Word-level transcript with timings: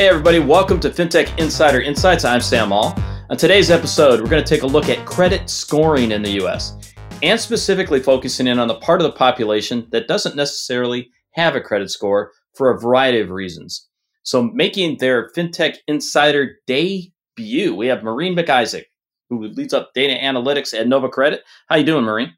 Hey, 0.00 0.08
everybody, 0.08 0.38
welcome 0.38 0.80
to 0.80 0.88
FinTech 0.88 1.38
Insider 1.38 1.82
Insights. 1.82 2.24
I'm 2.24 2.40
Sam 2.40 2.70
Maule. 2.70 2.94
On 3.28 3.36
today's 3.36 3.70
episode, 3.70 4.18
we're 4.22 4.30
going 4.30 4.42
to 4.42 4.48
take 4.48 4.62
a 4.62 4.66
look 4.66 4.88
at 4.88 5.04
credit 5.04 5.50
scoring 5.50 6.10
in 6.10 6.22
the 6.22 6.42
US 6.42 6.94
and 7.22 7.38
specifically 7.38 8.00
focusing 8.00 8.46
in 8.46 8.58
on 8.58 8.66
the 8.66 8.76
part 8.76 9.02
of 9.02 9.04
the 9.04 9.12
population 9.12 9.86
that 9.90 10.08
doesn't 10.08 10.36
necessarily 10.36 11.10
have 11.32 11.54
a 11.54 11.60
credit 11.60 11.90
score 11.90 12.32
for 12.54 12.70
a 12.70 12.80
variety 12.80 13.20
of 13.20 13.28
reasons. 13.28 13.90
So, 14.22 14.42
making 14.42 14.96
their 14.96 15.28
FinTech 15.36 15.76
Insider 15.86 16.56
debut, 16.66 17.74
we 17.74 17.86
have 17.88 18.02
Maureen 18.02 18.34
McIsaac, 18.34 18.84
who 19.28 19.48
leads 19.48 19.74
up 19.74 19.90
data 19.94 20.18
analytics 20.18 20.72
at 20.72 20.88
Nova 20.88 21.10
Credit. 21.10 21.42
How 21.68 21.76
you 21.76 21.84
doing, 21.84 22.06
Maureen? 22.06 22.32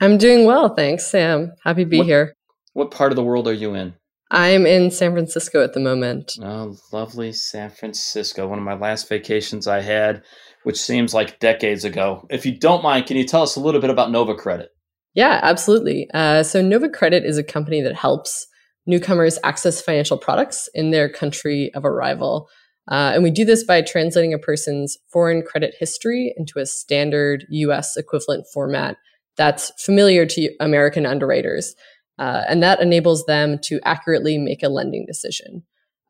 I'm 0.00 0.18
doing 0.18 0.44
well, 0.44 0.74
thanks, 0.74 1.06
Sam. 1.06 1.52
Happy 1.62 1.84
to 1.84 1.88
be 1.88 1.98
what, 1.98 2.06
here. 2.06 2.34
What 2.72 2.90
part 2.90 3.12
of 3.12 3.16
the 3.16 3.22
world 3.22 3.46
are 3.46 3.52
you 3.52 3.74
in? 3.74 3.94
I'm 4.30 4.66
in 4.66 4.90
San 4.90 5.12
Francisco 5.12 5.62
at 5.62 5.72
the 5.72 5.80
moment. 5.80 6.32
Oh, 6.42 6.76
lovely 6.92 7.32
San 7.32 7.70
Francisco. 7.70 8.48
One 8.48 8.58
of 8.58 8.64
my 8.64 8.74
last 8.74 9.08
vacations 9.08 9.68
I 9.68 9.80
had, 9.80 10.22
which 10.64 10.78
seems 10.78 11.14
like 11.14 11.38
decades 11.38 11.84
ago. 11.84 12.26
If 12.28 12.44
you 12.44 12.58
don't 12.58 12.82
mind, 12.82 13.06
can 13.06 13.16
you 13.16 13.24
tell 13.24 13.42
us 13.42 13.56
a 13.56 13.60
little 13.60 13.80
bit 13.80 13.90
about 13.90 14.10
Nova 14.10 14.34
Credit? 14.34 14.70
Yeah, 15.14 15.40
absolutely. 15.42 16.10
Uh, 16.12 16.42
so, 16.42 16.60
Nova 16.60 16.88
Credit 16.88 17.24
is 17.24 17.38
a 17.38 17.44
company 17.44 17.80
that 17.82 17.94
helps 17.94 18.46
newcomers 18.86 19.38
access 19.44 19.80
financial 19.80 20.18
products 20.18 20.68
in 20.74 20.90
their 20.90 21.08
country 21.08 21.70
of 21.74 21.84
arrival. 21.84 22.48
Uh, 22.88 23.12
and 23.14 23.22
we 23.22 23.30
do 23.30 23.44
this 23.44 23.64
by 23.64 23.82
translating 23.82 24.32
a 24.32 24.38
person's 24.38 24.96
foreign 25.08 25.42
credit 25.42 25.74
history 25.78 26.32
into 26.36 26.58
a 26.58 26.66
standard 26.66 27.44
US 27.50 27.96
equivalent 27.96 28.46
format 28.52 28.96
that's 29.36 29.70
familiar 29.82 30.24
to 30.26 30.50
American 30.60 31.04
underwriters. 31.04 31.74
Uh, 32.18 32.42
and 32.48 32.62
that 32.62 32.80
enables 32.80 33.26
them 33.26 33.58
to 33.58 33.80
accurately 33.84 34.38
make 34.38 34.62
a 34.62 34.68
lending 34.68 35.04
decision. 35.06 35.62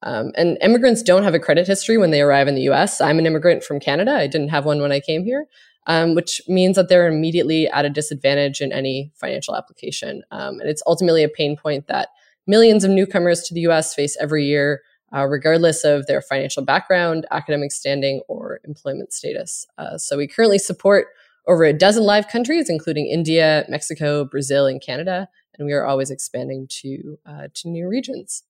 Um, 0.03 0.33
and 0.37 0.59
immigrants 0.61 1.03
don't 1.03 1.25
have 1.25 1.35
a 1.35 1.41
credit 1.41 1.67
history 1.67 1.99
when 1.99 2.11
they 2.11 2.21
arrive 2.21 2.49
in 2.49 2.55
the 2.55 2.69
US. 2.71 3.01
I'm 3.01 3.19
an 3.19 3.27
immigrant 3.27 3.65
from 3.65 3.81
Canada. 3.81 4.13
I 4.13 4.27
didn't 4.27 4.51
have 4.51 4.65
one 4.65 4.81
when 4.81 4.93
I 4.93 5.01
came 5.01 5.25
here, 5.25 5.47
um, 5.87 6.15
which 6.15 6.41
means 6.47 6.77
that 6.77 6.89
they're 6.89 7.09
immediately 7.09 7.69
at 7.69 7.85
a 7.85 7.91
disadvantage 7.91 8.61
in 8.61 8.73
any 8.73 9.13
financial 9.17 9.57
application. 9.57 10.23
Um, 10.31 10.61
and 10.61 10.69
it's 10.69 10.83
ultimately 10.87 11.25
a 11.25 11.29
pain 11.29 11.57
point 11.57 11.89
that 11.89 12.11
millions 12.47 12.85
of 12.85 12.91
newcomers 12.91 13.43
to 13.43 13.55
the 13.55 13.61
US 13.63 13.95
face 13.95 14.17
every 14.21 14.45
year, 14.45 14.83
uh, 15.15 15.27
regardless 15.27 15.83
of 15.83 16.07
their 16.07 16.21
financial 16.21 16.65
background, 16.65 17.27
academic 17.31 17.73
standing, 17.73 18.21
or 18.29 18.61
employment 18.65 19.13
status. 19.13 19.67
Uh, 19.79 19.97
so 19.97 20.17
we 20.17 20.29
currently 20.29 20.59
support 20.59 21.09
over 21.49 21.65
a 21.65 21.73
dozen 21.73 22.03
live 22.03 22.29
countries, 22.29 22.69
including 22.69 23.07
India, 23.07 23.65
Mexico, 23.69 24.25
Brazil, 24.25 24.67
and 24.67 24.83
Canada 24.83 25.29
and 25.59 25.67
we 25.67 25.73
are 25.73 25.85
always 25.85 26.11
expanding 26.11 26.67
to 26.83 27.19
uh, 27.27 27.49
to 27.55 27.69
new 27.69 27.89
regions. 27.89 28.43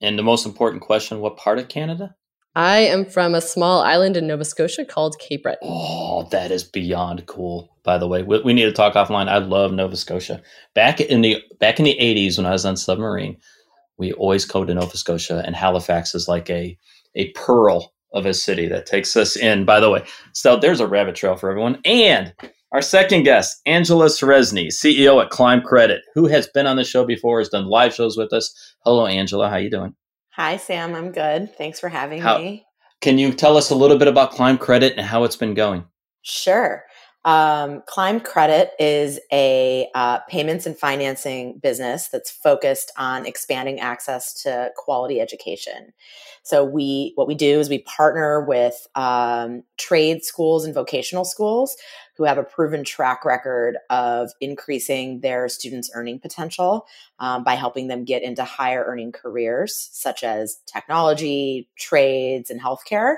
And 0.00 0.18
the 0.18 0.22
most 0.22 0.46
important 0.46 0.82
question: 0.82 1.20
What 1.20 1.36
part 1.36 1.58
of 1.58 1.68
Canada? 1.68 2.14
I 2.54 2.78
am 2.78 3.04
from 3.04 3.34
a 3.34 3.40
small 3.40 3.82
island 3.82 4.16
in 4.16 4.26
Nova 4.26 4.44
Scotia 4.44 4.84
called 4.84 5.18
Cape 5.18 5.44
Breton. 5.44 5.68
Oh, 5.70 6.24
that 6.30 6.50
is 6.50 6.64
beyond 6.64 7.26
cool. 7.26 7.76
By 7.84 7.98
the 7.98 8.08
way, 8.08 8.22
we, 8.22 8.40
we 8.42 8.52
need 8.52 8.64
to 8.64 8.72
talk 8.72 8.94
offline. 8.94 9.28
I 9.28 9.38
love 9.38 9.72
Nova 9.72 9.96
Scotia. 9.96 10.42
Back 10.74 11.00
in 11.00 11.20
the 11.20 11.42
back 11.60 11.78
in 11.78 11.84
the 11.84 11.96
'80s, 12.00 12.36
when 12.36 12.46
I 12.46 12.52
was 12.52 12.64
on 12.64 12.76
submarine, 12.76 13.36
we 13.96 14.12
always 14.12 14.44
go 14.44 14.64
to 14.64 14.74
Nova 14.74 14.96
Scotia, 14.96 15.42
and 15.46 15.54
Halifax 15.54 16.14
is 16.14 16.28
like 16.28 16.50
a 16.50 16.76
a 17.14 17.30
pearl 17.32 17.92
of 18.12 18.26
a 18.26 18.34
city 18.34 18.66
that 18.68 18.86
takes 18.86 19.16
us 19.16 19.36
in. 19.36 19.64
By 19.64 19.80
the 19.80 19.90
way, 19.90 20.04
so 20.32 20.56
there's 20.56 20.80
a 20.80 20.86
rabbit 20.86 21.14
trail 21.14 21.36
for 21.36 21.50
everyone. 21.50 21.80
And 21.84 22.32
our 22.72 22.82
second 22.82 23.22
guest, 23.22 23.60
Angela 23.66 24.06
Ceresnie, 24.06 24.68
CEO 24.68 25.22
at 25.22 25.30
Climb 25.30 25.62
Credit, 25.62 26.02
who 26.14 26.26
has 26.26 26.48
been 26.48 26.66
on 26.66 26.76
the 26.76 26.84
show 26.84 27.04
before, 27.04 27.38
has 27.38 27.48
done 27.48 27.66
live 27.66 27.94
shows 27.94 28.16
with 28.16 28.32
us. 28.32 28.52
Hello, 28.84 29.06
Angela. 29.06 29.48
How 29.48 29.56
you 29.56 29.70
doing? 29.70 29.94
Hi, 30.32 30.56
Sam. 30.58 30.94
I'm 30.94 31.10
good. 31.10 31.54
Thanks 31.56 31.80
for 31.80 31.88
having 31.88 32.20
how, 32.20 32.38
me. 32.38 32.66
Can 33.00 33.18
you 33.18 33.32
tell 33.32 33.56
us 33.56 33.70
a 33.70 33.74
little 33.74 33.96
bit 33.96 34.08
about 34.08 34.32
Climb 34.32 34.58
Credit 34.58 34.94
and 34.96 35.06
how 35.06 35.24
it's 35.24 35.36
been 35.36 35.54
going? 35.54 35.84
Sure. 36.22 36.84
Um, 37.24 37.82
Climb 37.86 38.20
Credit 38.20 38.70
is 38.78 39.18
a 39.32 39.88
uh, 39.94 40.20
payments 40.28 40.66
and 40.66 40.78
financing 40.78 41.58
business 41.62 42.08
that's 42.08 42.30
focused 42.30 42.92
on 42.96 43.26
expanding 43.26 43.80
access 43.80 44.42
to 44.42 44.70
quality 44.76 45.20
education. 45.20 45.92
So 46.48 46.64
we, 46.64 47.12
what 47.14 47.28
we 47.28 47.34
do 47.34 47.60
is 47.60 47.68
we 47.68 47.80
partner 47.80 48.42
with 48.42 48.86
um, 48.94 49.64
trade 49.76 50.24
schools 50.24 50.64
and 50.64 50.72
vocational 50.72 51.26
schools 51.26 51.76
who 52.16 52.24
have 52.24 52.38
a 52.38 52.42
proven 52.42 52.84
track 52.84 53.26
record 53.26 53.76
of 53.90 54.30
increasing 54.40 55.20
their 55.20 55.50
students' 55.50 55.90
earning 55.94 56.18
potential 56.18 56.86
um, 57.18 57.44
by 57.44 57.54
helping 57.54 57.88
them 57.88 58.02
get 58.02 58.22
into 58.22 58.44
higher 58.44 58.82
earning 58.86 59.12
careers 59.12 59.90
such 59.92 60.24
as 60.24 60.56
technology, 60.64 61.68
trades, 61.76 62.50
and 62.50 62.62
healthcare. 62.62 63.16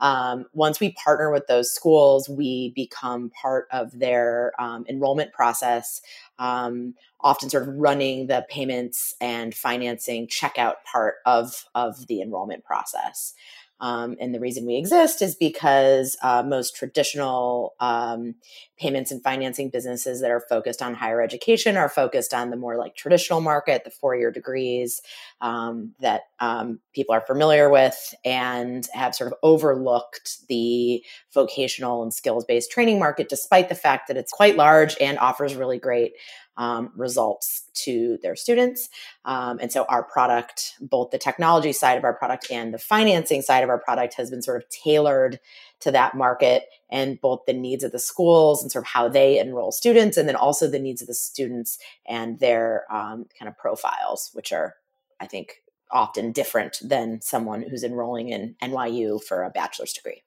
Um, 0.00 0.46
once 0.54 0.80
we 0.80 0.92
partner 0.92 1.30
with 1.30 1.48
those 1.48 1.70
schools, 1.70 2.30
we 2.30 2.72
become 2.74 3.30
part 3.30 3.68
of 3.72 3.98
their 3.98 4.52
um, 4.58 4.86
enrollment 4.88 5.34
process, 5.34 6.00
um, 6.40 6.94
often 7.20 7.48
sort 7.48 7.68
of 7.68 7.74
running 7.76 8.26
the 8.26 8.44
payments 8.48 9.14
and 9.20 9.54
financing 9.54 10.26
checkout 10.26 10.76
part 10.90 11.16
of, 11.26 11.66
of 11.76 12.08
the 12.08 12.20
enrollment 12.20 12.64
process. 12.64 13.34
Um, 13.80 14.16
and 14.20 14.34
the 14.34 14.40
reason 14.40 14.66
we 14.66 14.76
exist 14.76 15.22
is 15.22 15.34
because 15.34 16.16
uh, 16.22 16.42
most 16.42 16.76
traditional 16.76 17.74
um, 17.80 18.34
payments 18.78 19.10
and 19.10 19.22
financing 19.22 19.70
businesses 19.70 20.20
that 20.20 20.30
are 20.30 20.44
focused 20.48 20.82
on 20.82 20.94
higher 20.94 21.22
education 21.22 21.76
are 21.78 21.88
focused 21.88 22.34
on 22.34 22.50
the 22.50 22.56
more 22.56 22.76
like 22.76 22.94
traditional 22.94 23.40
market, 23.40 23.84
the 23.84 23.90
four 23.90 24.14
year 24.14 24.30
degrees 24.30 25.00
um, 25.40 25.94
that 26.00 26.22
um, 26.40 26.80
people 26.94 27.14
are 27.14 27.22
familiar 27.22 27.70
with, 27.70 28.14
and 28.24 28.86
have 28.92 29.14
sort 29.14 29.32
of 29.32 29.38
overlooked 29.42 30.46
the 30.48 31.02
vocational 31.32 32.02
and 32.02 32.12
skills 32.12 32.44
based 32.44 32.70
training 32.70 32.98
market, 32.98 33.28
despite 33.28 33.68
the 33.68 33.74
fact 33.74 34.08
that 34.08 34.16
it's 34.16 34.32
quite 34.32 34.56
large 34.56 34.96
and 35.00 35.18
offers 35.18 35.54
really 35.54 35.78
great 35.78 36.12
um, 36.56 36.92
results 36.94 37.70
to 37.72 38.18
their 38.22 38.36
students. 38.36 38.88
Um, 39.24 39.58
and 39.62 39.72
so 39.72 39.84
our 39.84 40.02
product, 40.02 40.74
both 40.80 41.10
the 41.10 41.18
technology 41.18 41.72
side 41.72 41.96
of 41.96 42.04
our 42.04 42.12
product 42.12 42.50
and 42.50 42.74
the 42.74 42.78
financing 42.78 43.40
side 43.40 43.64
of 43.64 43.70
our 43.70 43.78
product, 43.78 44.14
has 44.14 44.30
been 44.30 44.42
sort 44.42 44.62
of 44.62 44.68
tailored 44.68 45.40
to 45.80 45.90
that 45.92 46.14
market 46.14 46.64
and 46.90 47.20
both 47.20 47.40
the 47.46 47.54
needs 47.54 47.82
of 47.82 47.92
the 47.92 47.98
schools 47.98 48.62
and 48.62 48.70
sort 48.70 48.84
of 48.84 48.88
how 48.88 49.08
they 49.08 49.38
enroll 49.38 49.72
students, 49.72 50.16
and 50.16 50.28
then 50.28 50.36
also 50.36 50.66
the 50.66 50.78
needs 50.78 51.00
of 51.00 51.08
the 51.08 51.14
students 51.14 51.78
and 52.06 52.38
their 52.40 52.84
um, 52.92 53.26
kind 53.38 53.48
of 53.48 53.56
profiles, 53.56 54.30
which 54.34 54.52
are, 54.52 54.74
I 55.18 55.26
think, 55.26 55.62
often 55.90 56.32
different 56.32 56.78
than 56.82 57.20
someone 57.20 57.62
who's 57.62 57.84
enrolling 57.84 58.28
in 58.28 58.54
NYU 58.62 59.22
for 59.22 59.44
a 59.44 59.50
bachelor's 59.50 59.92
degree. 59.92 60.22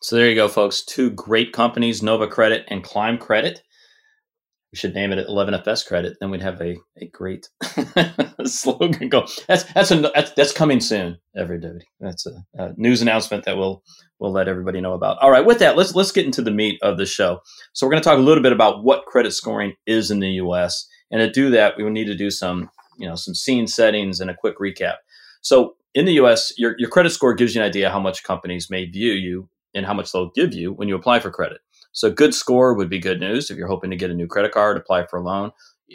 So 0.00 0.16
there 0.16 0.28
you 0.28 0.34
go, 0.34 0.48
folks. 0.48 0.84
Two 0.84 1.10
great 1.10 1.52
companies, 1.52 2.02
Nova 2.02 2.28
Credit 2.28 2.64
and 2.68 2.84
Climb 2.84 3.18
Credit 3.18 3.60
we 4.72 4.76
should 4.76 4.94
name 4.94 5.12
it 5.12 5.26
11FS 5.26 5.86
credit. 5.86 6.18
Then 6.20 6.30
we'd 6.30 6.42
have 6.42 6.60
a, 6.60 6.76
a 6.98 7.06
great 7.06 7.48
slogan. 8.44 9.08
Go. 9.08 9.26
That's 9.46 9.64
that's 9.72 9.90
a, 9.90 10.10
that's 10.14 10.32
that's 10.32 10.52
coming 10.52 10.80
soon. 10.80 11.18
Everybody. 11.34 11.86
That's 12.00 12.26
a, 12.26 12.44
a, 12.58 12.74
news 12.76 13.00
announcement 13.00 13.44
that 13.44 13.56
we'll 13.56 13.82
we'll 14.18 14.32
let 14.32 14.48
everybody 14.48 14.80
know 14.80 14.92
about. 14.92 15.18
All 15.20 15.30
right. 15.30 15.44
With 15.44 15.58
that, 15.60 15.76
let's 15.76 15.94
let's 15.94 16.12
get 16.12 16.26
into 16.26 16.42
the 16.42 16.50
meat 16.50 16.78
of 16.82 16.98
the 16.98 17.06
show. 17.06 17.40
So 17.72 17.86
we're 17.86 17.92
going 17.92 18.02
to 18.02 18.08
talk 18.08 18.18
a 18.18 18.22
little 18.22 18.42
bit 18.42 18.52
about 18.52 18.84
what 18.84 19.06
credit 19.06 19.32
scoring 19.32 19.72
is 19.86 20.10
in 20.10 20.20
the 20.20 20.32
U.S. 20.32 20.86
And 21.10 21.20
to 21.20 21.30
do 21.30 21.50
that, 21.50 21.78
we 21.78 21.84
will 21.84 21.90
need 21.90 22.06
to 22.06 22.16
do 22.16 22.30
some 22.30 22.70
you 22.98 23.08
know 23.08 23.14
some 23.14 23.34
scene 23.34 23.66
settings 23.66 24.20
and 24.20 24.30
a 24.30 24.36
quick 24.36 24.58
recap. 24.58 24.96
So 25.40 25.76
in 25.94 26.04
the 26.04 26.14
U.S., 26.14 26.52
your 26.58 26.74
your 26.78 26.90
credit 26.90 27.10
score 27.10 27.32
gives 27.32 27.54
you 27.54 27.62
an 27.62 27.66
idea 27.66 27.90
how 27.90 28.00
much 28.00 28.22
companies 28.22 28.68
may 28.68 28.84
view 28.84 29.12
you 29.12 29.48
and 29.78 29.86
how 29.86 29.94
much 29.94 30.12
they'll 30.12 30.30
give 30.30 30.52
you 30.52 30.72
when 30.72 30.88
you 30.88 30.96
apply 30.96 31.20
for 31.20 31.30
credit. 31.30 31.60
So 31.92 32.08
a 32.08 32.12
good 32.12 32.34
score 32.34 32.74
would 32.74 32.90
be 32.90 32.98
good 32.98 33.20
news 33.20 33.50
if 33.50 33.56
you're 33.56 33.68
hoping 33.68 33.90
to 33.90 33.96
get 33.96 34.10
a 34.10 34.14
new 34.14 34.26
credit 34.26 34.52
card, 34.52 34.76
apply 34.76 35.06
for 35.06 35.18
a 35.18 35.22
loan, 35.22 35.52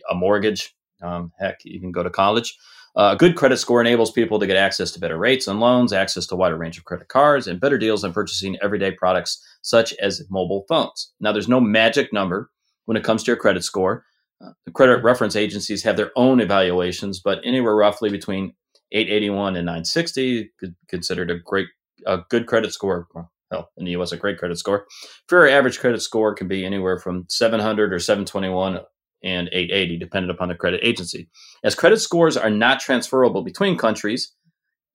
a 0.09 0.15
mortgage, 0.15 0.75
um, 1.01 1.31
heck, 1.39 1.59
even 1.65 1.91
go 1.91 2.01
to 2.01 2.09
college. 2.09 2.57
Uh, 2.95 3.12
a 3.13 3.18
good 3.18 3.35
credit 3.35 3.57
score 3.57 3.81
enables 3.81 4.12
people 4.12 4.39
to 4.39 4.45
get 4.45 4.56
access 4.56 4.91
to 4.91 5.00
better 5.00 5.18
rates 5.18 5.47
on 5.47 5.59
loans, 5.59 5.91
access 5.91 6.27
to 6.27 6.35
a 6.35 6.38
wider 6.38 6.57
range 6.57 6.77
of 6.77 6.85
credit 6.85 7.07
cards, 7.07 7.47
and 7.47 7.59
better 7.59 7.77
deals 7.77 8.03
on 8.03 8.13
purchasing 8.13 8.57
everyday 8.62 8.91
products 8.91 9.44
such 9.62 9.94
as 9.94 10.24
mobile 10.29 10.65
phones. 10.69 11.12
Now, 11.19 11.31
there's 11.31 11.47
no 11.47 11.59
magic 11.59 12.13
number 12.13 12.51
when 12.86 12.97
it 12.97 13.03
comes 13.03 13.24
to 13.24 13.31
your 13.31 13.38
credit 13.38 13.63
score. 13.63 14.06
Uh, 14.44 14.51
the 14.65 14.71
credit 14.71 15.03
reference 15.03 15.36
agencies 15.36 15.83
have 15.83 15.97
their 15.97 16.12
own 16.15 16.39
evaluations, 16.39 17.19
but 17.19 17.39
anywhere 17.44 17.75
roughly 17.75 18.09
between 18.09 18.53
881 18.91 19.56
and 19.56 19.65
960 19.65 20.51
considered 20.88 21.31
a 21.31 21.39
great, 21.39 21.68
a 22.06 22.19
good 22.29 22.45
credit 22.45 22.74
score. 22.74 23.07
Well, 23.53 23.69
in 23.77 23.85
the 23.85 23.91
U.S., 23.91 24.11
a 24.11 24.17
great 24.17 24.39
credit 24.39 24.57
score. 24.57 24.88
Your 25.29 25.47
average 25.47 25.79
credit 25.79 26.01
score 26.01 26.33
can 26.33 26.47
be 26.47 26.65
anywhere 26.65 26.97
from 26.97 27.25
700 27.29 27.94
or 27.94 28.00
721 28.00 28.79
and 29.23 29.47
880, 29.51 30.00
depending 30.00 30.31
upon 30.31 30.50
the 30.50 30.55
credit 30.55 30.79
agency. 30.83 31.29
As 31.63 31.75
credit 31.75 32.00
scores 32.00 32.35
are 32.35 32.50
not 32.50 32.79
transferable 32.79 33.44
between 33.44 33.77
countries, 33.77 34.33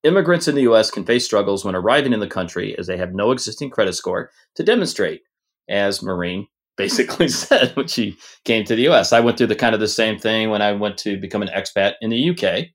immigrants 0.02 0.48
in 0.48 0.56
the 0.56 0.62
U.S. 0.62 0.90
can 0.90 1.04
face 1.04 1.24
struggles 1.24 1.64
when 1.64 1.76
arriving 1.76 2.12
in 2.12 2.18
the 2.18 2.26
country 2.26 2.76
as 2.76 2.88
they 2.88 2.96
have 2.96 3.14
no 3.14 3.30
existing 3.30 3.70
credit 3.70 3.92
score 3.92 4.30
to 4.56 4.64
demonstrate, 4.64 5.22
as 5.68 6.02
Maureen 6.02 6.48
basically 6.76 7.28
said 7.28 7.76
when 7.76 7.86
she 7.86 8.16
came 8.44 8.64
to 8.64 8.74
the 8.74 8.82
U.S. 8.82 9.12
I 9.12 9.20
went 9.20 9.38
through 9.38 9.46
the 9.48 9.54
kind 9.54 9.74
of 9.74 9.80
the 9.80 9.86
same 9.86 10.18
thing 10.18 10.50
when 10.50 10.62
I 10.62 10.72
went 10.72 10.98
to 10.98 11.16
become 11.16 11.42
an 11.42 11.48
expat 11.48 11.94
in 12.00 12.10
the 12.10 12.16
U.K. 12.16 12.72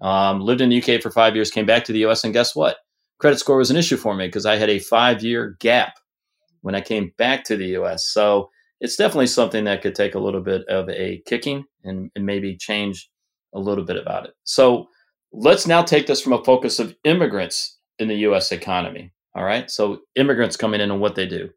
Um, 0.00 0.40
lived 0.40 0.60
in 0.60 0.70
the 0.70 0.82
UK 0.82 1.00
for 1.00 1.10
five 1.10 1.36
years, 1.36 1.52
came 1.52 1.66
back 1.66 1.84
to 1.84 1.92
the 1.92 2.06
US, 2.06 2.24
and 2.24 2.32
guess 2.32 2.56
what? 2.56 2.78
Credit 3.20 3.38
score 3.38 3.58
was 3.58 3.70
an 3.70 3.76
issue 3.76 3.96
for 3.96 4.14
me 4.16 4.26
because 4.26 4.46
I 4.46 4.56
had 4.56 4.70
a 4.70 4.78
five 4.78 5.22
year 5.22 5.56
gap 5.60 5.94
when 6.62 6.74
I 6.74 6.80
came 6.80 7.12
back 7.16 7.44
to 7.44 7.56
the 7.56 7.76
US. 7.78 8.06
So 8.06 8.50
it's 8.80 8.96
definitely 8.96 9.28
something 9.28 9.64
that 9.64 9.82
could 9.82 9.94
take 9.94 10.14
a 10.14 10.18
little 10.18 10.40
bit 10.40 10.66
of 10.68 10.88
a 10.88 11.22
kicking 11.26 11.64
and, 11.84 12.10
and 12.16 12.26
maybe 12.26 12.56
change 12.56 13.10
a 13.54 13.60
little 13.60 13.84
bit 13.84 13.96
about 13.96 14.24
it. 14.24 14.32
So 14.44 14.88
let's 15.32 15.66
now 15.66 15.82
take 15.82 16.06
this 16.06 16.20
from 16.20 16.32
a 16.32 16.42
focus 16.42 16.78
of 16.78 16.94
immigrants 17.04 17.78
in 17.98 18.08
the 18.08 18.16
US 18.28 18.52
economy. 18.52 19.12
All 19.34 19.44
right. 19.44 19.70
So 19.70 20.00
immigrants 20.16 20.56
coming 20.56 20.80
in 20.80 20.90
and 20.90 21.00
what 21.00 21.14
they 21.14 21.26
do. 21.26 21.50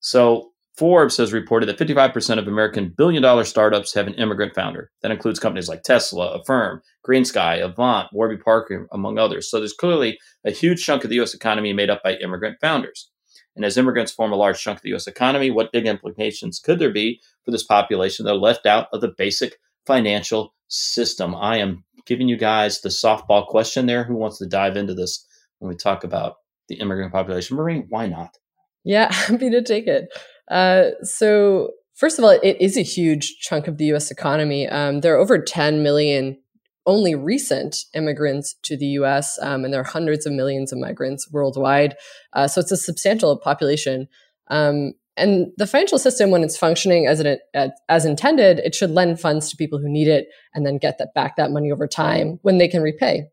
So 0.00 0.50
Forbes 0.76 1.16
has 1.18 1.32
reported 1.32 1.66
that 1.66 1.78
55% 1.78 2.38
of 2.38 2.48
American 2.48 2.92
billion 2.96 3.22
dollar 3.22 3.44
startups 3.44 3.94
have 3.94 4.08
an 4.08 4.14
immigrant 4.14 4.54
founder. 4.54 4.90
That 5.02 5.12
includes 5.12 5.38
companies 5.38 5.68
like 5.68 5.84
Tesla, 5.84 6.32
Affirm, 6.32 6.82
GreenSky, 7.06 7.62
Avant, 7.62 8.08
Warby 8.12 8.38
Parker, 8.38 8.88
among 8.92 9.18
others. 9.18 9.48
So 9.48 9.58
there's 9.58 9.72
clearly 9.72 10.18
a 10.44 10.50
huge 10.50 10.84
chunk 10.84 11.04
of 11.04 11.10
the 11.10 11.20
US 11.20 11.32
economy 11.32 11.72
made 11.72 11.90
up 11.90 12.02
by 12.02 12.16
immigrant 12.16 12.58
founders. 12.60 13.10
And 13.54 13.64
as 13.64 13.76
immigrants 13.76 14.10
form 14.10 14.32
a 14.32 14.36
large 14.36 14.60
chunk 14.60 14.78
of 14.78 14.82
the 14.82 14.94
US 14.94 15.06
economy, 15.06 15.50
what 15.50 15.70
big 15.70 15.86
implications 15.86 16.58
could 16.58 16.80
there 16.80 16.92
be 16.92 17.20
for 17.44 17.52
this 17.52 17.62
population 17.62 18.24
that 18.24 18.32
are 18.32 18.36
left 18.36 18.66
out 18.66 18.88
of 18.92 19.00
the 19.00 19.14
basic 19.16 19.58
financial 19.86 20.54
system? 20.66 21.36
I 21.36 21.58
am 21.58 21.84
giving 22.04 22.28
you 22.28 22.36
guys 22.36 22.80
the 22.80 22.88
softball 22.88 23.46
question 23.46 23.86
there. 23.86 24.02
Who 24.02 24.16
wants 24.16 24.38
to 24.38 24.46
dive 24.46 24.76
into 24.76 24.94
this 24.94 25.24
when 25.60 25.68
we 25.68 25.76
talk 25.76 26.02
about 26.02 26.36
the 26.68 26.76
immigrant 26.76 27.12
population? 27.12 27.56
Maureen, 27.56 27.86
why 27.88 28.08
not? 28.08 28.36
Yeah, 28.82 29.12
happy 29.12 29.50
to 29.50 29.62
take 29.62 29.86
it. 29.86 30.08
Uh, 30.50 30.90
so, 31.02 31.70
first 31.94 32.18
of 32.18 32.24
all, 32.24 32.30
it 32.30 32.56
is 32.60 32.76
a 32.76 32.82
huge 32.82 33.38
chunk 33.40 33.68
of 33.68 33.78
the 33.78 33.86
US 33.86 34.10
economy. 34.10 34.68
Um, 34.68 35.00
there 35.00 35.14
are 35.14 35.18
over 35.18 35.38
10 35.38 35.82
million 35.82 36.38
only 36.86 37.14
recent 37.14 37.76
immigrants 37.94 38.56
to 38.62 38.76
the 38.76 38.86
US, 38.98 39.38
um, 39.40 39.64
and 39.64 39.72
there 39.72 39.80
are 39.80 39.84
hundreds 39.84 40.26
of 40.26 40.32
millions 40.32 40.70
of 40.70 40.78
migrants 40.78 41.30
worldwide. 41.30 41.96
Uh, 42.32 42.46
so, 42.46 42.60
it's 42.60 42.72
a 42.72 42.76
substantial 42.76 43.38
population. 43.38 44.08
Um, 44.48 44.92
and 45.16 45.52
the 45.56 45.66
financial 45.66 45.98
system, 45.98 46.30
when 46.30 46.42
it's 46.42 46.56
functioning 46.56 47.06
as, 47.06 47.20
it, 47.20 47.40
as 47.88 48.04
intended, 48.04 48.58
it 48.58 48.74
should 48.74 48.90
lend 48.90 49.20
funds 49.20 49.48
to 49.48 49.56
people 49.56 49.78
who 49.78 49.88
need 49.88 50.08
it 50.08 50.26
and 50.54 50.66
then 50.66 50.76
get 50.76 50.98
that 50.98 51.14
back 51.14 51.36
that 51.36 51.52
money 51.52 51.70
over 51.70 51.86
time 51.86 52.40
when 52.42 52.58
they 52.58 52.66
can 52.66 52.82
repay. 52.82 53.28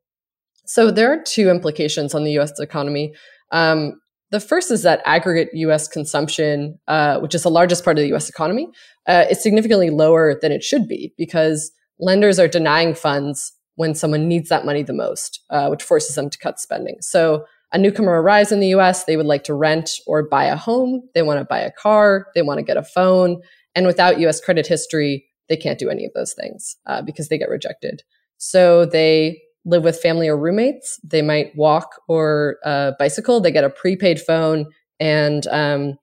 So 0.66 0.92
there 0.92 1.12
are 1.12 1.22
two 1.22 1.50
implications 1.50 2.13
on 2.13 2.24
the 2.24 2.31
U.S. 2.34 2.60
economy. 2.60 3.13
Um, 3.52 4.00
the 4.31 4.39
first 4.39 4.72
is 4.72 4.83
that 4.83 5.01
aggregate 5.06 5.50
US 5.54 5.88
consumption, 5.88 6.80
uh, 6.88 7.19
which 7.19 7.36
is 7.36 7.44
the 7.44 7.51
largest 7.51 7.83
part 7.83 7.98
of 7.98 8.01
the 8.01 8.13
US 8.16 8.30
economy, 8.30 8.68
uh, 9.07 9.25
is 9.30 9.42
significantly 9.42 9.89
lower 9.89 10.39
than 10.42 10.51
it 10.51 10.63
should 10.63 10.88
be 10.88 11.13
because 11.18 11.72
lenders 12.00 12.39
are 12.39 12.48
denying 12.48 12.95
funds 12.95 13.54
when 13.75 13.94
someone 13.94 14.28
needs 14.28 14.50
that 14.50 14.66
money 14.66 14.83
the 14.83 14.94
most, 14.94 15.42
uh, 15.50 15.68
which 15.68 15.83
forces 15.83 16.16
them 16.16 16.30
to 16.30 16.38
cut 16.38 16.60
spending. 16.60 16.98
So 17.01 17.45
a 17.74 17.78
newcomer 17.78 18.22
arrives 18.22 18.51
in 18.51 18.60
the 18.60 18.74
US, 18.75 19.06
they 19.06 19.18
would 19.18 19.25
like 19.25 19.44
to 19.45 19.54
rent 19.54 19.92
or 20.07 20.28
buy 20.28 20.45
a 20.45 20.56
home, 20.56 21.01
they 21.13 21.22
want 21.22 21.39
to 21.39 21.45
buy 21.45 21.60
a 21.60 21.72
car, 21.72 22.27
they 22.36 22.42
want 22.42 22.57
to 22.57 22.66
get 22.66 22.77
a 22.77 22.84
phone. 22.84 23.42
And 23.75 23.86
without 23.86 24.19
US 24.19 24.42
credit 24.42 24.68
history, 24.68 25.25
they 25.50 25.57
can't 25.57 25.80
do 25.80 25.89
any 25.89 26.06
of 26.06 26.12
those 26.13 26.34
things 26.34 26.77
uh, 26.86 27.01
because 27.01 27.30
they 27.30 27.38
get 27.38 27.50
rejected. 27.50 28.04
So 28.38 28.86
they 28.86 29.42
live 29.66 29.84
with 29.84 30.00
family 30.00 30.28
or 30.28 30.38
roommates. 30.38 31.00
They 31.04 31.22
might 31.22 31.56
walk 31.56 32.02
or 32.08 32.58
uh, 32.66 32.92
bicycle. 32.98 33.40
They 33.40 33.52
get 33.52 33.63
a 33.63 33.69
prepaid 33.69 34.19
phone, 34.19 34.68
and 35.00 35.46
um, 35.48 35.98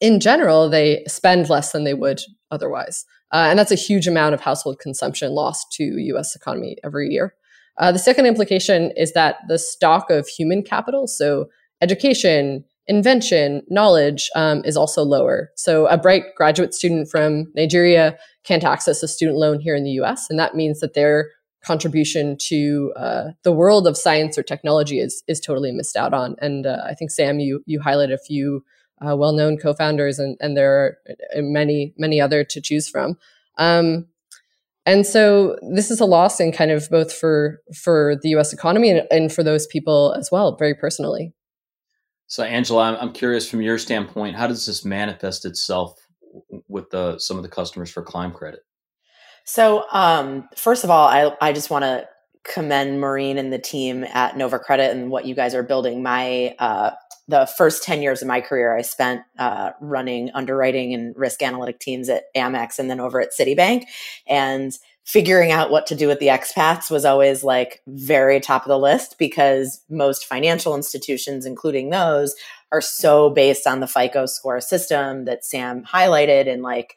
in 0.00 0.20
general, 0.20 0.68
they 0.68 1.04
spend 1.06 1.48
less 1.48 1.72
than 1.72 1.84
they 1.84 1.94
would 1.94 2.20
otherwise. 2.50 3.04
Uh, 3.32 3.46
and 3.50 3.58
that's 3.58 3.72
a 3.72 3.76
huge 3.76 4.06
amount 4.06 4.34
of 4.34 4.40
household 4.40 4.78
consumption 4.78 5.32
lost 5.32 5.72
to 5.72 5.84
U.S. 5.84 6.36
economy 6.36 6.76
every 6.84 7.08
year. 7.08 7.34
Uh, 7.78 7.92
the 7.92 7.98
second 7.98 8.26
implication 8.26 8.92
is 8.96 9.12
that 9.12 9.36
the 9.48 9.58
stock 9.58 10.10
of 10.10 10.26
human 10.28 10.62
capital, 10.62 11.06
so 11.06 11.46
education, 11.82 12.64
invention, 12.86 13.62
knowledge, 13.68 14.30
um, 14.34 14.62
is 14.64 14.76
also 14.76 15.02
lower. 15.02 15.50
So 15.56 15.86
a 15.88 15.98
bright 15.98 16.34
graduate 16.36 16.72
student 16.72 17.10
from 17.10 17.52
Nigeria 17.54 18.16
can't 18.44 18.64
access 18.64 19.02
a 19.02 19.08
student 19.08 19.38
loan 19.38 19.60
here 19.60 19.74
in 19.74 19.84
the 19.84 19.90
U.S., 19.92 20.26
and 20.30 20.38
that 20.38 20.54
means 20.54 20.80
that 20.80 20.94
they're 20.94 21.30
contribution 21.66 22.36
to 22.38 22.92
uh, 22.96 23.24
the 23.42 23.52
world 23.52 23.86
of 23.86 23.96
science 23.96 24.38
or 24.38 24.42
technology 24.42 25.00
is 25.00 25.22
is 25.26 25.40
totally 25.40 25.72
missed 25.72 25.96
out 25.96 26.14
on. 26.14 26.36
And 26.40 26.66
uh, 26.66 26.82
I 26.84 26.94
think 26.94 27.10
Sam, 27.10 27.40
you 27.40 27.62
you 27.66 27.80
highlight 27.80 28.10
a 28.10 28.18
few 28.18 28.64
uh, 29.04 29.16
well 29.16 29.32
known 29.32 29.58
co-founders, 29.58 30.18
and 30.18 30.36
and 30.40 30.56
there 30.56 30.72
are 30.78 30.98
uh, 31.36 31.42
many 31.42 31.94
many 31.98 32.20
other 32.20 32.44
to 32.44 32.60
choose 32.60 32.88
from. 32.88 33.18
Um, 33.58 34.06
and 34.84 35.04
so 35.04 35.58
this 35.74 35.90
is 35.90 36.00
a 36.00 36.04
loss 36.04 36.38
in 36.38 36.52
kind 36.52 36.70
of 36.70 36.88
both 36.90 37.12
for 37.12 37.60
for 37.74 38.16
the 38.22 38.28
U.S. 38.30 38.52
economy 38.52 38.90
and, 38.90 39.06
and 39.10 39.32
for 39.32 39.42
those 39.42 39.66
people 39.66 40.14
as 40.16 40.30
well, 40.30 40.56
very 40.56 40.74
personally. 40.74 41.32
So, 42.28 42.42
Angela, 42.42 42.84
I'm, 42.84 42.96
I'm 42.96 43.12
curious 43.12 43.48
from 43.48 43.60
your 43.62 43.78
standpoint, 43.78 44.36
how 44.36 44.46
does 44.46 44.66
this 44.66 44.84
manifest 44.84 45.44
itself 45.44 45.94
with 46.68 46.90
the 46.90 47.18
some 47.18 47.36
of 47.36 47.42
the 47.42 47.48
customers 47.48 47.90
for 47.90 48.02
Climb 48.02 48.32
Credit? 48.32 48.60
So, 49.46 49.84
um, 49.92 50.48
first 50.56 50.82
of 50.84 50.90
all, 50.90 51.06
I, 51.06 51.34
I 51.40 51.52
just 51.52 51.70
want 51.70 51.84
to 51.84 52.08
commend 52.42 53.00
Maureen 53.00 53.38
and 53.38 53.52
the 53.52 53.58
team 53.58 54.04
at 54.04 54.36
Nova 54.36 54.58
Credit 54.58 54.94
and 54.94 55.08
what 55.08 55.24
you 55.24 55.34
guys 55.34 55.54
are 55.54 55.62
building. 55.62 56.02
My 56.02 56.54
uh, 56.58 56.90
the 57.28 57.46
first 57.56 57.82
10 57.84 58.02
years 58.02 58.22
of 58.22 58.28
my 58.28 58.40
career, 58.40 58.76
I 58.76 58.82
spent 58.82 59.22
uh, 59.38 59.70
running 59.80 60.30
underwriting 60.34 60.94
and 60.94 61.14
risk 61.16 61.42
analytic 61.42 61.78
teams 61.78 62.08
at 62.08 62.24
Amex 62.36 62.78
and 62.78 62.90
then 62.90 63.00
over 63.00 63.20
at 63.20 63.30
Citibank. 63.38 63.84
And 64.28 64.76
figuring 65.04 65.52
out 65.52 65.70
what 65.70 65.86
to 65.86 65.94
do 65.94 66.08
with 66.08 66.18
the 66.18 66.26
expats 66.26 66.90
was 66.90 67.04
always 67.04 67.44
like 67.44 67.80
very 67.86 68.40
top 68.40 68.62
of 68.62 68.68
the 68.68 68.78
list 68.78 69.16
because 69.18 69.80
most 69.88 70.26
financial 70.26 70.74
institutions, 70.74 71.46
including 71.46 71.90
those, 71.90 72.34
are 72.72 72.80
so 72.80 73.30
based 73.30 73.66
on 73.66 73.78
the 73.78 73.86
FICO 73.86 74.26
score 74.26 74.60
system 74.60 75.24
that 75.24 75.44
Sam 75.44 75.84
highlighted 75.84 76.52
and 76.52 76.62
like 76.62 76.96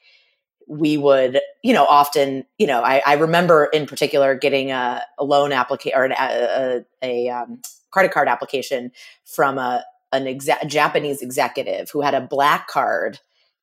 we 0.69 0.97
would, 0.97 1.41
you 1.63 1.73
know, 1.73 1.85
often, 1.85 2.45
you 2.59 2.67
know, 2.67 2.81
I, 2.81 3.01
I 3.05 3.13
remember 3.13 3.65
in 3.73 3.87
particular 3.87 4.35
getting 4.35 4.71
a, 4.71 5.03
a 5.17 5.23
loan 5.23 5.51
application 5.51 5.99
or 5.99 6.05
an, 6.05 6.11
a, 6.11 6.83
a, 7.01 7.27
a 7.27 7.29
um, 7.29 7.61
credit 7.91 8.11
card 8.11 8.27
application 8.27 8.91
from 9.25 9.57
a 9.57 9.83
an 10.11 10.25
exa- 10.25 10.67
Japanese 10.67 11.21
executive 11.21 11.89
who 11.91 12.01
had 12.01 12.13
a 12.13 12.21
black 12.21 12.67
card 12.67 13.19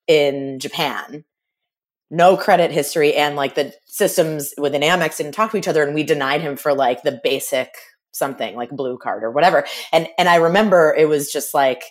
in 0.07 0.59
Japan, 0.59 1.25
no 2.11 2.37
credit 2.37 2.71
history, 2.71 3.14
and 3.14 3.37
like 3.37 3.54
the 3.54 3.73
systems 3.87 4.52
within 4.59 4.83
Amex 4.83 5.16
didn't 5.16 5.33
talk 5.33 5.52
to 5.52 5.57
each 5.57 5.69
other, 5.69 5.83
and 5.85 5.95
we 5.95 6.02
denied 6.02 6.40
him 6.40 6.57
for 6.57 6.75
like 6.75 7.02
the 7.02 7.21
basic 7.23 7.71
something 8.12 8.57
like 8.57 8.71
blue 8.71 8.99
card 8.99 9.23
or 9.23 9.31
whatever. 9.31 9.64
And 9.92 10.09
and 10.19 10.28
I 10.28 10.37
remember 10.37 10.95
it 10.97 11.09
was 11.09 11.33
just 11.33 11.54
like 11.54 11.85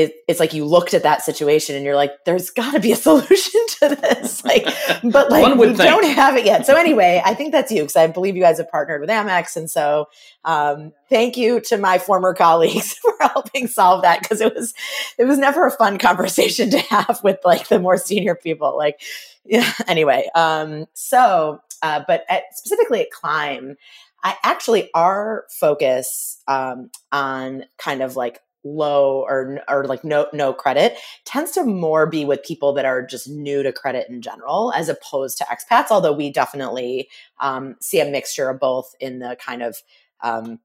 it, 0.00 0.14
it's 0.26 0.40
like 0.40 0.54
you 0.54 0.64
looked 0.64 0.94
at 0.94 1.02
that 1.02 1.22
situation 1.22 1.76
and 1.76 1.84
you're 1.84 1.94
like, 1.94 2.24
there's 2.24 2.48
got 2.48 2.72
to 2.72 2.80
be 2.80 2.92
a 2.92 2.96
solution 3.08 3.60
to 3.80 3.96
this. 3.96 4.42
Like, 4.44 4.64
but 5.04 5.30
like 5.30 5.56
we 5.56 5.66
think. 5.66 5.78
don't 5.78 6.04
have 6.04 6.36
it 6.36 6.46
yet. 6.46 6.64
So 6.64 6.74
anyway, 6.74 7.20
I 7.24 7.34
think 7.34 7.52
that's 7.52 7.70
you 7.70 7.82
because 7.82 7.96
I 7.96 8.06
believe 8.06 8.34
you 8.34 8.42
guys 8.42 8.58
have 8.58 8.70
partnered 8.70 9.02
with 9.02 9.10
Amex, 9.10 9.56
and 9.56 9.70
so 9.70 10.06
um, 10.44 10.92
thank 11.10 11.36
you 11.36 11.60
to 11.60 11.76
my 11.76 11.98
former 11.98 12.32
colleagues 12.32 12.94
for 13.02 13.14
helping 13.20 13.66
solve 13.66 14.02
that 14.02 14.22
because 14.22 14.40
it 14.40 14.54
was 14.54 14.72
it 15.18 15.24
was 15.24 15.38
never 15.38 15.66
a 15.66 15.70
fun 15.70 15.98
conversation 15.98 16.70
to 16.70 16.78
have 16.78 17.20
with 17.22 17.38
like 17.44 17.68
the 17.68 17.78
more 17.78 17.98
senior 17.98 18.34
people. 18.34 18.76
Like, 18.76 19.00
yeah. 19.44 19.70
Anyway, 19.86 20.28
um, 20.34 20.86
so 20.94 21.60
uh, 21.82 22.02
but 22.06 22.24
at, 22.28 22.44
specifically 22.56 23.02
at 23.02 23.10
Climb. 23.10 23.76
I 24.22 24.36
actually 24.42 24.90
our 24.92 25.46
focus 25.48 26.42
um, 26.46 26.90
on 27.10 27.64
kind 27.78 28.02
of 28.02 28.16
like 28.16 28.40
low 28.64 29.24
or 29.26 29.60
or 29.68 29.84
like 29.84 30.04
no 30.04 30.26
no 30.32 30.52
credit 30.52 30.98
tends 31.24 31.52
to 31.52 31.64
more 31.64 32.06
be 32.06 32.24
with 32.24 32.42
people 32.42 32.72
that 32.74 32.84
are 32.84 33.04
just 33.04 33.28
new 33.28 33.62
to 33.62 33.72
credit 33.72 34.06
in 34.10 34.20
general 34.20 34.72
as 34.76 34.88
opposed 34.88 35.38
to 35.38 35.44
expats 35.44 35.90
although 35.90 36.12
we 36.12 36.30
definitely 36.30 37.08
um, 37.40 37.74
see 37.80 38.00
a 38.00 38.10
mixture 38.10 38.50
of 38.50 38.60
both 38.60 38.94
in 39.00 39.18
the 39.18 39.36
kind 39.40 39.62
of 39.62 39.78
um, 40.22 40.58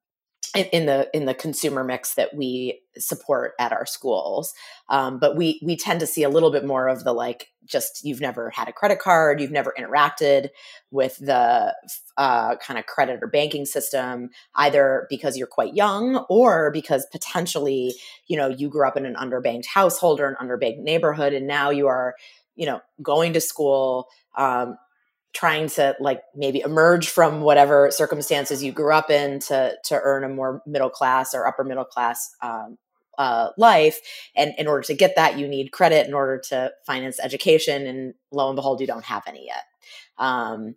in, 0.55 0.85
the 0.85 1.09
in 1.13 1.25
the 1.25 1.33
consumer 1.33 1.83
mix 1.83 2.15
that 2.15 2.35
we 2.35 2.81
support 2.97 3.53
at 3.59 3.71
our 3.71 3.85
schools. 3.85 4.53
Um, 4.89 5.19
but 5.19 5.35
we 5.35 5.59
we 5.63 5.75
tend 5.75 6.00
to 6.00 6.07
see 6.07 6.24
a 6.24 6.29
little 6.29 6.51
bit 6.51 6.65
more 6.65 6.88
of 6.88 7.03
the 7.03 7.13
like 7.13 7.50
just 7.65 8.03
you've 8.03 8.21
never 8.21 8.50
had 8.51 8.67
a 8.67 8.74
credit 8.74 9.00
card 9.00 9.41
you've 9.41 9.51
never 9.51 9.74
interacted 9.77 10.50
with 10.91 11.17
the 11.17 11.75
uh, 12.17 12.55
kind 12.57 12.79
of 12.79 12.85
credit 12.85 13.19
or 13.21 13.27
banking 13.27 13.65
system 13.65 14.29
either 14.55 15.07
because 15.09 15.38
you're 15.38 15.47
quite 15.47 15.74
young 15.74 16.17
or 16.29 16.71
because 16.71 17.07
potentially 17.12 17.93
you 18.27 18.38
know 18.38 18.47
you 18.47 18.69
grew 18.69 18.88
up 18.88 18.97
in 18.97 19.05
an 19.05 19.15
underbanked 19.15 19.65
household 19.65 20.19
or 20.19 20.27
an 20.27 20.35
underbanked 20.39 20.79
neighborhood 20.79 21.33
and 21.33 21.47
now 21.47 21.69
you 21.69 21.88
are 21.88 22.15
you 22.55 22.65
know 22.65 22.79
going 23.01 23.33
to 23.33 23.41
school 23.41 24.07
um, 24.38 24.77
trying 25.36 25.68
to 25.68 25.96
like 26.00 26.24
maybe 26.34 26.62
emerge 26.62 27.10
from 27.10 27.42
whatever 27.42 27.92
circumstances 27.92 28.63
you 28.63 28.72
grew 28.72 28.94
up 28.94 29.12
in 29.12 29.39
to 29.39 29.75
to 29.84 30.00
earn 30.01 30.24
a 30.24 30.30
more 30.30 30.63
middle 30.65 30.89
class 30.89 31.36
or 31.36 31.46
upper 31.46 31.63
middle 31.63 31.86
class 31.86 32.34
um, 32.42 32.77
uh, 33.18 33.50
life. 33.58 34.00
And 34.36 34.54
in 34.58 34.68
order 34.68 34.84
to 34.84 34.94
get 34.94 35.15
that 35.18 35.38
you 35.38 35.48
need 35.48 35.72
credit 35.72 36.08
in 36.08 36.13
order 36.13 36.42
to 36.50 36.72
finance 36.86 37.20
education. 37.20 37.86
And 37.86 38.13
lo 38.32 38.48
and 38.50 38.56
behold 38.56 38.80
you 38.82 38.88
don't 38.88 39.06
have 39.06 39.24
any 39.27 39.46
yet. 39.46 39.63
Um, 40.18 40.75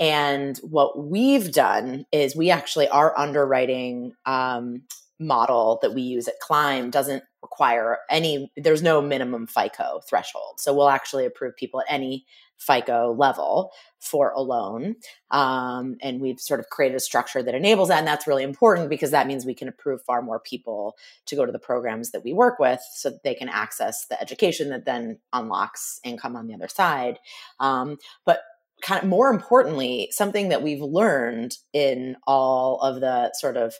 and 0.00 0.58
what 0.58 0.98
we've 0.98 1.52
done 1.52 2.06
is 2.10 2.34
we 2.34 2.50
actually 2.50 2.88
are 2.88 3.16
underwriting 3.16 4.14
um, 4.26 4.82
model 5.20 5.78
that 5.82 5.94
we 5.94 6.02
use 6.02 6.26
at 6.26 6.40
Climb 6.40 6.90
doesn't 6.90 7.22
require 7.42 7.98
any, 8.08 8.50
there's 8.56 8.82
no 8.82 9.02
minimum 9.02 9.46
FICO 9.46 10.00
threshold. 10.08 10.58
So 10.58 10.74
we'll 10.74 10.88
actually 10.88 11.26
approve 11.26 11.54
people 11.56 11.80
at 11.80 11.86
any 11.90 12.24
FICO 12.60 13.12
level 13.12 13.72
for 13.98 14.30
a 14.30 14.40
loan. 14.40 14.96
Um, 15.30 15.96
and 16.02 16.20
we've 16.20 16.40
sort 16.40 16.60
of 16.60 16.68
created 16.68 16.96
a 16.96 17.00
structure 17.00 17.42
that 17.42 17.54
enables 17.54 17.88
that. 17.88 17.98
And 17.98 18.06
that's 18.06 18.26
really 18.26 18.44
important 18.44 18.88
because 18.88 19.10
that 19.10 19.26
means 19.26 19.44
we 19.44 19.54
can 19.54 19.68
approve 19.68 20.02
far 20.02 20.22
more 20.22 20.38
people 20.38 20.96
to 21.26 21.36
go 21.36 21.44
to 21.44 21.52
the 21.52 21.58
programs 21.58 22.10
that 22.10 22.24
we 22.24 22.32
work 22.32 22.58
with 22.58 22.80
so 22.94 23.10
that 23.10 23.22
they 23.24 23.34
can 23.34 23.48
access 23.48 24.06
the 24.06 24.20
education 24.20 24.70
that 24.70 24.84
then 24.84 25.18
unlocks 25.32 26.00
income 26.04 26.36
on 26.36 26.46
the 26.46 26.54
other 26.54 26.68
side. 26.68 27.18
Um, 27.58 27.98
but 28.24 28.40
kind 28.82 29.02
of 29.02 29.08
more 29.08 29.28
importantly, 29.28 30.08
something 30.12 30.48
that 30.50 30.62
we've 30.62 30.82
learned 30.82 31.56
in 31.72 32.16
all 32.26 32.80
of 32.80 33.00
the 33.00 33.32
sort 33.38 33.56
of 33.56 33.74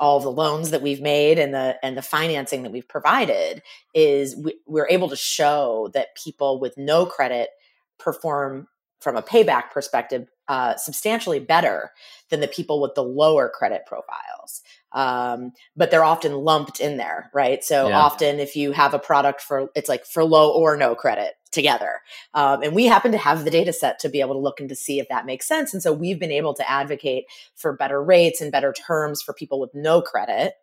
all 0.00 0.20
the 0.20 0.30
loans 0.30 0.70
that 0.70 0.82
we've 0.82 1.00
made 1.00 1.38
and 1.38 1.52
the 1.52 1.76
and 1.82 1.96
the 1.96 2.02
financing 2.02 2.62
that 2.62 2.72
we've 2.72 2.88
provided 2.88 3.62
is 3.94 4.36
we, 4.36 4.54
we're 4.66 4.88
able 4.88 5.08
to 5.08 5.16
show 5.16 5.90
that 5.92 6.14
people 6.22 6.60
with 6.60 6.76
no 6.76 7.04
credit 7.04 7.48
perform 7.98 8.68
from 9.00 9.16
a 9.16 9.22
payback 9.22 9.70
perspective 9.70 10.28
uh, 10.48 10.76
substantially 10.76 11.38
better 11.38 11.92
than 12.30 12.40
the 12.40 12.48
people 12.48 12.80
with 12.80 12.94
the 12.94 13.02
lower 13.02 13.48
credit 13.48 13.82
profiles. 13.86 14.62
Um, 14.92 15.52
but 15.76 15.90
they're 15.90 16.04
often 16.04 16.32
lumped 16.32 16.80
in 16.80 16.96
there 16.96 17.30
right? 17.34 17.62
So 17.62 17.88
yeah. 17.88 17.98
often 17.98 18.40
if 18.40 18.56
you 18.56 18.72
have 18.72 18.94
a 18.94 18.98
product 18.98 19.42
for 19.42 19.70
it's 19.74 19.88
like 19.88 20.06
for 20.06 20.24
low 20.24 20.50
or 20.50 20.76
no 20.76 20.94
credit 20.94 21.34
together. 21.50 22.00
Um, 22.34 22.62
and 22.62 22.74
we 22.74 22.86
happen 22.86 23.12
to 23.12 23.18
have 23.18 23.44
the 23.44 23.50
data 23.50 23.72
set 23.72 23.98
to 24.00 24.08
be 24.08 24.20
able 24.20 24.34
to 24.34 24.40
look 24.40 24.60
and 24.60 24.68
to 24.68 24.74
see 24.74 24.98
if 24.98 25.08
that 25.08 25.26
makes 25.26 25.46
sense. 25.46 25.72
And 25.72 25.82
so 25.82 25.92
we've 25.92 26.18
been 26.18 26.32
able 26.32 26.54
to 26.54 26.70
advocate 26.70 27.24
for 27.54 27.74
better 27.74 28.02
rates 28.02 28.40
and 28.40 28.52
better 28.52 28.72
terms 28.72 29.22
for 29.22 29.32
people 29.32 29.60
with 29.60 29.70
no 29.74 30.00
credit 30.00 30.54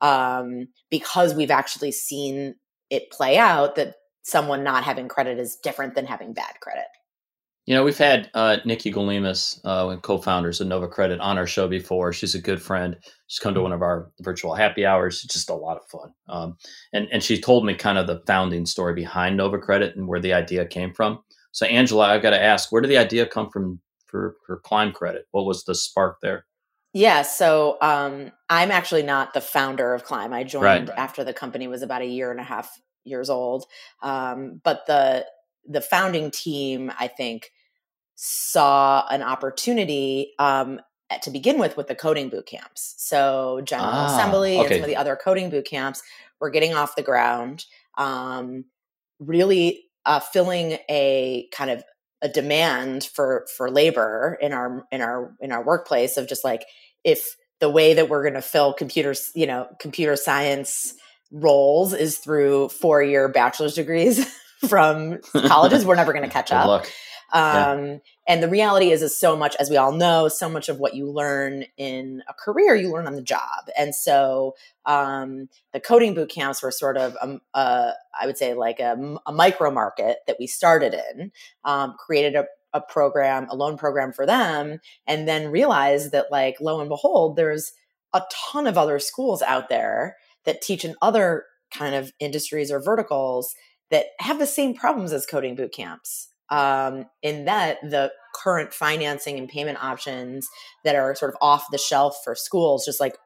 um, 0.00 0.68
because 0.90 1.34
we've 1.34 1.50
actually 1.50 1.92
seen 1.92 2.56
it 2.90 3.10
play 3.10 3.36
out 3.36 3.76
that 3.76 3.96
someone 4.22 4.62
not 4.62 4.84
having 4.84 5.08
credit 5.08 5.38
is 5.38 5.56
different 5.56 5.94
than 5.94 6.06
having 6.06 6.32
bad 6.32 6.54
credit 6.60 6.86
you 7.70 7.76
know, 7.76 7.84
we've 7.84 7.98
had 7.98 8.30
uh, 8.34 8.56
Nikki 8.64 8.92
Golimas, 8.92 9.60
uh, 9.64 9.96
co-founders 9.98 10.60
of 10.60 10.66
Nova 10.66 10.88
Credit, 10.88 11.20
on 11.20 11.38
our 11.38 11.46
show 11.46 11.68
before. 11.68 12.12
She's 12.12 12.34
a 12.34 12.40
good 12.40 12.60
friend. 12.60 12.96
She's 13.28 13.38
come 13.38 13.54
to 13.54 13.60
one 13.60 13.72
of 13.72 13.80
our 13.80 14.10
virtual 14.20 14.56
happy 14.56 14.84
hours. 14.84 15.22
It's 15.22 15.34
just 15.34 15.50
a 15.50 15.54
lot 15.54 15.76
of 15.76 15.88
fun. 15.88 16.12
Um, 16.28 16.56
and 16.92 17.06
and 17.12 17.22
she 17.22 17.40
told 17.40 17.64
me 17.64 17.74
kind 17.74 17.96
of 17.96 18.08
the 18.08 18.22
founding 18.26 18.66
story 18.66 18.94
behind 18.94 19.36
Nova 19.36 19.58
Credit 19.58 19.94
and 19.94 20.08
where 20.08 20.20
the 20.20 20.32
idea 20.32 20.66
came 20.66 20.92
from. 20.92 21.22
So, 21.52 21.64
Angela, 21.66 22.08
I've 22.08 22.22
got 22.22 22.30
to 22.30 22.42
ask, 22.42 22.72
where 22.72 22.82
did 22.82 22.90
the 22.90 22.98
idea 22.98 23.24
come 23.24 23.50
from 23.50 23.80
for 24.06 24.34
for 24.46 24.58
Climb 24.58 24.90
Credit? 24.90 25.26
What 25.30 25.44
was 25.44 25.62
the 25.62 25.76
spark 25.76 26.16
there? 26.22 26.46
Yeah, 26.92 27.22
so 27.22 27.78
um, 27.80 28.32
I'm 28.48 28.72
actually 28.72 29.04
not 29.04 29.32
the 29.32 29.40
founder 29.40 29.94
of 29.94 30.02
Climb. 30.02 30.32
I 30.32 30.42
joined 30.42 30.88
right. 30.88 30.98
after 30.98 31.22
the 31.22 31.32
company 31.32 31.68
was 31.68 31.82
about 31.82 32.02
a 32.02 32.06
year 32.06 32.32
and 32.32 32.40
a 32.40 32.42
half 32.42 32.80
years 33.04 33.30
old. 33.30 33.66
Um, 34.02 34.60
but 34.62 34.86
the 34.86 35.26
the 35.68 35.80
founding 35.80 36.30
team, 36.30 36.92
I 36.98 37.08
think, 37.08 37.52
saw 38.14 39.06
an 39.10 39.22
opportunity 39.22 40.32
um, 40.38 40.80
to 41.22 41.30
begin 41.30 41.58
with 41.58 41.76
with 41.76 41.88
the 41.88 41.94
coding 41.94 42.28
boot 42.28 42.46
camps. 42.46 42.94
So 42.98 43.60
General 43.64 43.90
ah, 43.90 44.14
Assembly 44.16 44.58
okay. 44.58 44.60
and 44.60 44.74
some 44.74 44.82
of 44.82 44.88
the 44.88 44.96
other 44.96 45.16
coding 45.16 45.50
boot 45.50 45.66
camps 45.66 46.02
were 46.40 46.50
getting 46.50 46.74
off 46.74 46.96
the 46.96 47.02
ground, 47.02 47.66
um, 47.98 48.64
really 49.18 49.84
uh, 50.06 50.20
filling 50.20 50.78
a 50.88 51.48
kind 51.52 51.70
of 51.70 51.84
a 52.22 52.28
demand 52.28 53.04
for 53.04 53.46
for 53.56 53.70
labor 53.70 54.38
in 54.40 54.52
our 54.52 54.86
in 54.92 55.00
our 55.00 55.34
in 55.40 55.52
our 55.52 55.64
workplace 55.64 56.16
of 56.16 56.28
just 56.28 56.44
like 56.44 56.64
if 57.04 57.36
the 57.60 57.70
way 57.70 57.94
that 57.94 58.08
we're 58.08 58.22
going 58.22 58.34
to 58.34 58.42
fill 58.42 58.72
computers, 58.72 59.30
you 59.34 59.46
know, 59.46 59.68
computer 59.78 60.16
science 60.16 60.94
roles 61.30 61.94
is 61.94 62.18
through 62.18 62.68
four 62.68 63.02
year 63.02 63.28
bachelor's 63.28 63.74
degrees 63.74 64.26
from 64.68 65.18
colleges. 65.46 65.84
We're 65.84 65.96
never 65.96 66.12
going 66.12 66.24
to 66.28 66.30
catch 66.30 66.52
up. 66.52 66.84
Um, 67.32 67.86
yeah. 67.86 67.96
And 68.26 68.42
the 68.42 68.48
reality 68.48 68.90
is, 68.90 69.02
is 69.02 69.18
so 69.18 69.36
much, 69.36 69.56
as 69.56 69.70
we 69.70 69.76
all 69.76 69.92
know, 69.92 70.28
so 70.28 70.48
much 70.48 70.68
of 70.68 70.78
what 70.78 70.94
you 70.94 71.10
learn 71.10 71.64
in 71.76 72.22
a 72.28 72.34
career, 72.34 72.74
you 72.74 72.90
learn 72.90 73.06
on 73.06 73.14
the 73.14 73.22
job. 73.22 73.68
And 73.78 73.94
so 73.94 74.54
um, 74.86 75.48
the 75.72 75.80
coding 75.80 76.14
boot 76.14 76.30
camps 76.30 76.62
were 76.62 76.70
sort 76.70 76.96
of, 76.96 77.16
um, 77.20 77.40
uh, 77.54 77.92
I 78.20 78.26
would 78.26 78.36
say, 78.36 78.54
like 78.54 78.80
a, 78.80 79.16
a, 79.26 79.32
micro 79.32 79.70
market 79.70 80.18
that 80.26 80.36
we 80.38 80.46
started 80.46 80.94
in, 80.94 81.32
um, 81.64 81.94
created 81.98 82.34
a, 82.34 82.46
a 82.72 82.80
program, 82.80 83.46
a 83.50 83.56
loan 83.56 83.76
program 83.76 84.12
for 84.12 84.26
them, 84.26 84.78
and 85.06 85.26
then 85.26 85.50
realized 85.50 86.12
that, 86.12 86.30
like, 86.30 86.56
lo 86.60 86.80
and 86.80 86.88
behold, 86.88 87.36
there's 87.36 87.72
a 88.12 88.22
ton 88.52 88.66
of 88.66 88.78
other 88.78 88.98
schools 88.98 89.42
out 89.42 89.68
there 89.68 90.16
that 90.44 90.62
teach 90.62 90.84
in 90.84 90.96
other 91.02 91.44
kind 91.72 91.94
of 91.94 92.12
industries 92.18 92.70
or 92.70 92.80
verticals 92.80 93.54
that 93.90 94.06
have 94.18 94.38
the 94.38 94.46
same 94.46 94.74
problems 94.74 95.12
as 95.12 95.26
coding 95.26 95.54
boot 95.54 95.72
camps. 95.72 96.28
Um, 96.48 97.06
in 97.22 97.44
that 97.44 97.78
the 97.82 98.10
current 98.34 98.74
financing 98.74 99.38
and 99.38 99.48
payment 99.48 99.82
options 99.82 100.48
that 100.84 100.96
are 100.96 101.14
sort 101.14 101.32
of 101.32 101.38
off 101.40 101.66
the 101.70 101.78
shelf 101.78 102.18
for 102.24 102.34
schools, 102.34 102.84
just 102.84 102.98
like 103.00 103.16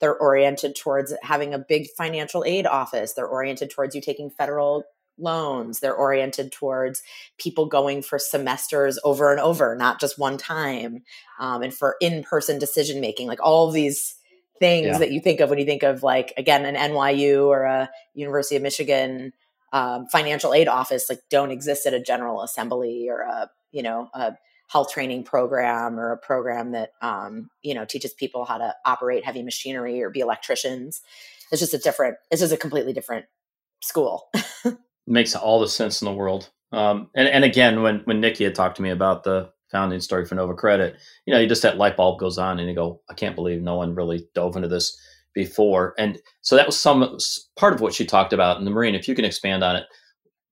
they're 0.00 0.16
oriented 0.16 0.76
towards 0.76 1.14
having 1.22 1.54
a 1.54 1.58
big 1.58 1.86
financial 1.96 2.44
aid 2.44 2.66
office, 2.66 3.14
they're 3.14 3.26
oriented 3.26 3.70
towards 3.70 3.94
you 3.94 4.02
taking 4.02 4.28
federal 4.28 4.84
loans, 5.16 5.80
they're 5.80 5.94
oriented 5.94 6.52
towards 6.52 7.02
people 7.38 7.66
going 7.66 8.02
for 8.02 8.18
semesters 8.18 8.98
over 9.04 9.30
and 9.30 9.40
over, 9.40 9.74
not 9.76 10.00
just 10.00 10.18
one 10.18 10.36
time, 10.36 11.02
um, 11.38 11.62
and 11.62 11.72
for 11.72 11.96
in 12.00 12.22
person 12.22 12.58
decision 12.58 13.00
making, 13.00 13.28
like 13.28 13.42
all 13.42 13.70
these 13.70 14.16
things 14.58 14.86
yeah. 14.86 14.98
that 14.98 15.12
you 15.12 15.20
think 15.20 15.40
of 15.40 15.50
when 15.50 15.58
you 15.58 15.64
think 15.64 15.82
of 15.82 16.02
like 16.02 16.32
again 16.36 16.64
an 16.64 16.76
NYU 16.76 17.46
or 17.46 17.62
a 17.64 17.90
University 18.14 18.56
of 18.56 18.62
Michigan 18.62 19.32
um, 19.72 20.06
financial 20.06 20.54
aid 20.54 20.68
office 20.68 21.10
like 21.10 21.20
don't 21.30 21.50
exist 21.50 21.86
at 21.86 21.94
a 21.94 22.00
general 22.00 22.42
assembly 22.42 23.08
or 23.10 23.20
a 23.20 23.50
you 23.72 23.82
know 23.82 24.08
a 24.14 24.34
health 24.68 24.92
training 24.92 25.24
program 25.24 25.98
or 25.98 26.12
a 26.12 26.18
program 26.18 26.72
that 26.72 26.90
um, 27.02 27.50
you 27.62 27.74
know 27.74 27.84
teaches 27.84 28.12
people 28.12 28.44
how 28.44 28.58
to 28.58 28.74
operate 28.84 29.24
heavy 29.24 29.42
machinery 29.42 30.02
or 30.02 30.10
be 30.10 30.20
electricians. 30.20 31.02
It's 31.50 31.60
just 31.60 31.74
a 31.74 31.78
different 31.78 32.16
it's 32.30 32.40
just 32.40 32.52
a 32.52 32.56
completely 32.56 32.92
different 32.92 33.26
school. 33.80 34.30
Makes 35.06 35.34
all 35.34 35.60
the 35.60 35.68
sense 35.68 36.00
in 36.00 36.06
the 36.06 36.14
world. 36.14 36.50
Um, 36.72 37.10
and, 37.14 37.28
and 37.28 37.44
again 37.44 37.82
when 37.82 38.00
when 38.00 38.20
nikki 38.20 38.44
had 38.44 38.54
talked 38.54 38.76
to 38.76 38.82
me 38.82 38.90
about 38.90 39.24
the 39.24 39.50
founding 39.70 40.00
story 40.00 40.24
for 40.24 40.34
nova 40.34 40.54
credit 40.54 40.96
you 41.26 41.34
know 41.34 41.40
you 41.40 41.48
just 41.48 41.62
that 41.62 41.78
light 41.78 41.96
bulb 41.96 42.18
goes 42.18 42.38
on 42.38 42.58
and 42.58 42.68
you 42.68 42.74
go 42.74 43.00
i 43.10 43.14
can't 43.14 43.34
believe 43.34 43.60
no 43.60 43.76
one 43.76 43.94
really 43.94 44.26
dove 44.34 44.56
into 44.56 44.68
this 44.68 44.96
before. 45.34 45.94
And 45.98 46.18
so 46.40 46.56
that 46.56 46.66
was 46.66 46.78
some 46.78 47.18
part 47.56 47.74
of 47.74 47.80
what 47.80 47.92
she 47.92 48.06
talked 48.06 48.32
about 48.32 48.58
in 48.58 48.64
the 48.64 48.70
Maureen. 48.70 48.94
If 48.94 49.08
you 49.08 49.14
can 49.14 49.24
expand 49.24 49.62
on 49.62 49.76
it, 49.76 49.84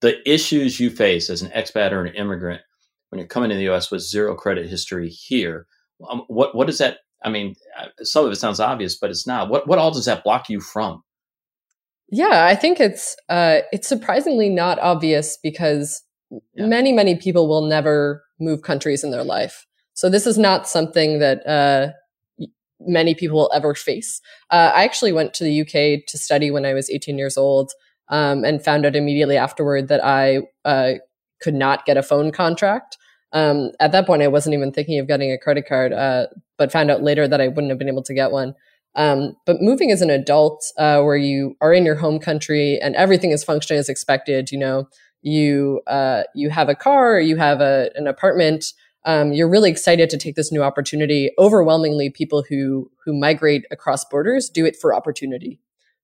the 0.01 0.29
issues 0.31 0.81
you 0.81 0.91
face 0.91 1.31
as 1.31 1.43
an 1.43 1.51
expat 1.53 1.93
or 1.93 2.05
an 2.05 2.15
immigrant 2.15 2.61
when 3.09 3.19
you're 3.19 3.29
coming 3.29 3.51
to 3.51 3.57
the 3.57 3.63
U.S. 3.63 3.91
with 3.91 4.03
zero 4.03 4.35
credit 4.35 4.69
history 4.69 5.09
here. 5.09 5.67
Um, 6.11 6.25
what 6.27 6.55
what 6.57 6.67
does 6.67 6.79
that? 6.79 6.99
I 7.25 7.31
mean, 7.31 7.55
uh, 7.79 7.87
some 8.03 8.27
of 8.27 8.33
it 8.33 8.37
sounds 8.37 8.59
obvious, 8.59 8.99
but 8.99 9.11
it's 9.11 9.27
not. 9.27 9.49
What 9.49 9.69
what 9.69 9.79
all 9.79 9.93
does 9.93 10.07
that 10.07 10.25
block 10.25 10.51
you 10.51 10.61
from? 10.61 11.03
Yeah, 12.11 12.45
I 12.45 12.57
think 12.57 12.81
it's 12.81 13.17
uh, 13.29 13.61
it's 13.73 13.89
surprisingly 13.89 14.49
not 14.49 14.81
obvious 14.81 15.39
because 15.41 16.03
yeah. 16.31 16.67
many 16.67 16.93
many 16.93 17.15
people 17.15 17.49
will 17.49 17.67
never 17.67 18.25
move 18.43 18.63
countries 18.63 19.05
in 19.05 19.11
their 19.11 19.25
life. 19.25 19.67
So 19.95 20.09
this 20.09 20.27
is 20.27 20.39
not 20.39 20.69
something 20.69 21.19
that 21.19 21.47
uh, 21.47 21.93
many 22.81 23.15
people 23.15 23.37
will 23.37 23.53
ever 23.55 23.75
face. 23.75 24.21
Uh, 24.51 24.73
I 24.75 24.85
actually 24.85 25.13
went 25.13 25.35
to 25.35 25.45
the 25.45 25.61
UK 25.61 26.07
to 26.07 26.19
study 26.19 26.51
when 26.51 26.65
I 26.65 26.75
was 26.75 26.91
18 26.91 27.19
years 27.19 27.37
old 27.37 27.73
um, 28.09 28.45
and 28.45 28.65
found 28.65 28.85
out 28.85 28.97
immediately 28.97 29.37
afterward 29.37 29.89
that 29.89 30.05
I 30.05 30.41
uh, 30.65 30.95
could 31.41 31.55
not 31.55 31.87
get 31.87 31.97
a 31.97 32.03
phone 32.03 32.33
contract. 32.33 32.97
Um, 33.33 33.71
at 33.81 33.93
that 33.93 34.07
point, 34.07 34.23
I 34.23 34.29
wasn't 34.29 34.55
even 34.55 34.73
thinking 34.73 34.99
of 34.99 35.09
getting 35.09 35.33
a 35.33 35.39
credit 35.39 35.67
card, 35.67 35.93
uh, 35.93 36.27
but 36.59 36.73
found 36.73 36.91
out 36.91 37.03
later 37.03 37.27
that 37.27 37.41
I 37.41 37.49
wouldn't 37.49 37.71
have 37.71 37.79
been 37.79 37.89
able 37.89 38.03
to 38.03 38.15
get 38.15 38.31
one. 38.31 38.55
Um, 38.95 39.35
but 39.47 39.63
moving 39.63 39.91
as 39.91 40.03
an 40.03 40.11
adult, 40.11 40.65
uh, 40.77 41.01
where 41.01 41.17
you 41.17 41.57
are 41.63 41.73
in 41.73 41.87
your 41.87 41.95
home 41.95 42.19
country 42.19 42.79
and 42.83 42.95
everything 42.95 43.31
is 43.31 43.43
functioning 43.43 43.79
as 43.79 43.89
expected, 43.89 44.53
you 44.53 44.59
know, 44.59 44.87
you 45.23 45.81
uh, 45.87 46.25
you 46.35 46.51
have 46.51 46.69
a 46.69 46.75
car, 46.75 47.21
you 47.21 47.37
have 47.37 47.61
a, 47.61 47.91
an 47.95 48.07
apartment, 48.07 48.73
um, 49.05 49.33
you're 49.33 49.49
really 49.49 49.71
excited 49.71 50.11
to 50.11 50.17
take 50.17 50.37
this 50.37 50.53
new 50.53 50.63
opportunity. 50.63 51.31
Overwhelmingly, 51.39 52.11
people 52.11 52.45
who 52.49 52.91
who 53.05 53.13
migrate 53.19 53.65
across 53.71 54.05
borders 54.05 54.49
do 54.49 54.65
it 54.65 54.77
for 54.81 54.95
opportunity, 54.95 55.61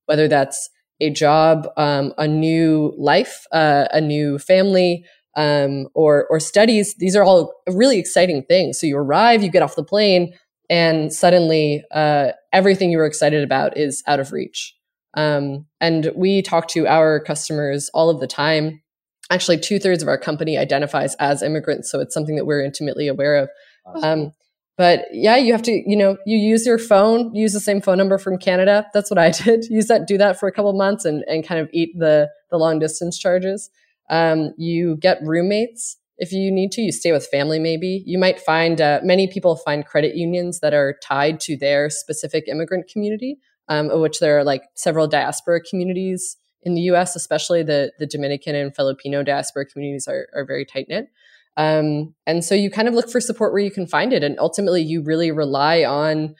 whether 0.07 0.27
that's 0.29 0.71
a 1.01 1.11
job, 1.11 1.69
um, 1.77 2.13
a 2.19 2.27
new 2.27 2.93
life, 2.99 3.47
uh, 3.53 3.87
a 3.93 4.01
new 4.01 4.39
family, 4.39 5.05
um, 5.37 5.87
or 5.95 6.27
or 6.29 6.41
studies. 6.41 6.95
These 6.97 7.15
are 7.15 7.23
all 7.23 7.55
really 7.69 7.99
exciting 7.99 8.43
things. 8.45 8.81
So 8.81 8.87
you 8.87 8.97
arrive, 8.97 9.43
you 9.43 9.51
get 9.51 9.63
off 9.63 9.77
the 9.77 9.85
plane, 9.85 10.35
and 10.69 11.13
suddenly 11.13 11.85
uh, 11.93 12.33
everything 12.53 12.91
you 12.91 12.99
were 12.99 13.07
excited 13.07 13.45
about 13.45 13.77
is 13.77 14.03
out 14.07 14.19
of 14.19 14.33
reach. 14.33 14.75
Um, 15.15 15.67
and 15.81 16.11
we 16.17 16.43
talk 16.43 16.69
to 16.69 16.87
our 16.87 17.21
customers 17.21 17.91
all 17.95 18.11
of 18.11 18.21
the 18.21 18.27
time 18.27 18.83
actually 19.31 19.59
two 19.59 19.79
thirds 19.79 20.03
of 20.03 20.09
our 20.09 20.19
company 20.19 20.57
identifies 20.57 21.15
as 21.17 21.43
immigrants, 21.43 21.91
so 21.91 22.01
it's 22.01 22.15
something 22.15 22.37
that 22.37 22.47
we're 22.47 22.63
intimately 22.63 23.09
aware 23.09 23.37
of. 23.37 23.49
Awesome. 23.87 24.05
Um, 24.05 24.33
but 24.79 25.07
yeah, 25.11 25.37
you 25.37 25.53
have 25.53 25.63
to, 25.63 25.73
you 25.73 25.97
know, 25.97 26.17
you 26.25 26.39
use 26.39 26.65
your 26.65 26.79
phone, 26.79 27.35
use 27.35 27.53
the 27.53 27.61
same 27.61 27.81
phone 27.81 27.99
number 27.99 28.17
from 28.17 28.39
Canada. 28.39 28.87
That's 28.95 29.11
what 29.11 29.19
I 29.19 29.31
did. 29.45 29.65
Use 29.65 29.89
that, 29.89 30.07
do 30.07 30.17
that 30.19 30.39
for 30.39 30.49
a 30.49 30.53
couple 30.53 30.73
months 30.73 31.05
and, 31.05 31.25
and 31.27 31.47
kind 31.47 31.61
of 31.61 31.69
eat 31.73 31.99
the, 31.99 32.31
the 32.51 32.57
long 32.57 32.79
distance 32.79 33.19
charges. 33.19 33.71
Um, 34.09 34.55
you 34.57 34.97
get 34.97 35.19
roommates 35.23 35.97
if 36.17 36.33
you 36.33 36.53
need 36.53 36.71
to. 36.73 36.81
You 36.81 36.93
stay 36.93 37.11
with 37.11 37.27
family, 37.27 37.59
maybe. 37.59 38.05
You 38.07 38.19
might 38.19 38.39
find, 38.39 38.81
uh, 38.81 39.01
many 39.03 39.27
people 39.27 39.57
find 39.57 39.85
credit 39.85 40.15
unions 40.15 40.61
that 40.61 40.75
are 40.75 40.97
tied 41.03 41.41
to 41.41 41.57
their 41.57 41.91
specific 41.91 42.45
immigrant 42.47 42.89
community, 42.89 43.39
um, 43.69 43.91
of 43.91 44.01
which 44.01 44.21
there 44.21 44.39
are 44.39 44.45
like 44.45 44.63
several 44.75 45.09
diaspora 45.09 45.61
communities 45.61 46.37
in 46.69 46.75
the 46.75 46.83
US, 46.93 47.17
especially 47.17 47.63
the, 47.63 47.91
the 47.99 48.07
Dominican 48.07 48.55
and 48.55 48.75
Filipino 48.75 49.23
diaspora 49.23 49.67
communities 49.67 50.07
are, 50.07 50.29
are 50.35 50.45
very 50.45 50.65
tight 50.65 50.87
knit. 50.89 51.09
Um, 51.57 52.15
and 52.27 52.45
so 52.45 52.55
you 52.55 52.71
kind 52.71 52.87
of 52.87 52.95
look 52.95 53.11
for 53.11 53.21
support 53.21 53.53
where 53.53 53.63
you 53.63 53.71
can 53.71 53.87
find 53.87 54.13
it. 54.13 54.23
And 54.23 54.39
ultimately, 54.39 54.83
you 54.83 55.03
really 55.03 55.33
rely 55.33 55.83
on 55.83 56.37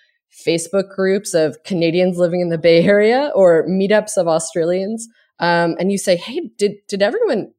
Facebook 0.47 0.95
groups 0.95 1.35
of 1.35 1.57
Canadians 1.65 2.19
living 2.19 2.41
in 2.41 2.51
the 2.51 2.59
Bay 2.59 2.85
Area 2.85 3.33
or 3.35 3.67
meetups 3.67 4.17
of 4.17 4.29
Australians. 4.29 5.09
Um, 5.41 5.75
and 5.81 5.91
you 5.91 5.99
say, 5.99 6.17
hey, 6.17 6.51
did, 6.57 6.73
did 6.87 7.03
everyone, 7.03 7.53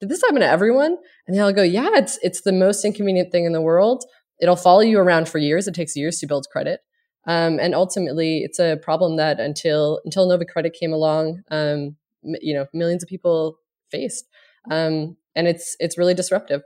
did 0.00 0.08
this 0.08 0.20
happen 0.20 0.40
to 0.40 0.46
everyone? 0.46 0.98
And 1.26 1.36
they'll 1.36 1.52
go, 1.52 1.62
yeah, 1.62 1.90
it's, 1.94 2.18
it's 2.22 2.42
the 2.42 2.52
most 2.52 2.84
inconvenient 2.84 3.32
thing 3.32 3.44
in 3.44 3.52
the 3.52 3.62
world. 3.62 4.04
It'll 4.40 4.56
follow 4.56 4.80
you 4.80 4.98
around 4.98 5.28
for 5.28 5.38
years. 5.38 5.66
It 5.66 5.74
takes 5.74 5.96
years 5.96 6.18
to 6.18 6.26
build 6.26 6.46
credit. 6.52 6.80
Um, 7.26 7.58
and 7.60 7.74
ultimately, 7.74 8.38
it's 8.38 8.58
a 8.58 8.76
problem 8.76 9.16
that 9.16 9.40
until 9.40 10.00
until 10.04 10.26
Nova 10.26 10.44
Credit 10.44 10.72
came 10.72 10.92
along, 10.92 11.42
um, 11.50 11.96
you 12.22 12.54
know, 12.54 12.66
millions 12.72 13.02
of 13.02 13.08
people 13.08 13.58
faced, 13.90 14.28
um, 14.70 15.16
and 15.34 15.46
it's 15.46 15.76
it's 15.80 15.98
really 15.98 16.14
disruptive. 16.14 16.62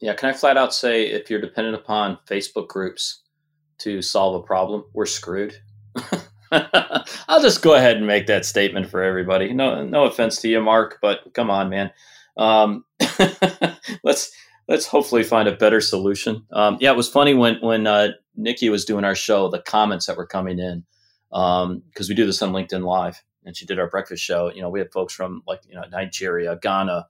Yeah, 0.00 0.14
can 0.14 0.30
I 0.30 0.32
flat 0.32 0.56
out 0.56 0.72
say 0.74 1.06
if 1.06 1.30
you're 1.30 1.40
dependent 1.40 1.76
upon 1.76 2.18
Facebook 2.28 2.68
groups 2.68 3.22
to 3.78 4.02
solve 4.02 4.42
a 4.42 4.46
problem, 4.46 4.84
we're 4.92 5.06
screwed. 5.06 5.56
I'll 6.50 7.42
just 7.42 7.62
go 7.62 7.74
ahead 7.74 7.96
and 7.96 8.06
make 8.06 8.26
that 8.26 8.44
statement 8.44 8.88
for 8.88 9.02
everybody. 9.02 9.52
No, 9.52 9.84
no 9.84 10.04
offense 10.04 10.40
to 10.40 10.48
you, 10.48 10.60
Mark, 10.60 10.98
but 11.02 11.34
come 11.34 11.50
on, 11.50 11.68
man. 11.68 11.90
Um, 12.36 12.84
let's 14.04 14.30
let's 14.68 14.86
hopefully 14.86 15.24
find 15.24 15.48
a 15.48 15.56
better 15.56 15.80
solution. 15.80 16.44
Um, 16.52 16.78
yeah, 16.80 16.92
it 16.92 16.96
was 16.96 17.08
funny 17.08 17.34
when 17.34 17.56
when 17.60 17.86
uh, 17.86 18.08
Nikki 18.36 18.68
was 18.68 18.84
doing 18.84 19.04
our 19.04 19.14
show, 19.14 19.48
the 19.48 19.60
comments 19.60 20.06
that 20.06 20.16
were 20.16 20.26
coming 20.26 20.58
in 20.58 20.84
because 21.30 21.64
um, 21.66 22.08
we 22.08 22.14
do 22.14 22.24
this 22.26 22.40
on 22.40 22.52
LinkedIn 22.52 22.84
Live, 22.84 23.22
and 23.44 23.56
she 23.56 23.66
did 23.66 23.78
our 23.78 23.88
breakfast 23.88 24.22
show. 24.22 24.52
You 24.52 24.62
know, 24.62 24.70
we 24.70 24.80
had 24.80 24.92
folks 24.92 25.14
from 25.14 25.42
like 25.46 25.60
you 25.68 25.74
know 25.74 25.84
Nigeria, 25.90 26.58
Ghana, 26.60 27.06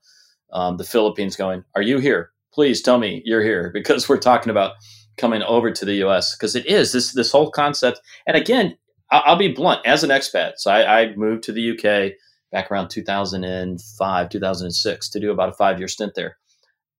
um, 0.51 0.77
the 0.77 0.83
Philippines 0.83 1.35
going, 1.35 1.63
"Are 1.75 1.81
you 1.81 1.99
here? 1.99 2.31
please 2.53 2.81
tell 2.81 2.97
me 2.97 3.21
you're 3.25 3.43
here 3.43 3.69
because 3.73 4.07
we're 4.07 4.17
talking 4.17 4.49
about 4.49 4.73
coming 5.17 5.41
over 5.43 5.71
to 5.71 5.85
the 5.85 5.95
US 6.05 6.35
because 6.35 6.55
it 6.55 6.65
is 6.65 6.91
this 6.91 7.13
this 7.13 7.31
whole 7.31 7.51
concept. 7.51 8.01
And 8.25 8.37
again, 8.37 8.77
I'll, 9.11 9.23
I'll 9.25 9.37
be 9.37 9.53
blunt 9.53 9.85
as 9.85 10.03
an 10.03 10.09
expat. 10.09 10.53
So 10.57 10.71
I, 10.71 11.01
I, 11.01 11.15
moved 11.15 11.43
to 11.43 11.51
the 11.51 11.71
UK 11.71 12.13
back 12.51 12.71
around 12.71 12.89
2005, 12.89 14.29
2006 14.29 15.09
to 15.09 15.19
do 15.19 15.31
about 15.31 15.49
a 15.49 15.53
five 15.53 15.79
year 15.79 15.87
stint 15.87 16.13
there. 16.15 16.37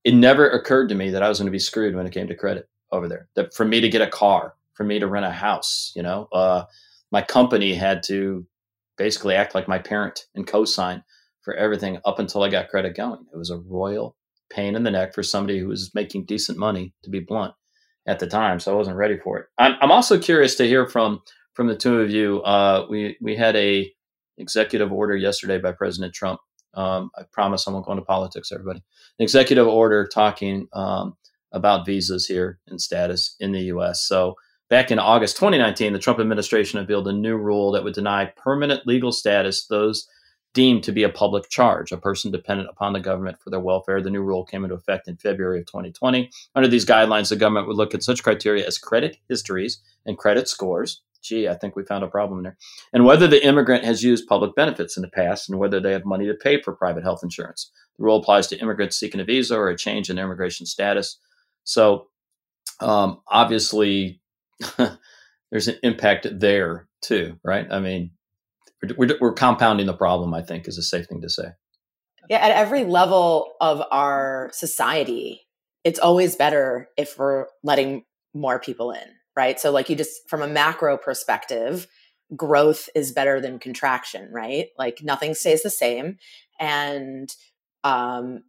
It 0.04 0.14
never 0.14 0.48
occurred 0.48 0.88
to 0.90 0.94
me 0.94 1.10
that 1.10 1.22
I 1.22 1.28
was 1.28 1.38
going 1.38 1.46
to 1.46 1.52
be 1.52 1.58
screwed 1.58 1.94
when 1.94 2.06
it 2.06 2.12
came 2.12 2.28
to 2.28 2.34
credit 2.34 2.68
over 2.90 3.08
there. 3.08 3.28
That 3.36 3.54
for 3.54 3.64
me 3.64 3.80
to 3.80 3.88
get 3.88 4.02
a 4.02 4.06
car, 4.06 4.54
for 4.74 4.84
me 4.84 4.98
to 4.98 5.06
rent 5.06 5.26
a 5.26 5.30
house, 5.30 5.92
you 5.94 6.02
know, 6.02 6.28
uh, 6.32 6.64
my 7.10 7.22
company 7.22 7.74
had 7.74 8.02
to 8.04 8.46
basically 9.00 9.34
act 9.34 9.54
like 9.54 9.66
my 9.66 9.78
parent 9.78 10.26
and 10.34 10.46
co-sign 10.46 11.02
for 11.40 11.54
everything 11.54 11.98
up 12.04 12.18
until 12.18 12.42
I 12.42 12.50
got 12.50 12.68
credit 12.68 12.94
going. 12.94 13.24
It 13.32 13.36
was 13.38 13.48
a 13.48 13.56
royal 13.56 14.14
pain 14.50 14.76
in 14.76 14.82
the 14.82 14.90
neck 14.90 15.14
for 15.14 15.22
somebody 15.22 15.58
who 15.58 15.68
was 15.68 15.94
making 15.94 16.26
decent 16.26 16.58
money, 16.58 16.92
to 17.04 17.08
be 17.08 17.20
blunt, 17.20 17.54
at 18.06 18.18
the 18.18 18.26
time. 18.26 18.60
So 18.60 18.72
I 18.72 18.76
wasn't 18.76 18.98
ready 18.98 19.16
for 19.16 19.38
it. 19.38 19.46
I'm, 19.56 19.72
I'm 19.80 19.90
also 19.90 20.18
curious 20.18 20.54
to 20.56 20.66
hear 20.66 20.86
from 20.86 21.22
from 21.54 21.66
the 21.66 21.76
two 21.76 22.00
of 22.00 22.10
you. 22.10 22.42
Uh, 22.42 22.86
we 22.90 23.16
we 23.22 23.36
had 23.36 23.56
a 23.56 23.90
executive 24.36 24.92
order 24.92 25.16
yesterday 25.16 25.56
by 25.56 25.72
President 25.72 26.12
Trump. 26.12 26.40
Um, 26.74 27.10
I 27.16 27.22
promise 27.32 27.66
I 27.66 27.70
won't 27.70 27.86
go 27.86 27.92
into 27.92 28.04
politics, 28.04 28.52
everybody. 28.52 28.80
An 29.18 29.22
executive 29.24 29.66
order 29.66 30.06
talking 30.06 30.68
um, 30.74 31.16
about 31.52 31.86
visas 31.86 32.26
here 32.26 32.58
and 32.66 32.78
status 32.78 33.34
in 33.40 33.52
the 33.52 33.62
U.S. 33.74 34.02
So 34.02 34.34
back 34.70 34.90
in 34.90 34.98
August 34.98 35.36
2019, 35.36 35.92
the 35.92 35.98
Trump 35.98 36.20
administration 36.20 36.78
unveiled 36.78 37.08
a 37.08 37.12
new 37.12 37.36
rule 37.36 37.72
that 37.72 37.84
would 37.84 37.94
deny 37.94 38.26
permanent 38.36 38.86
legal 38.86 39.12
status 39.12 39.66
those 39.66 40.08
deemed 40.52 40.82
to 40.82 40.92
be 40.92 41.02
a 41.02 41.08
public 41.08 41.48
charge, 41.48 41.92
a 41.92 41.96
person 41.96 42.30
dependent 42.30 42.68
upon 42.70 42.92
the 42.92 43.00
government 43.00 43.40
for 43.40 43.50
their 43.50 43.60
welfare. 43.60 44.02
The 44.02 44.10
new 44.10 44.22
rule 44.22 44.44
came 44.44 44.64
into 44.64 44.74
effect 44.74 45.06
in 45.06 45.16
February 45.16 45.60
of 45.60 45.66
2020. 45.66 46.30
Under 46.54 46.68
these 46.68 46.86
guidelines, 46.86 47.28
the 47.28 47.36
government 47.36 47.68
would 47.68 47.76
look 47.76 47.94
at 47.94 48.02
such 48.02 48.22
criteria 48.22 48.66
as 48.66 48.78
credit 48.78 49.18
histories 49.28 49.80
and 50.06 50.18
credit 50.18 50.48
scores. 50.48 51.02
Gee, 51.22 51.48
I 51.48 51.54
think 51.54 51.76
we 51.76 51.84
found 51.84 52.02
a 52.02 52.08
problem 52.08 52.42
there. 52.42 52.56
And 52.92 53.04
whether 53.04 53.28
the 53.28 53.44
immigrant 53.46 53.84
has 53.84 54.02
used 54.02 54.26
public 54.26 54.54
benefits 54.54 54.96
in 54.96 55.02
the 55.02 55.08
past 55.08 55.50
and 55.50 55.58
whether 55.58 55.78
they 55.78 55.92
have 55.92 56.04
money 56.04 56.26
to 56.26 56.34
pay 56.34 56.60
for 56.62 56.74
private 56.74 57.04
health 57.04 57.20
insurance. 57.22 57.70
The 57.98 58.04
rule 58.04 58.16
applies 58.16 58.46
to 58.48 58.58
immigrants 58.58 58.98
seeking 58.98 59.20
a 59.20 59.24
visa 59.24 59.54
or 59.56 59.68
a 59.68 59.76
change 59.76 60.08
in 60.08 60.16
their 60.16 60.24
immigration 60.24 60.64
status. 60.64 61.18
So, 61.64 62.08
um, 62.80 63.20
obviously, 63.28 64.19
there's 65.50 65.68
an 65.68 65.76
impact 65.82 66.26
there 66.30 66.88
too, 67.02 67.38
right? 67.44 67.66
I 67.70 67.80
mean, 67.80 68.12
we're, 68.96 69.18
we're 69.20 69.32
compounding 69.32 69.86
the 69.86 69.94
problem 69.94 70.34
i 70.34 70.42
think 70.42 70.66
is 70.66 70.78
a 70.78 70.82
safe 70.82 71.06
thing 71.06 71.20
to 71.20 71.28
say. 71.28 71.48
Yeah 72.28 72.38
at 72.38 72.52
every 72.52 72.84
level 72.84 73.52
of 73.60 73.82
our 73.90 74.50
society 74.52 75.42
it's 75.84 75.98
always 75.98 76.36
better 76.36 76.88
if 76.96 77.18
we're 77.18 77.46
letting 77.62 78.04
more 78.34 78.58
people 78.58 78.92
in 78.92 79.02
right? 79.36 79.60
So 79.60 79.70
like 79.70 79.88
you 79.88 79.96
just 79.96 80.28
from 80.28 80.42
a 80.42 80.48
macro 80.48 80.96
perspective 80.96 81.86
growth 82.36 82.88
is 82.94 83.12
better 83.12 83.40
than 83.40 83.58
contraction 83.58 84.28
right? 84.32 84.66
Like 84.78 85.00
nothing 85.02 85.34
stays 85.34 85.62
the 85.62 85.70
same. 85.70 86.18
And 86.58 87.30
um 87.84 88.42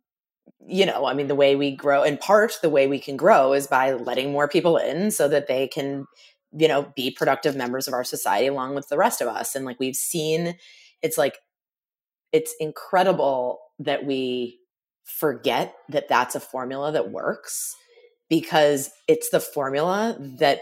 you 0.67 0.85
know 0.85 1.05
i 1.05 1.13
mean 1.13 1.27
the 1.27 1.35
way 1.35 1.55
we 1.55 1.75
grow 1.75 2.03
in 2.03 2.17
part 2.17 2.57
the 2.61 2.69
way 2.69 2.87
we 2.87 2.99
can 2.99 3.17
grow 3.17 3.53
is 3.53 3.67
by 3.67 3.93
letting 3.93 4.31
more 4.31 4.47
people 4.47 4.77
in 4.77 5.11
so 5.11 5.27
that 5.27 5.47
they 5.47 5.67
can 5.67 6.05
you 6.53 6.67
know 6.67 6.91
be 6.95 7.11
productive 7.11 7.55
members 7.55 7.87
of 7.87 7.93
our 7.93 8.03
society 8.03 8.47
along 8.47 8.75
with 8.75 8.87
the 8.89 8.97
rest 8.97 9.21
of 9.21 9.27
us 9.27 9.55
and 9.55 9.65
like 9.65 9.79
we've 9.79 9.95
seen 9.95 10.55
it's 11.01 11.17
like 11.17 11.39
it's 12.31 12.53
incredible 12.59 13.59
that 13.79 14.05
we 14.05 14.59
forget 15.03 15.75
that 15.89 16.07
that's 16.07 16.35
a 16.35 16.39
formula 16.39 16.91
that 16.91 17.11
works 17.11 17.75
because 18.29 18.91
it's 19.07 19.29
the 19.29 19.39
formula 19.39 20.15
that 20.19 20.61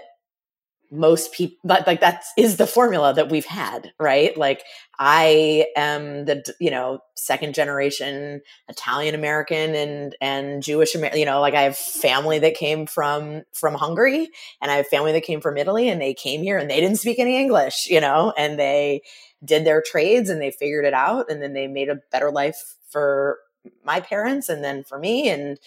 most 0.92 1.34
people 1.34 1.58
but 1.64 1.86
like 1.86 2.00
that 2.00 2.24
is 2.38 2.58
the 2.58 2.68
formula 2.68 3.14
that 3.14 3.30
we've 3.30 3.46
had 3.46 3.92
right? 4.00 4.36
Like 4.38 4.64
i 5.00 5.66
am 5.78 6.26
the 6.26 6.44
you 6.60 6.70
know 6.70 7.00
second 7.16 7.56
generation 7.56 8.42
italian 8.68 9.16
american 9.16 9.74
and 9.74 10.16
and 10.20 10.62
jewish 10.62 10.94
you 10.94 11.26
know 11.26 11.40
like 11.40 11.54
i 11.54 11.62
have 11.62 11.78
family 11.78 12.38
that 12.38 12.54
came 12.54 12.86
from 12.86 13.42
from 13.54 13.74
hungary 13.74 14.30
and 14.62 14.70
i 14.70 14.76
have 14.76 14.88
family 14.88 15.14
that 15.14 15.24
came 15.24 15.40
from 15.40 15.58
italy 15.58 15.88
and 15.88 16.02
they 16.02 16.14
came 16.14 16.44
here 16.44 16.58
and 16.58 16.70
they 16.70 16.82
didn't 16.82 16.98
speak 16.98 17.18
any 17.18 17.38
english 17.40 17.88
you 17.90 18.02
know? 18.02 18.34
And 18.38 18.60
they 18.60 19.02
did 19.44 19.66
their 19.66 19.82
trades 19.82 20.30
and 20.30 20.42
they 20.42 20.52
figured 20.52 20.86
it 20.86 20.94
out 20.94 21.32
and 21.32 21.42
then 21.42 21.54
they 21.54 21.68
made 21.68 21.90
a 21.90 22.02
better 22.12 22.32
life 22.32 22.76
for 22.90 23.40
my 23.84 24.00
parents 24.00 24.50
and 24.50 24.64
then 24.64 24.84
for 24.84 25.00
me 25.00 25.30
and 25.30 25.60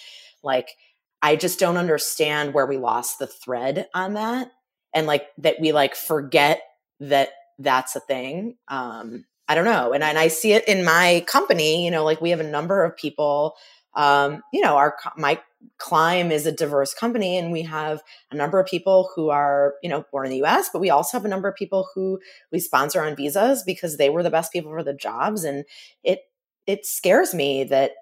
like 0.42 0.76
i 1.22 1.36
just 1.36 1.58
don't 1.58 1.76
understand 1.76 2.52
where 2.52 2.66
we 2.66 2.76
lost 2.76 3.18
the 3.18 3.26
thread 3.26 3.88
on 3.94 4.14
that 4.14 4.50
and 4.94 5.06
like 5.06 5.26
that 5.38 5.56
we 5.60 5.72
like 5.72 5.94
forget 5.94 6.62
that 7.00 7.30
that's 7.58 7.96
a 7.96 8.00
thing 8.00 8.56
um 8.68 9.24
i 9.48 9.54
don't 9.54 9.64
know 9.64 9.92
and, 9.92 10.02
and 10.02 10.18
i 10.18 10.28
see 10.28 10.52
it 10.52 10.66
in 10.68 10.84
my 10.84 11.24
company 11.26 11.84
you 11.84 11.90
know 11.90 12.04
like 12.04 12.20
we 12.20 12.30
have 12.30 12.40
a 12.40 12.44
number 12.44 12.84
of 12.84 12.96
people 12.96 13.54
um 13.94 14.42
you 14.52 14.60
know 14.60 14.76
our 14.76 14.96
my 15.16 15.38
climb 15.78 16.32
is 16.32 16.46
a 16.46 16.52
diverse 16.52 16.92
company 16.92 17.36
and 17.36 17.52
we 17.52 17.62
have 17.62 18.02
a 18.30 18.34
number 18.34 18.58
of 18.58 18.66
people 18.66 19.10
who 19.14 19.30
are 19.30 19.74
you 19.82 19.88
know 19.88 20.04
born 20.10 20.26
in 20.26 20.32
the 20.32 20.42
us 20.42 20.68
but 20.72 20.80
we 20.80 20.90
also 20.90 21.16
have 21.16 21.24
a 21.24 21.28
number 21.28 21.48
of 21.48 21.54
people 21.54 21.88
who 21.94 22.18
we 22.50 22.58
sponsor 22.58 23.02
on 23.02 23.14
visas 23.14 23.62
because 23.62 23.96
they 23.96 24.10
were 24.10 24.22
the 24.22 24.30
best 24.30 24.52
people 24.52 24.70
for 24.70 24.82
the 24.82 24.94
jobs 24.94 25.44
and 25.44 25.64
it 26.02 26.20
it 26.66 26.84
scares 26.84 27.34
me 27.34 27.64
that 27.64 27.92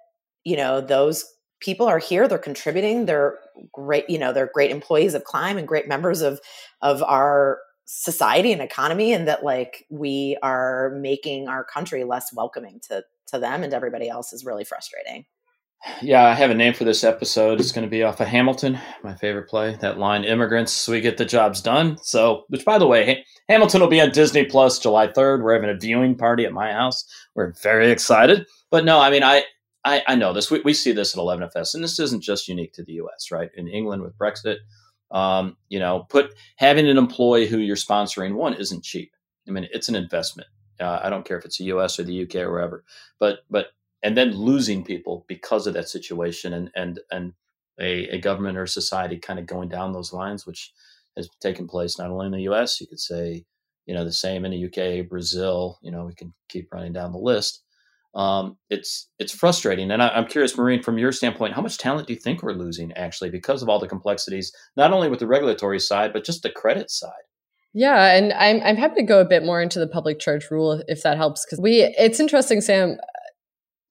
you 0.44 0.56
know 0.56 0.80
those 0.80 1.24
people 1.60 1.86
are 1.86 1.98
here 1.98 2.26
they're 2.26 2.38
contributing 2.38 3.06
they're 3.06 3.38
great 3.72 4.08
you 4.08 4.18
know 4.18 4.32
they're 4.32 4.50
great 4.52 4.70
employees 4.70 5.14
of 5.14 5.24
climb 5.24 5.56
and 5.58 5.68
great 5.68 5.88
members 5.88 6.20
of 6.20 6.40
of 6.82 7.02
our 7.02 7.58
society 7.92 8.52
and 8.52 8.62
economy 8.62 9.12
and 9.12 9.26
that 9.26 9.42
like 9.42 9.84
we 9.90 10.36
are 10.44 10.90
making 11.00 11.48
our 11.48 11.64
country 11.64 12.04
less 12.04 12.32
welcoming 12.32 12.78
to 12.80 13.02
to 13.26 13.36
them 13.36 13.64
and 13.64 13.74
everybody 13.74 14.08
else 14.08 14.32
is 14.32 14.44
really 14.44 14.62
frustrating. 14.62 15.24
Yeah 16.00 16.24
i 16.24 16.34
have 16.34 16.50
a 16.50 16.54
name 16.54 16.72
for 16.72 16.84
this 16.84 17.02
episode. 17.02 17.58
It's 17.58 17.72
going 17.72 17.84
to 17.84 17.90
be 17.90 18.04
off 18.04 18.20
of 18.20 18.28
hamilton 18.28 18.78
my 19.02 19.16
favorite 19.16 19.48
play 19.48 19.76
that 19.80 19.98
line 19.98 20.22
immigrants 20.22 20.86
we 20.86 21.00
get 21.00 21.16
the 21.16 21.24
jobs 21.24 21.60
done. 21.60 21.98
So 22.02 22.44
which 22.48 22.64
by 22.64 22.78
the 22.78 22.86
way 22.86 23.24
hamilton 23.48 23.80
will 23.80 23.88
be 23.88 24.00
on 24.00 24.12
disney 24.12 24.44
plus 24.44 24.78
july 24.78 25.08
3rd 25.08 25.42
we're 25.42 25.54
having 25.54 25.70
a 25.70 25.74
viewing 25.74 26.16
party 26.16 26.44
at 26.44 26.52
my 26.52 26.72
house. 26.72 27.04
We're 27.34 27.54
very 27.60 27.90
excited. 27.90 28.46
But 28.70 28.84
no 28.84 29.00
i 29.00 29.10
mean 29.10 29.24
i 29.24 29.42
I, 29.84 30.02
I 30.06 30.14
know 30.14 30.32
this. 30.32 30.50
We, 30.50 30.60
we 30.60 30.74
see 30.74 30.92
this 30.92 31.14
at 31.14 31.20
11FS, 31.20 31.74
and 31.74 31.82
this 31.82 31.98
isn't 31.98 32.22
just 32.22 32.48
unique 32.48 32.72
to 32.74 32.84
the 32.84 32.94
US, 32.94 33.30
right? 33.30 33.50
In 33.54 33.68
England 33.68 34.02
with 34.02 34.18
Brexit, 34.18 34.58
Um, 35.10 35.56
you 35.68 35.78
know, 35.78 36.06
put 36.08 36.34
having 36.56 36.88
an 36.88 36.98
employee 36.98 37.46
who 37.46 37.58
you're 37.58 37.76
sponsoring 37.76 38.34
one 38.34 38.54
isn't 38.54 38.84
cheap. 38.84 39.12
I 39.48 39.52
mean, 39.52 39.68
it's 39.72 39.88
an 39.88 39.96
investment. 39.96 40.48
Uh, 40.80 41.00
I 41.02 41.10
don't 41.10 41.24
care 41.26 41.38
if 41.38 41.44
it's 41.44 41.58
the 41.58 41.64
U.S. 41.64 41.98
or 41.98 42.04
the 42.04 42.14
U.K. 42.14 42.40
or 42.42 42.52
wherever, 42.52 42.84
but 43.18 43.40
but 43.50 43.68
and 44.02 44.16
then 44.16 44.32
losing 44.32 44.84
people 44.84 45.24
because 45.28 45.66
of 45.66 45.74
that 45.74 45.88
situation 45.88 46.52
and 46.54 46.70
and 46.74 47.00
and 47.10 47.32
a, 47.80 48.08
a 48.16 48.18
government 48.20 48.58
or 48.58 48.66
society 48.66 49.18
kind 49.18 49.38
of 49.38 49.46
going 49.46 49.68
down 49.68 49.92
those 49.92 50.12
lines, 50.12 50.46
which 50.46 50.72
has 51.16 51.28
taken 51.40 51.66
place 51.68 51.98
not 51.98 52.10
only 52.10 52.26
in 52.26 52.32
the 52.32 52.42
U.S. 52.42 52.80
You 52.80 52.86
could 52.86 53.00
say, 53.00 53.44
you 53.86 53.94
know, 53.94 54.04
the 54.04 54.12
same 54.12 54.44
in 54.44 54.52
the 54.52 54.58
U.K., 54.58 55.02
Brazil. 55.02 55.78
You 55.82 55.90
know, 55.90 56.04
we 56.06 56.14
can 56.14 56.32
keep 56.48 56.72
running 56.72 56.92
down 56.92 57.12
the 57.12 57.18
list. 57.18 57.62
Um, 58.14 58.56
it's 58.70 59.08
it's 59.18 59.32
frustrating, 59.32 59.90
and 59.90 60.02
I, 60.02 60.08
I'm 60.08 60.26
curious, 60.26 60.56
Maureen, 60.56 60.82
from 60.82 60.98
your 60.98 61.12
standpoint, 61.12 61.54
how 61.54 61.62
much 61.62 61.78
talent 61.78 62.08
do 62.08 62.12
you 62.12 62.18
think 62.18 62.42
we're 62.42 62.52
losing 62.52 62.92
actually 62.94 63.30
because 63.30 63.62
of 63.62 63.68
all 63.68 63.78
the 63.78 63.86
complexities, 63.86 64.52
not 64.76 64.92
only 64.92 65.08
with 65.08 65.20
the 65.20 65.28
regulatory 65.28 65.78
side, 65.78 66.12
but 66.12 66.24
just 66.24 66.42
the 66.42 66.50
credit 66.50 66.90
side? 66.90 67.12
Yeah, 67.72 68.16
and 68.16 68.32
I'm 68.32 68.60
I'm 68.62 68.76
happy 68.76 68.96
to 68.96 69.06
go 69.06 69.20
a 69.20 69.24
bit 69.24 69.44
more 69.44 69.62
into 69.62 69.78
the 69.78 69.86
public 69.86 70.18
charge 70.18 70.50
rule 70.50 70.82
if 70.88 71.02
that 71.02 71.16
helps 71.16 71.44
because 71.44 71.60
we 71.60 71.82
it's 71.82 72.18
interesting, 72.18 72.60
Sam. 72.60 72.96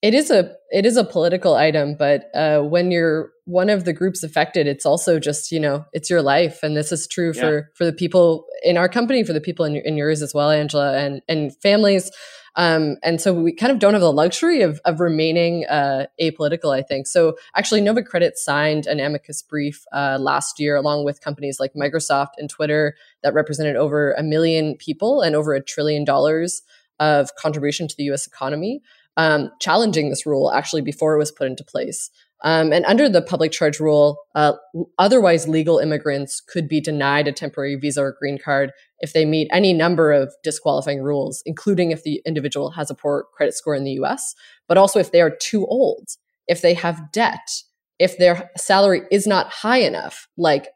It 0.02 0.14
is 0.14 0.32
a 0.32 0.54
it 0.72 0.86
is 0.86 0.98
a 0.98 1.04
political 1.04 1.56
item, 1.56 1.96
but 1.98 2.26
uh, 2.34 2.62
when 2.62 2.92
you're 2.92 3.32
one 3.46 3.70
of 3.70 3.86
the 3.86 3.94
groups 3.94 4.22
affected, 4.22 4.68
it's 4.68 4.86
also 4.86 5.18
just 5.18 5.52
you 5.52 5.62
know 5.62 5.86
it's 5.94 6.10
your 6.10 6.22
life, 6.22 6.60
and 6.62 6.76
this 6.76 6.92
is 6.92 7.08
true 7.08 7.32
yeah. 7.34 7.42
for 7.42 7.72
for 7.76 7.86
the 7.86 7.94
people 7.94 8.46
in 8.64 8.76
our 8.76 8.90
company, 8.90 9.24
for 9.24 9.34
the 9.34 9.42
people 9.42 9.64
in, 9.64 9.78
in 9.78 9.96
yours 9.96 10.22
as 10.22 10.34
well, 10.34 10.52
Angela, 10.52 10.98
and 10.98 11.22
and 11.30 11.56
families. 11.62 12.12
Um, 12.56 12.98
and 13.04 13.22
so 13.22 13.34
we 13.34 13.54
kind 13.54 13.72
of 13.72 13.80
don't 13.80 13.94
have 13.94 14.02
the 14.02 14.12
luxury 14.12 14.62
of, 14.62 14.80
of 14.86 15.00
remaining 15.00 15.66
uh, 15.66 16.08
apolitical, 16.22 16.76
I 16.76 16.82
think. 16.82 17.08
So 17.08 17.38
actually, 17.56 17.82
Nova 17.82 18.04
Credit 18.04 18.38
signed 18.38 18.88
an 18.88 19.00
amicus 19.00 19.42
brief 19.42 19.86
uh, 19.94 20.18
last 20.20 20.60
year 20.60 20.76
along 20.76 21.06
with 21.06 21.22
companies 21.22 21.60
like 21.60 21.74
Microsoft 21.74 22.32
and 22.38 22.50
Twitter 22.50 22.96
that 23.24 23.34
represented 23.34 23.76
over 23.76 24.14
a 24.14 24.24
million 24.24 24.76
people 24.76 25.22
and 25.22 25.36
over 25.36 25.54
a 25.54 25.64
trillion 25.64 26.04
dollars 26.04 26.62
of 27.00 27.34
contribution 27.36 27.88
to 27.88 27.96
the 27.98 28.04
US 28.12 28.28
economy, 28.28 28.82
um, 29.18 29.52
challenging 29.60 30.10
this 30.10 30.26
rule 30.26 30.52
actually 30.52 30.82
before 30.82 31.16
it 31.16 31.20
was 31.20 31.32
put 31.32 31.48
into 31.48 31.64
place. 31.64 32.10
Um, 32.42 32.72
and 32.72 32.86
under 32.86 33.10
the 33.10 33.22
public 33.22 33.52
charge 33.52 33.80
rule, 33.80 34.18
uh, 34.34 34.54
otherwise 34.98 35.48
legal 35.48 35.78
immigrants 35.78 36.42
could 36.42 36.70
be 36.70 36.80
denied 36.80 37.28
a 37.28 37.34
temporary 37.34 37.76
visa 37.76 38.02
or 38.02 38.16
green 38.18 38.38
card 38.38 38.72
if 39.00 39.14
they 39.14 39.26
meet 39.26 39.50
any 39.52 39.74
number 39.74 40.12
of 40.12 40.34
disqualifying 40.44 41.02
rules, 41.02 41.44
including 41.46 41.92
if 41.92 42.04
the 42.04 42.22
individual 42.26 42.72
has 42.72 42.90
a 42.90 42.96
poor 42.96 43.26
credit 43.34 43.56
score 43.56 43.76
in 43.76 43.84
the 43.84 44.00
US, 44.04 44.36
but 44.68 44.78
also 44.78 45.00
if 45.00 45.12
they 45.12 45.22
are 45.22 45.36
too 45.36 45.66
old, 45.66 46.08
if 46.48 46.62
they 46.62 46.74
have 46.74 47.12
debt, 47.12 47.64
if 48.00 48.18
their 48.18 48.50
salary 48.58 49.02
is 49.12 49.28
not 49.28 49.52
high 49.52 49.80
enough. 49.80 50.28
Like, 50.38 50.70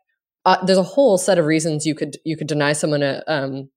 uh, 0.46 0.64
there's 0.66 0.78
a 0.78 0.84
whole 0.84 1.18
set 1.18 1.40
of 1.40 1.46
reasons 1.46 1.86
you 1.86 1.96
could 1.96 2.18
you 2.26 2.36
could 2.36 2.48
deny 2.48 2.74
someone 2.74 3.02
a 3.02 3.24
um, 3.28 3.70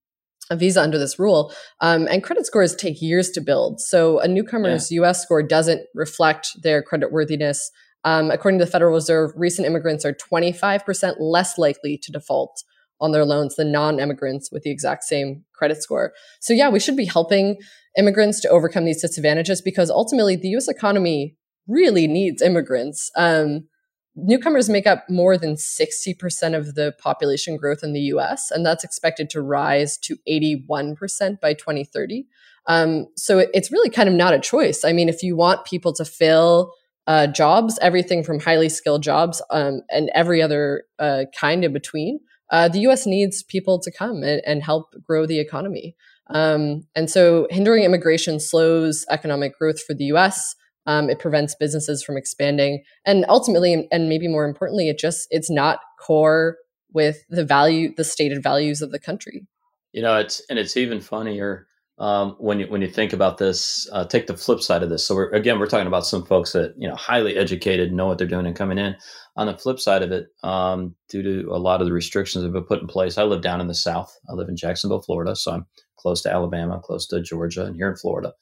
a 0.50 0.56
visa 0.56 0.80
under 0.80 0.98
this 0.98 1.18
rule. 1.18 1.52
Um, 1.80 2.06
and 2.08 2.22
credit 2.22 2.46
scores 2.46 2.74
take 2.74 3.02
years 3.02 3.30
to 3.30 3.40
build. 3.40 3.80
So 3.80 4.20
a 4.20 4.28
newcomer's 4.28 4.90
yeah. 4.90 5.02
US 5.02 5.22
score 5.22 5.42
doesn't 5.42 5.82
reflect 5.94 6.48
their 6.62 6.82
credit 6.82 7.12
worthiness. 7.12 7.70
Um, 8.04 8.30
according 8.30 8.60
to 8.60 8.64
the 8.64 8.70
Federal 8.70 8.94
Reserve, 8.94 9.32
recent 9.36 9.66
immigrants 9.66 10.04
are 10.04 10.12
25% 10.14 11.16
less 11.18 11.58
likely 11.58 11.98
to 12.02 12.12
default 12.12 12.62
on 13.00 13.12
their 13.12 13.24
loans 13.24 13.56
than 13.56 13.72
non 13.72 13.98
immigrants 13.98 14.50
with 14.52 14.62
the 14.62 14.70
exact 14.70 15.04
same 15.04 15.44
credit 15.54 15.82
score. 15.82 16.12
So, 16.40 16.52
yeah, 16.52 16.68
we 16.68 16.80
should 16.80 16.96
be 16.96 17.04
helping 17.04 17.58
immigrants 17.98 18.40
to 18.40 18.48
overcome 18.48 18.84
these 18.84 19.02
disadvantages 19.02 19.60
because 19.60 19.90
ultimately 19.90 20.36
the 20.36 20.48
US 20.50 20.68
economy 20.68 21.36
really 21.66 22.06
needs 22.06 22.42
immigrants. 22.42 23.10
Um, 23.16 23.68
newcomers 24.16 24.68
make 24.68 24.86
up 24.86 25.08
more 25.08 25.36
than 25.36 25.54
60% 25.54 26.56
of 26.56 26.74
the 26.74 26.94
population 26.98 27.56
growth 27.56 27.82
in 27.82 27.92
the 27.92 28.00
US, 28.00 28.50
and 28.50 28.64
that's 28.64 28.84
expected 28.84 29.30
to 29.30 29.42
rise 29.42 29.96
to 29.98 30.16
81% 30.28 31.40
by 31.40 31.54
2030. 31.54 32.26
Um, 32.66 33.06
so 33.16 33.38
it, 33.38 33.50
it's 33.54 33.70
really 33.70 33.90
kind 33.90 34.08
of 34.08 34.14
not 34.14 34.34
a 34.34 34.40
choice. 34.40 34.84
I 34.84 34.92
mean, 34.92 35.08
if 35.08 35.22
you 35.22 35.36
want 35.36 35.66
people 35.66 35.92
to 35.94 36.04
fill 36.04 36.72
uh, 37.06 37.28
jobs, 37.28 37.78
everything 37.80 38.24
from 38.24 38.40
highly 38.40 38.68
skilled 38.68 39.02
jobs 39.02 39.40
um, 39.50 39.82
and 39.90 40.10
every 40.14 40.42
other 40.42 40.84
uh, 40.98 41.24
kind 41.38 41.64
in 41.64 41.72
between, 41.72 42.18
uh, 42.50 42.68
the 42.68 42.80
US 42.80 43.06
needs 43.06 43.42
people 43.42 43.78
to 43.80 43.90
come 43.90 44.22
and, 44.22 44.42
and 44.44 44.62
help 44.62 44.94
grow 45.04 45.26
the 45.26 45.38
economy. 45.38 45.94
Um, 46.28 46.86
and 46.96 47.08
so 47.08 47.46
hindering 47.50 47.84
immigration 47.84 48.40
slows 48.40 49.04
economic 49.10 49.56
growth 49.58 49.80
for 49.80 49.94
the 49.94 50.06
US. 50.06 50.56
Um, 50.86 51.10
it 51.10 51.18
prevents 51.18 51.54
businesses 51.54 52.02
from 52.02 52.16
expanding, 52.16 52.82
and 53.04 53.24
ultimately, 53.28 53.88
and 53.90 54.08
maybe 54.08 54.28
more 54.28 54.44
importantly, 54.44 54.88
it 54.88 54.98
just 54.98 55.26
it's 55.30 55.50
not 55.50 55.80
core 56.00 56.56
with 56.92 57.24
the 57.28 57.44
value, 57.44 57.92
the 57.96 58.04
stated 58.04 58.42
values 58.42 58.80
of 58.82 58.92
the 58.92 58.98
country. 58.98 59.46
You 59.92 60.02
know, 60.02 60.16
it's 60.16 60.42
and 60.48 60.58
it's 60.58 60.76
even 60.76 61.00
funnier 61.00 61.66
um, 61.98 62.36
when 62.38 62.60
you 62.60 62.66
when 62.66 62.82
you 62.82 62.88
think 62.88 63.12
about 63.12 63.38
this. 63.38 63.88
Uh, 63.92 64.04
take 64.04 64.26
the 64.26 64.36
flip 64.36 64.60
side 64.60 64.82
of 64.82 64.90
this. 64.90 65.06
So 65.06 65.14
we're, 65.14 65.30
again, 65.30 65.58
we're 65.58 65.66
talking 65.66 65.86
about 65.86 66.06
some 66.06 66.24
folks 66.24 66.52
that 66.52 66.74
you 66.76 66.88
know 66.88 66.94
highly 66.94 67.36
educated, 67.36 67.92
know 67.92 68.06
what 68.06 68.18
they're 68.18 68.26
doing, 68.26 68.46
and 68.46 68.56
coming 68.56 68.78
in. 68.78 68.96
On 69.36 69.46
the 69.46 69.56
flip 69.56 69.78
side 69.78 70.02
of 70.02 70.12
it, 70.12 70.28
um, 70.42 70.94
due 71.10 71.22
to 71.22 71.50
a 71.50 71.58
lot 71.58 71.80
of 71.80 71.86
the 71.86 71.92
restrictions 71.92 72.42
that 72.42 72.48
have 72.48 72.54
been 72.54 72.64
put 72.64 72.80
in 72.80 72.86
place, 72.86 73.18
I 73.18 73.24
live 73.24 73.42
down 73.42 73.60
in 73.60 73.68
the 73.68 73.74
South. 73.74 74.14
I 74.28 74.32
live 74.32 74.48
in 74.48 74.56
Jacksonville, 74.56 75.02
Florida, 75.02 75.36
so 75.36 75.52
I'm 75.52 75.66
close 75.98 76.22
to 76.22 76.32
Alabama, 76.32 76.80
close 76.82 77.06
to 77.08 77.20
Georgia, 77.20 77.64
and 77.66 77.76
here 77.76 77.88
in 77.88 77.96
Florida. 77.96 78.32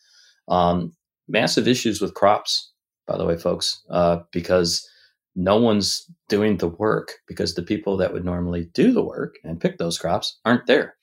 Um, 0.48 0.94
massive 1.28 1.68
issues 1.68 2.00
with 2.00 2.14
crops, 2.14 2.72
by 3.06 3.16
the 3.16 3.24
way, 3.24 3.36
folks, 3.36 3.82
uh, 3.90 4.20
because 4.32 4.88
no 5.36 5.56
one's 5.56 6.08
doing 6.28 6.56
the 6.58 6.68
work 6.68 7.14
because 7.26 7.54
the 7.54 7.62
people 7.62 7.96
that 7.96 8.12
would 8.12 8.24
normally 8.24 8.70
do 8.72 8.92
the 8.92 9.02
work 9.02 9.36
and 9.42 9.60
pick 9.60 9.78
those 9.78 9.98
crops 9.98 10.38
aren't 10.44 10.66
there. 10.66 10.96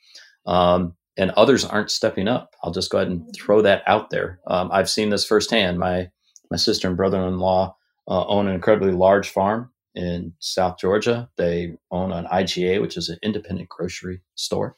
Um, 0.45 0.95
and 1.17 1.31
others 1.31 1.65
aren't 1.65 1.91
stepping 1.91 2.27
up. 2.27 2.55
I'll 2.63 2.71
just 2.71 2.89
go 2.89 2.97
ahead 2.97 3.09
and 3.11 3.29
throw 3.35 3.61
that 3.61 3.83
out 3.85 4.09
there. 4.09 4.39
Um, 4.47 4.69
I've 4.71 4.89
seen 4.89 5.09
this 5.09 5.25
firsthand. 5.25 5.77
My 5.77 6.09
my 6.49 6.57
sister 6.57 6.87
and 6.87 6.97
brother-in-law 6.97 7.75
uh, 8.07 8.25
own 8.27 8.47
an 8.47 8.55
incredibly 8.55 8.91
large 8.91 9.29
farm 9.29 9.71
in 9.95 10.33
South 10.39 10.77
Georgia. 10.77 11.29
They 11.37 11.77
own 11.91 12.11
an 12.11 12.25
IGA, 12.25 12.81
which 12.81 12.97
is 12.97 13.09
an 13.09 13.19
independent 13.23 13.69
grocery 13.69 14.21
store, 14.35 14.75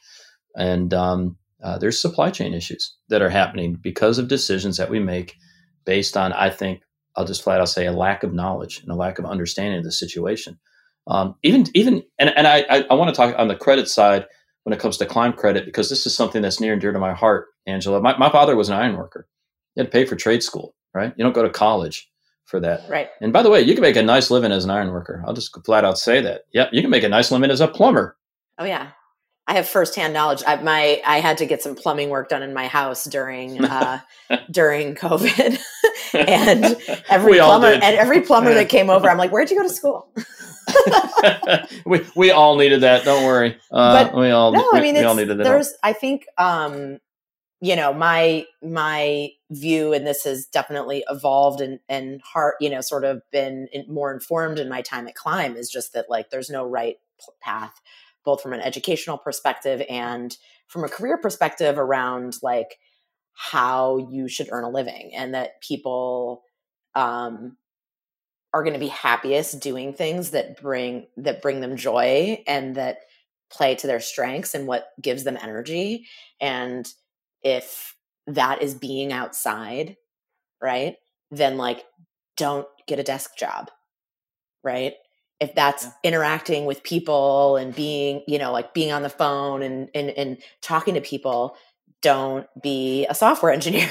and 0.56 0.92
um, 0.92 1.36
uh, 1.62 1.78
there's 1.78 2.00
supply 2.00 2.30
chain 2.30 2.54
issues 2.54 2.96
that 3.08 3.22
are 3.22 3.30
happening 3.30 3.78
because 3.80 4.18
of 4.18 4.28
decisions 4.28 4.76
that 4.76 4.90
we 4.90 4.98
make 4.98 5.36
based 5.84 6.16
on, 6.16 6.32
I 6.32 6.50
think, 6.50 6.82
I'll 7.16 7.24
just 7.24 7.42
flat 7.42 7.60
out 7.60 7.68
say, 7.68 7.86
a 7.86 7.92
lack 7.92 8.22
of 8.22 8.34
knowledge 8.34 8.80
and 8.80 8.90
a 8.90 8.96
lack 8.96 9.18
of 9.18 9.24
understanding 9.24 9.78
of 9.78 9.84
the 9.84 9.92
situation. 9.92 10.58
Um, 11.06 11.36
even, 11.42 11.66
even, 11.74 12.02
and, 12.18 12.30
and 12.36 12.46
I, 12.46 12.64
I, 12.68 12.86
I 12.90 12.94
want 12.94 13.10
to 13.10 13.16
talk 13.16 13.34
on 13.38 13.48
the 13.48 13.56
credit 13.56 13.88
side 13.88 14.26
when 14.64 14.72
it 14.72 14.80
comes 14.80 14.96
to 14.96 15.06
climb 15.06 15.32
credit 15.32 15.64
because 15.64 15.90
this 15.90 16.06
is 16.06 16.14
something 16.14 16.42
that's 16.42 16.60
near 16.60 16.72
and 16.72 16.80
dear 16.80 16.92
to 16.92 16.98
my 16.98 17.12
heart, 17.12 17.48
Angela. 17.66 18.00
My, 18.00 18.16
my 18.16 18.30
father 18.30 18.56
was 18.56 18.68
an 18.68 18.76
iron 18.76 18.96
worker. 18.96 19.28
He 19.74 19.80
had 19.80 19.86
to 19.86 19.92
pay 19.92 20.06
for 20.06 20.16
trade 20.16 20.42
school, 20.42 20.74
right? 20.94 21.12
You 21.16 21.24
don't 21.24 21.34
go 21.34 21.42
to 21.42 21.50
college 21.50 22.10
for 22.46 22.60
that. 22.60 22.88
Right. 22.88 23.08
And 23.20 23.32
by 23.32 23.42
the 23.42 23.50
way, 23.50 23.60
you 23.60 23.74
can 23.74 23.82
make 23.82 23.96
a 23.96 24.02
nice 24.02 24.30
living 24.30 24.52
as 24.52 24.64
an 24.64 24.70
iron 24.70 24.90
worker. 24.90 25.22
I'll 25.26 25.34
just 25.34 25.56
flat 25.64 25.84
out 25.84 25.98
say 25.98 26.20
that. 26.22 26.42
Yep, 26.52 26.70
you 26.72 26.80
can 26.80 26.90
make 26.90 27.04
a 27.04 27.08
nice 27.08 27.30
living 27.30 27.50
as 27.50 27.60
a 27.60 27.68
plumber. 27.68 28.16
Oh 28.58 28.64
yeah. 28.64 28.90
I 29.46 29.54
have 29.54 29.68
firsthand 29.68 30.14
knowledge. 30.14 30.42
I, 30.46 30.56
my 30.56 31.02
I 31.06 31.20
had 31.20 31.38
to 31.38 31.46
get 31.46 31.62
some 31.62 31.74
plumbing 31.74 32.08
work 32.08 32.28
done 32.28 32.42
in 32.42 32.54
my 32.54 32.66
house 32.66 33.04
during 33.04 33.62
uh, 33.64 34.00
during 34.50 34.94
COVID, 34.94 35.58
and 36.14 36.76
every 37.08 37.38
plumber 37.38 37.66
and 37.66 37.82
every 37.82 38.22
plumber 38.22 38.54
that 38.54 38.68
came 38.68 38.88
over, 38.90 39.08
I'm 39.08 39.18
like, 39.18 39.30
"Where'd 39.32 39.50
you 39.50 39.58
go 39.58 39.68
to 39.68 39.74
school?" 39.74 40.08
we 41.84 42.00
we 42.16 42.30
all 42.30 42.56
needed 42.56 42.80
that. 42.82 43.04
Don't 43.04 43.24
worry. 43.24 43.58
Uh, 43.70 44.04
but 44.04 44.16
we 44.16 44.30
all 44.30 44.52
no, 44.52 44.66
we, 44.72 44.78
I 44.78 44.82
mean, 44.82 44.94
we 44.94 45.04
all 45.04 45.14
needed 45.14 45.38
that. 45.38 45.44
There's, 45.44 45.74
I 45.82 45.92
think, 45.92 46.26
um, 46.38 46.98
you 47.60 47.76
know, 47.76 47.92
my 47.92 48.46
my 48.62 49.28
view, 49.50 49.92
and 49.92 50.06
this 50.06 50.24
has 50.24 50.46
definitely 50.46 51.04
evolved 51.10 51.60
and 51.60 51.80
and 51.90 52.22
heart, 52.22 52.54
you 52.60 52.70
know, 52.70 52.80
sort 52.80 53.04
of 53.04 53.20
been 53.30 53.68
more 53.88 54.12
informed 54.12 54.58
in 54.58 54.70
my 54.70 54.80
time 54.80 55.06
at 55.06 55.14
Climb 55.14 55.54
is 55.54 55.68
just 55.68 55.92
that 55.92 56.08
like 56.08 56.30
there's 56.30 56.48
no 56.48 56.66
right 56.66 56.96
path 57.42 57.80
both 58.24 58.42
from 58.42 58.52
an 58.52 58.60
educational 58.60 59.18
perspective 59.18 59.82
and 59.88 60.36
from 60.66 60.84
a 60.84 60.88
career 60.88 61.18
perspective 61.18 61.78
around 61.78 62.36
like 62.42 62.78
how 63.34 63.98
you 64.10 64.28
should 64.28 64.48
earn 64.50 64.64
a 64.64 64.70
living 64.70 65.12
and 65.14 65.34
that 65.34 65.60
people 65.60 66.42
um, 66.94 67.56
are 68.52 68.62
going 68.62 68.74
to 68.74 68.78
be 68.78 68.88
happiest 68.88 69.60
doing 69.60 69.92
things 69.92 70.30
that 70.30 70.60
bring 70.60 71.06
that 71.16 71.42
bring 71.42 71.60
them 71.60 71.76
joy 71.76 72.42
and 72.46 72.76
that 72.76 72.98
play 73.50 73.74
to 73.74 73.86
their 73.86 74.00
strengths 74.00 74.54
and 74.54 74.66
what 74.66 74.88
gives 75.00 75.24
them 75.24 75.38
energy. 75.40 76.06
And 76.40 76.88
if 77.42 77.94
that 78.26 78.62
is 78.62 78.74
being 78.74 79.12
outside 79.12 79.96
right 80.62 80.96
then 81.30 81.56
like 81.56 81.84
don't 82.36 82.66
get 82.86 82.98
a 82.98 83.02
desk 83.04 83.36
job 83.36 83.70
right 84.62 84.94
if 85.44 85.54
that's 85.54 85.84
yeah. 85.84 85.92
interacting 86.02 86.64
with 86.64 86.82
people 86.82 87.56
and 87.56 87.74
being 87.74 88.22
you 88.26 88.38
know 88.38 88.52
like 88.52 88.74
being 88.74 88.92
on 88.92 89.02
the 89.02 89.08
phone 89.08 89.62
and 89.62 89.88
and, 89.94 90.10
and 90.10 90.38
talking 90.62 90.94
to 90.94 91.00
people 91.00 91.56
don't 92.02 92.46
be 92.60 93.06
a 93.06 93.14
software 93.14 93.52
engineer 93.58 93.88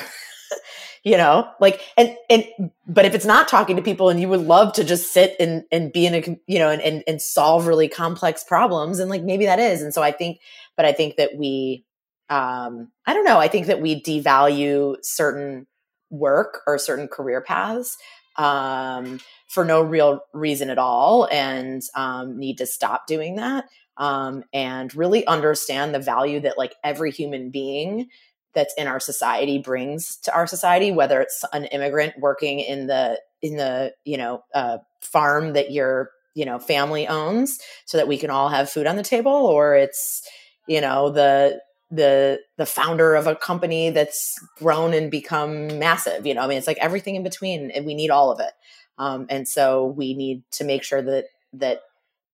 you 1.03 1.17
know 1.17 1.47
like 1.59 1.81
and 1.97 2.15
and 2.29 2.45
but 2.87 3.05
if 3.05 3.13
it's 3.13 3.25
not 3.25 3.47
talking 3.47 3.75
to 3.75 3.81
people 3.81 4.09
and 4.09 4.19
you 4.19 4.27
would 4.27 4.41
love 4.41 4.73
to 4.73 4.83
just 4.83 5.13
sit 5.13 5.35
and 5.39 5.63
and 5.71 5.91
be 5.93 6.05
in 6.05 6.15
a 6.15 6.37
you 6.47 6.59
know 6.59 6.69
and 6.69 6.81
and, 6.81 7.03
and 7.07 7.21
solve 7.21 7.67
really 7.67 7.87
complex 7.87 8.43
problems 8.43 8.99
and 8.99 9.09
like 9.09 9.23
maybe 9.23 9.45
that 9.45 9.59
is 9.59 9.81
and 9.81 9.93
so 9.93 10.01
i 10.01 10.11
think 10.11 10.39
but 10.75 10.85
i 10.85 10.91
think 10.91 11.17
that 11.17 11.35
we 11.37 11.85
um 12.29 12.89
i 13.05 13.13
don't 13.13 13.25
know 13.25 13.37
i 13.37 13.47
think 13.47 13.67
that 13.67 13.81
we 13.81 14.01
devalue 14.01 14.95
certain 15.03 15.67
work 16.09 16.61
or 16.67 16.77
certain 16.77 17.07
career 17.07 17.41
paths 17.41 17.97
um 18.37 19.19
for 19.53 19.63
no 19.63 19.81
real 19.81 20.19
reason 20.33 20.71
at 20.71 20.79
all 20.79 21.27
and 21.31 21.83
um 21.95 22.39
need 22.39 22.57
to 22.57 22.65
stop 22.65 23.05
doing 23.05 23.35
that 23.35 23.65
um 23.97 24.43
and 24.51 24.95
really 24.95 25.25
understand 25.27 25.93
the 25.93 25.99
value 25.99 26.39
that 26.39 26.57
like 26.57 26.73
every 26.83 27.11
human 27.11 27.51
being 27.51 28.09
that's 28.53 28.73
in 28.77 28.87
our 28.87 28.99
society 28.99 29.59
brings 29.59 30.17
to 30.17 30.33
our 30.33 30.47
society 30.47 30.91
whether 30.91 31.21
it's 31.21 31.45
an 31.53 31.65
immigrant 31.65 32.17
working 32.17 32.59
in 32.59 32.87
the 32.87 33.19
in 33.43 33.57
the 33.57 33.93
you 34.05 34.17
know 34.17 34.43
uh, 34.55 34.79
farm 35.01 35.53
that 35.53 35.71
your 35.71 36.09
you 36.33 36.45
know 36.45 36.57
family 36.57 37.07
owns 37.07 37.59
so 37.85 37.97
that 37.97 38.07
we 38.07 38.17
can 38.17 38.31
all 38.31 38.49
have 38.49 38.71
food 38.71 38.87
on 38.87 38.95
the 38.95 39.03
table 39.03 39.31
or 39.31 39.75
it's 39.75 40.27
you 40.67 40.81
know 40.81 41.11
the 41.11 41.61
the 41.91 42.39
the 42.57 42.65
founder 42.65 43.13
of 43.13 43.27
a 43.27 43.35
company 43.35 43.91
that's 43.91 44.33
grown 44.57 44.95
and 44.95 45.11
become 45.11 45.77
massive 45.77 46.25
you 46.25 46.33
know 46.33 46.41
i 46.41 46.47
mean 46.47 46.57
it's 46.57 46.65
like 46.65 46.77
everything 46.79 47.15
in 47.15 47.21
between 47.21 47.69
and 47.69 47.85
we 47.85 47.93
need 47.93 48.09
all 48.09 48.31
of 48.31 48.39
it 48.39 48.53
um, 48.97 49.25
and 49.29 49.47
so 49.47 49.85
we 49.85 50.13
need 50.13 50.43
to 50.51 50.63
make 50.63 50.83
sure 50.83 51.01
that 51.01 51.25
that 51.53 51.81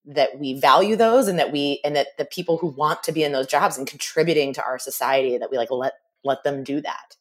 that 0.06 0.40
we 0.40 0.60
value 0.60 0.96
those 0.96 1.28
and 1.28 1.38
that 1.38 1.52
we 1.52 1.80
and 1.84 1.96
that 1.96 2.08
the 2.18 2.26
people 2.26 2.58
who 2.58 2.68
want 2.68 3.04
to 3.04 3.12
be 3.12 3.24
in 3.24 3.32
those 3.32 3.48
jobs 3.48 3.78
and 3.78 3.88
contributing 3.88 4.54
to 4.54 4.64
our 4.64 4.80
society 4.80 5.38
that 5.38 5.52
we 5.52 5.58
like 5.58 5.72
let 5.72 5.94
let 6.24 6.44
them 6.44 6.64
do 6.64 6.82
that. 6.82 7.16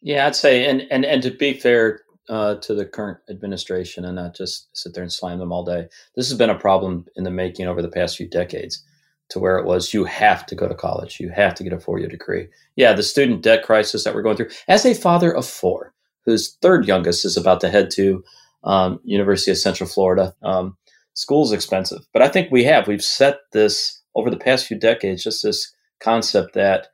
Yeah, 0.00 0.26
I'd 0.26 0.36
say, 0.36 0.68
and 0.68 0.82
and 0.90 1.04
and 1.04 1.22
to 1.22 1.30
be 1.30 1.54
fair 1.54 2.00
uh, 2.28 2.56
to 2.56 2.74
the 2.74 2.86
current 2.86 3.18
administration, 3.28 4.04
and 4.04 4.16
not 4.16 4.34
just 4.34 4.68
sit 4.76 4.94
there 4.94 5.02
and 5.02 5.12
slam 5.12 5.38
them 5.38 5.52
all 5.52 5.64
day. 5.64 5.88
This 6.16 6.28
has 6.28 6.38
been 6.38 6.50
a 6.50 6.58
problem 6.58 7.06
in 7.16 7.24
the 7.24 7.30
making 7.30 7.66
over 7.66 7.82
the 7.82 7.88
past 7.88 8.16
few 8.16 8.28
decades, 8.28 8.82
to 9.30 9.38
where 9.38 9.58
it 9.58 9.66
was 9.66 9.94
you 9.94 10.04
have 10.04 10.46
to 10.46 10.54
go 10.54 10.68
to 10.68 10.74
college, 10.74 11.20
you 11.20 11.30
have 11.30 11.54
to 11.54 11.64
get 11.64 11.72
a 11.72 11.80
four 11.80 11.98
year 11.98 12.08
degree. 12.08 12.48
Yeah, 12.76 12.92
the 12.92 13.02
student 13.02 13.42
debt 13.42 13.62
crisis 13.62 14.04
that 14.04 14.14
we're 14.14 14.22
going 14.22 14.36
through. 14.36 14.50
As 14.68 14.84
a 14.84 14.94
father 14.94 15.34
of 15.34 15.46
four, 15.46 15.94
whose 16.24 16.54
third 16.62 16.86
youngest 16.86 17.24
is 17.24 17.36
about 17.36 17.60
to 17.60 17.70
head 17.70 17.90
to 17.92 18.24
um, 18.64 19.00
University 19.04 19.50
of 19.50 19.58
Central 19.58 19.88
Florida, 19.88 20.34
um, 20.42 20.76
school's 21.14 21.52
expensive, 21.52 22.06
but 22.12 22.22
I 22.22 22.28
think 22.28 22.50
we 22.50 22.64
have 22.64 22.88
we've 22.88 23.04
set 23.04 23.38
this 23.52 24.02
over 24.14 24.30
the 24.30 24.36
past 24.36 24.66
few 24.66 24.78
decades, 24.78 25.22
just 25.22 25.42
this 25.42 25.72
concept 26.00 26.54
that 26.54 26.88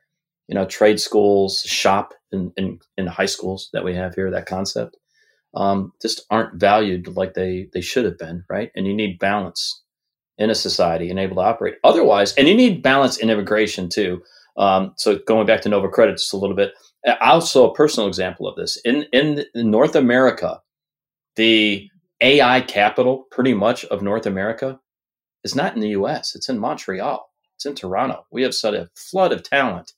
you 0.51 0.55
know, 0.55 0.65
trade 0.65 0.99
schools, 0.99 1.61
shop 1.61 2.13
in, 2.33 2.51
in, 2.57 2.77
in 2.97 3.07
high 3.07 3.25
schools 3.25 3.69
that 3.71 3.85
we 3.85 3.95
have 3.95 4.13
here, 4.13 4.29
that 4.29 4.45
concept, 4.45 4.97
um, 5.55 5.93
just 6.01 6.25
aren't 6.29 6.59
valued 6.59 7.07
like 7.07 7.35
they, 7.35 7.69
they 7.71 7.79
should 7.79 8.03
have 8.03 8.17
been, 8.17 8.43
right? 8.49 8.69
And 8.75 8.85
you 8.85 8.93
need 8.93 9.17
balance 9.17 9.81
in 10.37 10.49
a 10.49 10.55
society 10.55 11.09
and 11.09 11.17
able 11.17 11.37
to 11.37 11.41
operate. 11.41 11.75
Otherwise, 11.85 12.33
and 12.35 12.49
you 12.49 12.53
need 12.53 12.83
balance 12.83 13.15
in 13.15 13.29
immigration 13.29 13.87
too. 13.87 14.21
Um, 14.57 14.93
so 14.97 15.19
going 15.25 15.47
back 15.47 15.61
to 15.61 15.69
Nova 15.69 15.87
Credit 15.87 16.17
just 16.17 16.33
a 16.33 16.37
little 16.37 16.55
bit, 16.55 16.73
also 17.21 17.69
a 17.69 17.73
personal 17.73 18.09
example 18.09 18.45
of 18.45 18.57
this. 18.57 18.77
In, 18.83 19.05
in 19.13 19.45
North 19.55 19.95
America, 19.95 20.59
the 21.35 21.89
AI 22.21 22.61
capital 22.61 23.25
pretty 23.31 23.53
much 23.53 23.85
of 23.85 24.01
North 24.01 24.25
America 24.25 24.79
is 25.43 25.55
not 25.55 25.73
in 25.75 25.81
the 25.81 25.89
US, 25.89 26.35
it's 26.35 26.49
in 26.49 26.59
Montreal, 26.59 27.27
it's 27.55 27.65
in 27.65 27.75
Toronto. 27.75 28.25
We 28.31 28.43
have 28.43 28.53
such 28.53 28.75
a 28.75 28.89
flood 28.95 29.31
of 29.31 29.43
talent 29.43 29.93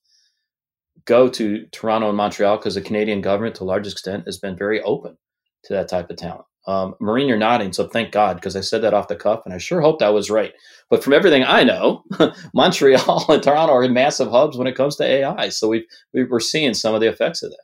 go 1.05 1.27
to 1.29 1.65
Toronto 1.71 2.09
and 2.09 2.17
Montreal 2.17 2.57
because 2.57 2.75
the 2.75 2.81
Canadian 2.81 3.21
government, 3.21 3.55
to 3.55 3.63
a 3.63 3.65
large 3.65 3.87
extent, 3.87 4.25
has 4.25 4.37
been 4.37 4.57
very 4.57 4.81
open 4.81 5.17
to 5.65 5.73
that 5.73 5.89
type 5.89 6.09
of 6.09 6.17
talent. 6.17 6.45
Um, 6.65 6.95
Maureen, 7.01 7.27
you're 7.27 7.37
nodding, 7.37 7.73
so 7.73 7.87
thank 7.87 8.13
God 8.13 8.35
because 8.35 8.55
I 8.55 8.61
said 8.61 8.81
that 8.83 8.93
off 8.93 9.09
the 9.09 9.17
cuff, 9.17 9.41
and 9.43 9.53
I 9.53 9.57
sure 9.57 9.81
hoped 9.81 10.01
I 10.01 10.11
was 10.11 10.29
right. 10.29 10.53
But 10.89 11.03
from 11.03 11.11
everything 11.11 11.43
I 11.43 11.63
know, 11.63 12.03
Montreal 12.53 13.25
and 13.27 13.43
Toronto 13.43 13.73
are 13.73 13.89
massive 13.89 14.29
hubs 14.31 14.57
when 14.57 14.67
it 14.67 14.75
comes 14.75 14.95
to 14.97 15.03
AI. 15.03 15.49
So 15.49 15.67
we've, 15.67 15.83
we 16.13 16.21
are 16.21 16.39
seeing 16.39 16.73
some 16.73 16.95
of 16.95 17.01
the 17.01 17.09
effects 17.09 17.43
of 17.43 17.51
that. 17.51 17.62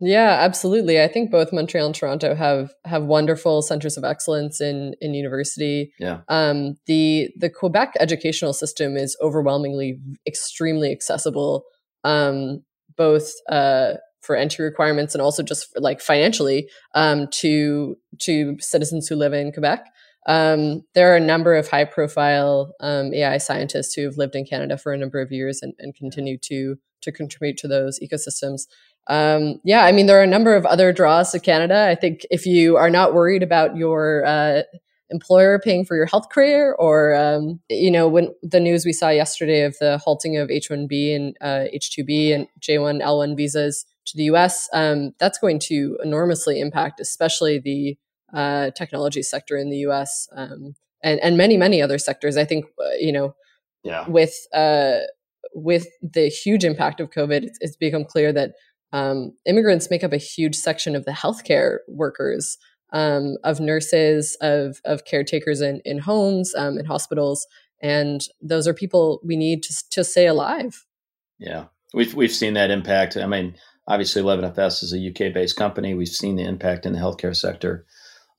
Yeah, 0.00 0.38
absolutely. 0.40 1.02
I 1.02 1.08
think 1.08 1.30
both 1.30 1.52
Montreal 1.52 1.86
and 1.86 1.94
Toronto 1.94 2.34
have 2.34 2.72
have 2.84 3.04
wonderful 3.04 3.62
centers 3.62 3.96
of 3.96 4.04
excellence 4.04 4.60
in 4.60 4.94
in 5.00 5.12
university. 5.12 5.92
Yeah. 5.98 6.20
Um, 6.28 6.76
the 6.86 7.30
the 7.36 7.50
Quebec 7.50 7.94
educational 7.98 8.52
system 8.52 8.96
is 8.96 9.16
overwhelmingly 9.20 9.98
extremely 10.26 10.92
accessible 10.92 11.64
um, 12.04 12.62
both 12.96 13.32
uh, 13.48 13.94
for 14.20 14.36
entry 14.36 14.64
requirements 14.64 15.14
and 15.14 15.22
also 15.22 15.42
just 15.42 15.72
for, 15.72 15.80
like 15.80 16.00
financially 16.00 16.68
um, 16.94 17.26
to 17.32 17.96
to 18.20 18.56
citizens 18.60 19.08
who 19.08 19.16
live 19.16 19.32
in 19.32 19.50
Quebec. 19.50 19.84
Um, 20.28 20.82
there 20.94 21.12
are 21.12 21.16
a 21.16 21.20
number 21.20 21.54
of 21.56 21.68
high 21.68 21.86
profile 21.86 22.74
um, 22.80 23.12
AI 23.14 23.38
scientists 23.38 23.94
who 23.94 24.04
have 24.04 24.18
lived 24.18 24.36
in 24.36 24.44
Canada 24.44 24.76
for 24.76 24.92
a 24.92 24.98
number 24.98 25.20
of 25.20 25.32
years 25.32 25.60
and, 25.62 25.72
and 25.78 25.94
continue 25.94 26.38
to 26.42 26.76
to 27.00 27.12
contribute 27.12 27.56
to 27.56 27.68
those 27.68 27.98
ecosystems. 28.00 28.62
Um, 29.06 29.60
yeah, 29.64 29.84
I 29.84 29.92
mean, 29.92 30.06
there 30.06 30.18
are 30.18 30.24
a 30.24 30.26
number 30.26 30.54
of 30.54 30.66
other 30.66 30.92
draws 30.92 31.30
to 31.32 31.40
Canada. 31.40 31.86
I 31.88 31.94
think 31.94 32.26
if 32.30 32.44
you 32.44 32.76
are 32.76 32.90
not 32.90 33.14
worried 33.14 33.42
about 33.42 33.76
your 33.76 34.26
uh, 34.26 34.62
employer 35.10 35.58
paying 35.58 35.84
for 35.84 35.96
your 35.96 36.06
health 36.06 36.26
care 36.32 36.74
or 36.76 37.14
um, 37.14 37.60
you 37.70 37.90
know 37.90 38.08
when 38.08 38.34
the 38.42 38.60
news 38.60 38.84
we 38.84 38.92
saw 38.92 39.08
yesterday 39.08 39.62
of 39.62 39.74
the 39.80 39.98
halting 39.98 40.36
of 40.36 40.48
h1b 40.48 41.16
and 41.16 41.36
uh, 41.40 41.64
h2b 41.74 42.34
and 42.34 42.46
j1 42.60 43.02
l1 43.02 43.36
visas 43.36 43.86
to 44.04 44.16
the 44.16 44.24
us 44.24 44.68
um, 44.72 45.12
that's 45.18 45.38
going 45.38 45.58
to 45.58 45.98
enormously 46.04 46.60
impact 46.60 47.00
especially 47.00 47.58
the 47.58 47.96
uh, 48.34 48.70
technology 48.70 49.22
sector 49.22 49.56
in 49.56 49.70
the 49.70 49.78
us 49.78 50.28
um, 50.36 50.74
and, 51.02 51.20
and 51.20 51.36
many 51.36 51.56
many 51.56 51.80
other 51.80 51.98
sectors 51.98 52.36
i 52.36 52.44
think 52.44 52.66
uh, 52.80 52.90
you 52.98 53.12
know 53.12 53.34
yeah. 53.84 54.06
with 54.08 54.34
uh, 54.54 54.98
with 55.54 55.86
the 56.02 56.28
huge 56.28 56.64
impact 56.64 57.00
of 57.00 57.10
covid 57.10 57.44
it's, 57.44 57.58
it's 57.60 57.76
become 57.76 58.04
clear 58.04 58.32
that 58.32 58.52
um, 58.92 59.32
immigrants 59.46 59.90
make 59.90 60.02
up 60.02 60.12
a 60.12 60.18
huge 60.18 60.56
section 60.56 60.96
of 60.96 61.04
the 61.04 61.12
healthcare 61.12 61.78
workers 61.88 62.56
um, 62.92 63.36
of 63.44 63.60
nurses, 63.60 64.36
of 64.40 64.80
of 64.84 65.04
caretakers 65.04 65.60
in 65.60 65.80
in 65.84 65.98
homes, 65.98 66.54
um, 66.54 66.78
in 66.78 66.86
hospitals, 66.86 67.46
and 67.82 68.22
those 68.40 68.66
are 68.66 68.74
people 68.74 69.20
we 69.24 69.36
need 69.36 69.62
to 69.64 69.74
to 69.90 70.04
stay 70.04 70.26
alive. 70.26 70.86
Yeah, 71.38 71.66
we've 71.92 72.14
we've 72.14 72.32
seen 72.32 72.54
that 72.54 72.70
impact. 72.70 73.16
I 73.16 73.26
mean, 73.26 73.56
obviously, 73.86 74.22
11FS 74.22 74.82
is 74.82 74.94
a 74.94 75.08
UK 75.08 75.32
based 75.34 75.56
company. 75.56 75.94
We've 75.94 76.08
seen 76.08 76.36
the 76.36 76.44
impact 76.44 76.86
in 76.86 76.92
the 76.92 76.98
healthcare 76.98 77.36
sector. 77.36 77.84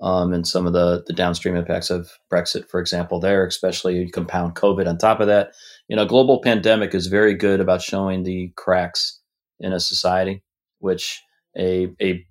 Um, 0.02 0.34
and 0.34 0.48
some 0.48 0.66
of 0.66 0.74
the, 0.74 1.04
the 1.08 1.14
downstream 1.14 1.56
impacts 1.56 1.90
of 1.90 2.10
Brexit, 2.32 2.70
for 2.70 2.80
example, 2.80 3.20
there, 3.20 3.46
especially 3.46 4.10
compound 4.10 4.56
COVID 4.56 4.88
on 4.88 4.98
top 4.98 5.20
of 5.20 5.28
that. 5.28 5.52
You 5.90 5.96
know, 5.96 6.06
global 6.06 6.42
pandemic 6.42 6.96
is 6.96 7.08
very 7.08 7.34
good 7.34 7.60
about 7.60 7.82
showing 7.82 8.24
the 8.24 8.54
cracks 8.56 9.20
in 9.60 9.74
a 9.74 9.80
society, 9.80 10.42
which 10.80 11.22
a, 11.58 11.90
a 12.02 12.26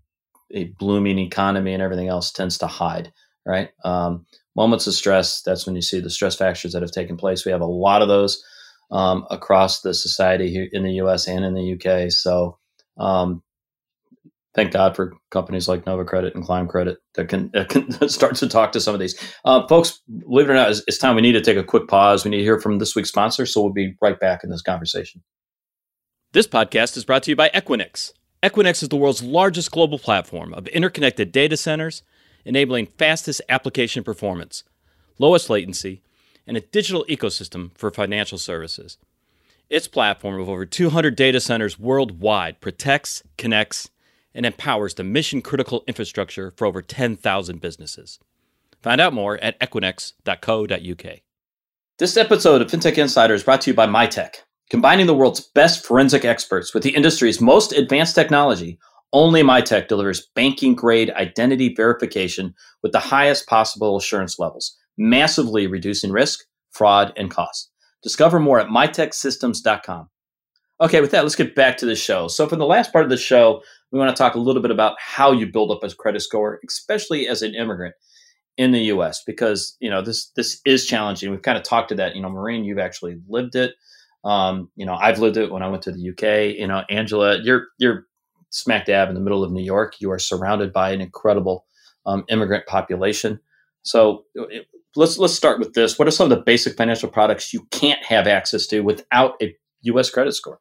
a 0.55 0.65
blooming 0.79 1.19
economy 1.19 1.75
and 1.75 1.83
everything 1.83 2.09
else 2.09 2.33
tends 2.33 2.59
to 2.59 2.67
hide, 2.67 3.13
right? 3.45 3.71
Um, 3.85 4.27
moments 4.57 4.87
of 4.87 4.95
stress, 4.95 5.43
that's 5.43 5.67
when 5.67 5.77
you 5.77 5.83
see 5.83 6.01
the 6.01 6.11
stress 6.11 6.37
factors 6.37 6.73
that 6.73 6.83
have 6.83 6.91
taken 6.91 7.17
place. 7.17 7.45
We 7.45 7.53
have 7.53 7.61
a 7.61 7.67
lot 7.67 8.03
of 8.03 8.09
those 8.09 8.43
um, 8.91 9.27
across 9.31 9.83
the 9.83 9.93
society 9.93 10.51
here 10.51 10.69
in 10.73 10.85
the 10.85 10.95
US 10.95 11.29
and 11.29 11.45
in 11.45 11.55
the 11.55 11.75
UK. 11.75 12.11
So, 12.11 12.59
um, 12.97 13.43
thank 14.55 14.73
God 14.73 14.97
for 14.97 15.15
companies 15.31 15.69
like 15.69 15.87
Nova 15.87 16.05
Credit 16.05 16.35
and 16.35 16.45
Climb 16.45 16.69
Credit 16.69 16.99
that 17.15 17.29
can, 17.29 17.51
that 17.55 17.69
can 17.69 18.09
start 18.09 18.37
to 18.37 18.49
talk 18.49 18.73
to 18.73 18.81
some 18.81 18.95
of 18.95 19.01
these. 19.01 19.19
Uh, 19.45 19.67
folks, 19.67 20.01
believe 20.27 20.49
it 20.49 20.53
or 20.53 20.55
not, 20.55 20.71
it's, 20.71 20.83
it's 20.87 20.99
time 20.99 21.17
we 21.17 21.23
need 21.23 21.33
to 21.33 21.41
take 21.41 21.57
a 21.57 21.65
quick 21.65 21.89
pause. 21.89 22.25
We 22.25 22.31
need 22.31 22.39
to 22.39 22.45
hear 22.45 22.61
from 22.61 22.79
this 22.79 22.95
week's 22.95 23.09
sponsor. 23.09 23.47
So, 23.47 23.63
we'll 23.63 23.73
be 23.73 23.95
right 24.01 24.19
back 24.19 24.45
in 24.45 24.51
this 24.51 24.63
conversation. 24.63 25.23
This 26.33 26.47
podcast 26.47 26.97
is 26.97 27.05
brought 27.05 27.23
to 27.25 27.31
you 27.31 27.37
by 27.37 27.49
Equinix. 27.51 28.13
Equinix 28.43 28.83
is 28.83 28.89
the 28.89 28.97
world's 28.97 29.23
largest 29.23 29.71
global 29.71 29.99
platform 29.99 30.55
of 30.55 30.69
interconnected 30.69 31.33
data 31.33 31.57
centers, 31.57 32.03
enabling 32.45 32.87
fastest 32.87 33.41
application 33.49 34.05
performance, 34.05 34.63
lowest 35.19 35.51
latency, 35.51 36.03
and 36.47 36.57
a 36.57 36.61
digital 36.61 37.05
ecosystem 37.09 37.77
for 37.77 37.91
financial 37.91 38.39
services. 38.39 38.97
Its 39.69 39.89
platform 39.89 40.41
of 40.41 40.49
over 40.49 40.65
200 40.65 41.17
data 41.17 41.41
centers 41.41 41.79
worldwide 41.79 42.61
protects, 42.61 43.23
connects, 43.37 43.91
and 44.35 44.47
empowers 44.47 44.95
the 44.95 45.05
mission 45.05 45.43
critical 45.43 45.85
infrastructure 45.87 46.53
for 46.57 46.67
over 46.67 46.83
10,000 46.83 47.61
businesses. 47.61 48.19
Find 48.83 49.01
out 49.01 49.13
more 49.13 49.39
at 49.39 49.59
equinix.co.uk. 49.61 51.19
This 51.99 52.17
episode 52.17 52.63
of 52.63 52.69
FinTech 52.69 52.97
Insider 52.97 53.35
is 53.35 53.43
brought 53.43 53.63
to 53.63 53.71
you 53.71 53.75
by 53.75 53.87
Mitek, 53.87 54.37
Combining 54.71 55.07
the 55.07 55.15
world's 55.15 55.41
best 55.41 55.87
forensic 55.87 56.27
experts 56.27 56.75
with 56.75 56.83
the 56.83 56.95
industry's 56.95 57.41
most 57.41 57.73
advanced 57.73 58.15
technology, 58.15 58.79
only 59.15 59.43
Mitek 59.43 59.89
delivers 59.89 60.29
banking 60.35 60.75
grade 60.75 61.11
identity 61.13 61.73
verification 61.75 62.55
with 62.83 62.93
the 62.93 62.99
highest 62.99 63.47
possible 63.47 63.97
assurance 63.97 64.39
levels, 64.39 64.77
massively 64.99 65.67
reducing 65.67 66.13
risk, 66.13 66.41
fraud, 66.71 67.15
and 67.17 67.31
cost. 67.31 67.71
Discover 68.03 68.41
more 68.41 68.61
at 68.61 68.69
miteksystems.com. 68.69 70.11
Okay, 70.83 71.01
with 71.01 71.13
that, 71.13 71.23
let's 71.23 71.35
get 71.35 71.55
back 71.55 71.79
to 71.79 71.87
the 71.87 71.97
show. 71.97 72.29
So, 72.29 72.47
for 72.47 72.57
the 72.57 72.67
last 72.67 72.93
part 72.93 73.05
of 73.05 73.11
the 73.11 73.17
show, 73.17 73.63
we 73.91 73.99
want 73.99 74.15
to 74.15 74.21
talk 74.21 74.35
a 74.35 74.41
little 74.41 74.63
bit 74.63 74.71
about 74.71 74.97
how 74.99 75.33
you 75.33 75.51
build 75.51 75.71
up 75.71 75.83
a 75.83 75.95
credit 75.95 76.21
score, 76.21 76.61
especially 76.67 77.27
as 77.29 77.43
an 77.43 77.55
immigrant 77.55 77.95
in 78.57 78.73
the 78.73 78.81
U.S. 78.85 79.23
Because 79.25 79.77
you 79.81 79.89
know 79.89 80.03
this 80.03 80.31
this 80.37 80.61
is 80.65 80.87
challenging. 80.87 81.31
We've 81.31 81.43
kind 81.43 81.59
of 81.59 81.65
talked 81.65 81.89
to 81.91 81.95
that. 81.97 82.15
You 82.15 82.23
know, 82.23 82.31
Maureen, 82.31 82.65
you've 82.65 82.79
actually 82.79 83.19
lived 83.29 83.55
it. 83.55 83.75
Um, 84.25 84.71
you 84.77 84.85
know, 84.85 84.95
I've 84.95 85.19
lived 85.19 85.37
it 85.37 85.51
when 85.51 85.63
I 85.63 85.69
went 85.69 85.83
to 85.85 85.93
the 85.93 86.11
UK. 86.11 86.59
You 86.59 86.67
know, 86.67 86.85
Angela, 86.91 87.39
you're 87.43 87.69
you're 87.79 88.07
smack 88.51 88.87
dab 88.87 89.09
in 89.09 89.15
the 89.15 89.21
middle 89.21 89.45
of 89.45 89.53
New 89.53 89.63
York. 89.63 90.01
You 90.01 90.11
are 90.11 90.19
surrounded 90.19 90.73
by 90.73 90.91
an 90.91 91.01
incredible 91.01 91.65
um, 92.07 92.25
immigrant 92.29 92.67
population. 92.67 93.41
So 93.83 94.25
it, 94.35 94.67
let's 94.97 95.19
let's 95.19 95.35
start 95.35 95.59
with 95.59 95.75
this. 95.75 95.99
What 95.99 96.09
are 96.09 96.13
some 96.13 96.31
of 96.31 96.37
the 96.37 96.45
basic 96.45 96.77
financial 96.77 97.09
products 97.09 97.55
you 97.55 97.67
can't 97.71 98.03
have 98.05 98.27
access 98.27 98.67
to 98.69 98.81
without 98.81 99.35
a 99.41 99.57
U.S. 99.83 100.11
credit 100.11 100.33
score? 100.33 100.61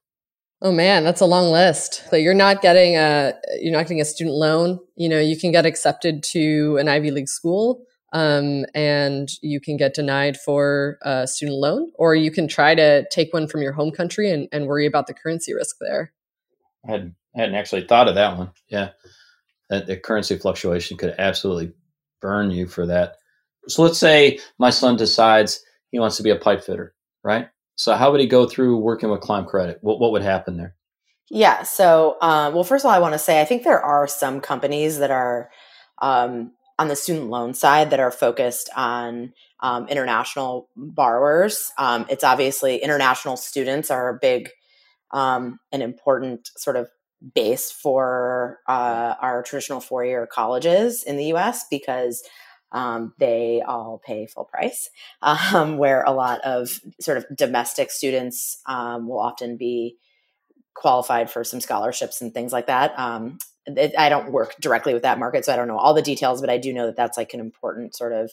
Oh 0.61 0.71
man, 0.71 1.03
that's 1.03 1.21
a 1.21 1.25
long 1.25 1.51
list. 1.51 2.03
So 2.09 2.15
you're 2.15 2.33
not 2.33 2.61
getting 2.61 2.95
a 2.95 3.33
you're 3.59 3.73
not 3.73 3.83
getting 3.83 4.01
a 4.01 4.05
student 4.05 4.35
loan. 4.35 4.79
You 4.95 5.07
know, 5.07 5.19
you 5.19 5.37
can 5.37 5.51
get 5.51 5.65
accepted 5.65 6.23
to 6.31 6.77
an 6.77 6.87
Ivy 6.87 7.11
League 7.11 7.29
school, 7.29 7.85
um, 8.11 8.65
and 8.73 9.29
you 9.43 9.59
can 9.59 9.77
get 9.77 9.93
denied 9.93 10.35
for 10.35 10.97
a 11.03 11.27
student 11.27 11.59
loan, 11.59 11.91
or 11.95 12.15
you 12.15 12.31
can 12.31 12.47
try 12.47 12.73
to 12.73 13.07
take 13.09 13.33
one 13.33 13.47
from 13.47 13.61
your 13.61 13.73
home 13.73 13.91
country 13.91 14.31
and, 14.31 14.47
and 14.51 14.65
worry 14.65 14.87
about 14.87 15.05
the 15.05 15.13
currency 15.13 15.53
risk 15.53 15.75
there. 15.79 16.11
I 16.87 16.91
hadn't, 16.91 17.15
hadn't 17.35 17.55
actually 17.55 17.85
thought 17.85 18.07
of 18.07 18.15
that 18.15 18.35
one. 18.37 18.49
Yeah, 18.67 18.89
that 19.69 19.85
the 19.85 19.95
currency 19.95 20.37
fluctuation 20.37 20.97
could 20.97 21.13
absolutely 21.19 21.73
burn 22.19 22.49
you 22.49 22.67
for 22.67 22.87
that. 22.87 23.17
So 23.67 23.83
let's 23.83 23.99
say 23.99 24.39
my 24.57 24.71
son 24.71 24.95
decides 24.95 25.63
he 25.91 25.99
wants 25.99 26.17
to 26.17 26.23
be 26.23 26.31
a 26.31 26.35
pipe 26.35 26.63
fitter, 26.63 26.95
right? 27.23 27.49
So 27.77 27.95
how 27.95 28.11
would 28.11 28.19
he 28.19 28.27
go 28.27 28.47
through 28.47 28.77
working 28.77 29.09
with 29.09 29.21
Climb 29.21 29.45
Credit? 29.45 29.77
What 29.81 29.99
what 29.99 30.11
would 30.11 30.23
happen 30.23 30.57
there? 30.57 30.75
Yeah. 31.29 31.63
So, 31.63 32.17
um, 32.21 32.53
well, 32.53 32.63
first 32.63 32.85
of 32.85 32.89
all, 32.89 32.95
I 32.95 32.99
want 32.99 33.13
to 33.13 33.19
say 33.19 33.41
I 33.41 33.45
think 33.45 33.63
there 33.63 33.81
are 33.81 34.07
some 34.07 34.41
companies 34.41 34.99
that 34.99 35.11
are 35.11 35.49
um, 36.01 36.53
on 36.79 36.87
the 36.87 36.95
student 36.95 37.29
loan 37.29 37.53
side 37.53 37.89
that 37.91 37.99
are 37.99 38.11
focused 38.11 38.69
on 38.75 39.33
um, 39.59 39.87
international 39.87 40.69
borrowers. 40.75 41.71
Um, 41.77 42.05
it's 42.09 42.23
obviously 42.23 42.77
international 42.77 43.37
students 43.37 43.91
are 43.91 44.09
a 44.09 44.19
big 44.19 44.49
um, 45.11 45.59
an 45.71 45.81
important 45.81 46.49
sort 46.57 46.75
of 46.75 46.89
base 47.33 47.71
for 47.71 48.59
uh, 48.67 49.15
our 49.21 49.43
traditional 49.43 49.79
four 49.79 50.05
year 50.05 50.27
colleges 50.27 51.03
in 51.03 51.17
the 51.17 51.25
U.S. 51.25 51.65
because 51.69 52.23
um, 52.71 53.13
they 53.17 53.61
all 53.65 54.01
pay 54.05 54.25
full 54.25 54.45
price, 54.45 54.89
um, 55.21 55.77
where 55.77 56.03
a 56.03 56.11
lot 56.11 56.41
of 56.41 56.79
sort 56.99 57.17
of 57.17 57.25
domestic 57.35 57.91
students 57.91 58.61
um, 58.65 59.07
will 59.07 59.19
often 59.19 59.57
be 59.57 59.97
qualified 60.73 61.29
for 61.29 61.43
some 61.43 61.59
scholarships 61.59 62.21
and 62.21 62.33
things 62.33 62.53
like 62.53 62.67
that. 62.67 62.97
Um, 62.99 63.39
it, 63.65 63.93
I 63.97 64.09
don't 64.09 64.31
work 64.31 64.55
directly 64.61 64.93
with 64.93 65.03
that 65.03 65.19
market, 65.19 65.43
so 65.43 65.53
I 65.53 65.55
don't 65.55 65.67
know 65.67 65.77
all 65.77 65.93
the 65.93 66.01
details, 66.01 66.39
but 66.39 66.49
I 66.49 66.57
do 66.57 66.73
know 66.73 66.85
that 66.85 66.95
that's 66.95 67.17
like 67.17 67.33
an 67.33 67.39
important 67.39 67.95
sort 67.95 68.13
of 68.13 68.31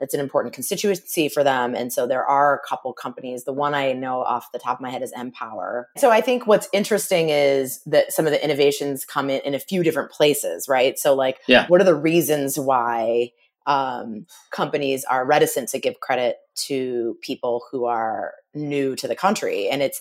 it's 0.00 0.14
an 0.14 0.20
important 0.20 0.54
constituency 0.54 1.28
for 1.28 1.42
them. 1.42 1.74
And 1.74 1.92
so 1.92 2.06
there 2.06 2.24
are 2.24 2.54
a 2.54 2.68
couple 2.68 2.92
companies. 2.92 3.44
The 3.44 3.52
one 3.52 3.74
I 3.74 3.92
know 3.92 4.20
off 4.22 4.52
the 4.52 4.58
top 4.58 4.78
of 4.78 4.82
my 4.82 4.90
head 4.90 5.02
is 5.02 5.12
MPOWER. 5.12 5.84
So 5.96 6.10
I 6.10 6.20
think 6.20 6.46
what's 6.46 6.68
interesting 6.72 7.30
is 7.30 7.80
that 7.86 8.12
some 8.12 8.26
of 8.26 8.32
the 8.32 8.44
innovations 8.44 9.04
come 9.04 9.30
in 9.30 9.40
in 9.40 9.54
a 9.54 9.58
few 9.58 9.82
different 9.82 10.10
places, 10.10 10.68
right? 10.68 10.98
So 10.98 11.14
like, 11.14 11.38
yeah. 11.46 11.66
what 11.68 11.80
are 11.80 11.84
the 11.84 11.94
reasons 11.94 12.58
why 12.58 13.32
um, 13.66 14.26
companies 14.50 15.04
are 15.04 15.26
reticent 15.26 15.68
to 15.70 15.78
give 15.78 16.00
credit 16.00 16.36
to 16.54 17.16
people 17.20 17.64
who 17.70 17.84
are 17.84 18.32
new 18.54 18.96
to 18.96 19.08
the 19.08 19.16
country. 19.16 19.68
And 19.68 19.82
it's 19.82 20.00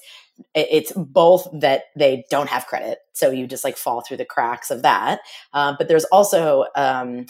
it's 0.54 0.92
both 0.94 1.48
that 1.54 1.84
they 1.96 2.26
don't 2.30 2.50
have 2.50 2.68
credit 2.68 3.00
so 3.14 3.32
you 3.32 3.48
just 3.48 3.64
like 3.64 3.78
fall 3.78 4.02
through 4.02 4.18
the 4.18 4.26
cracks 4.26 4.70
of 4.70 4.82
that. 4.82 5.22
Uh, 5.54 5.76
but 5.78 5.88
there's 5.88 6.04
also 6.06 6.66
um, 6.76 7.26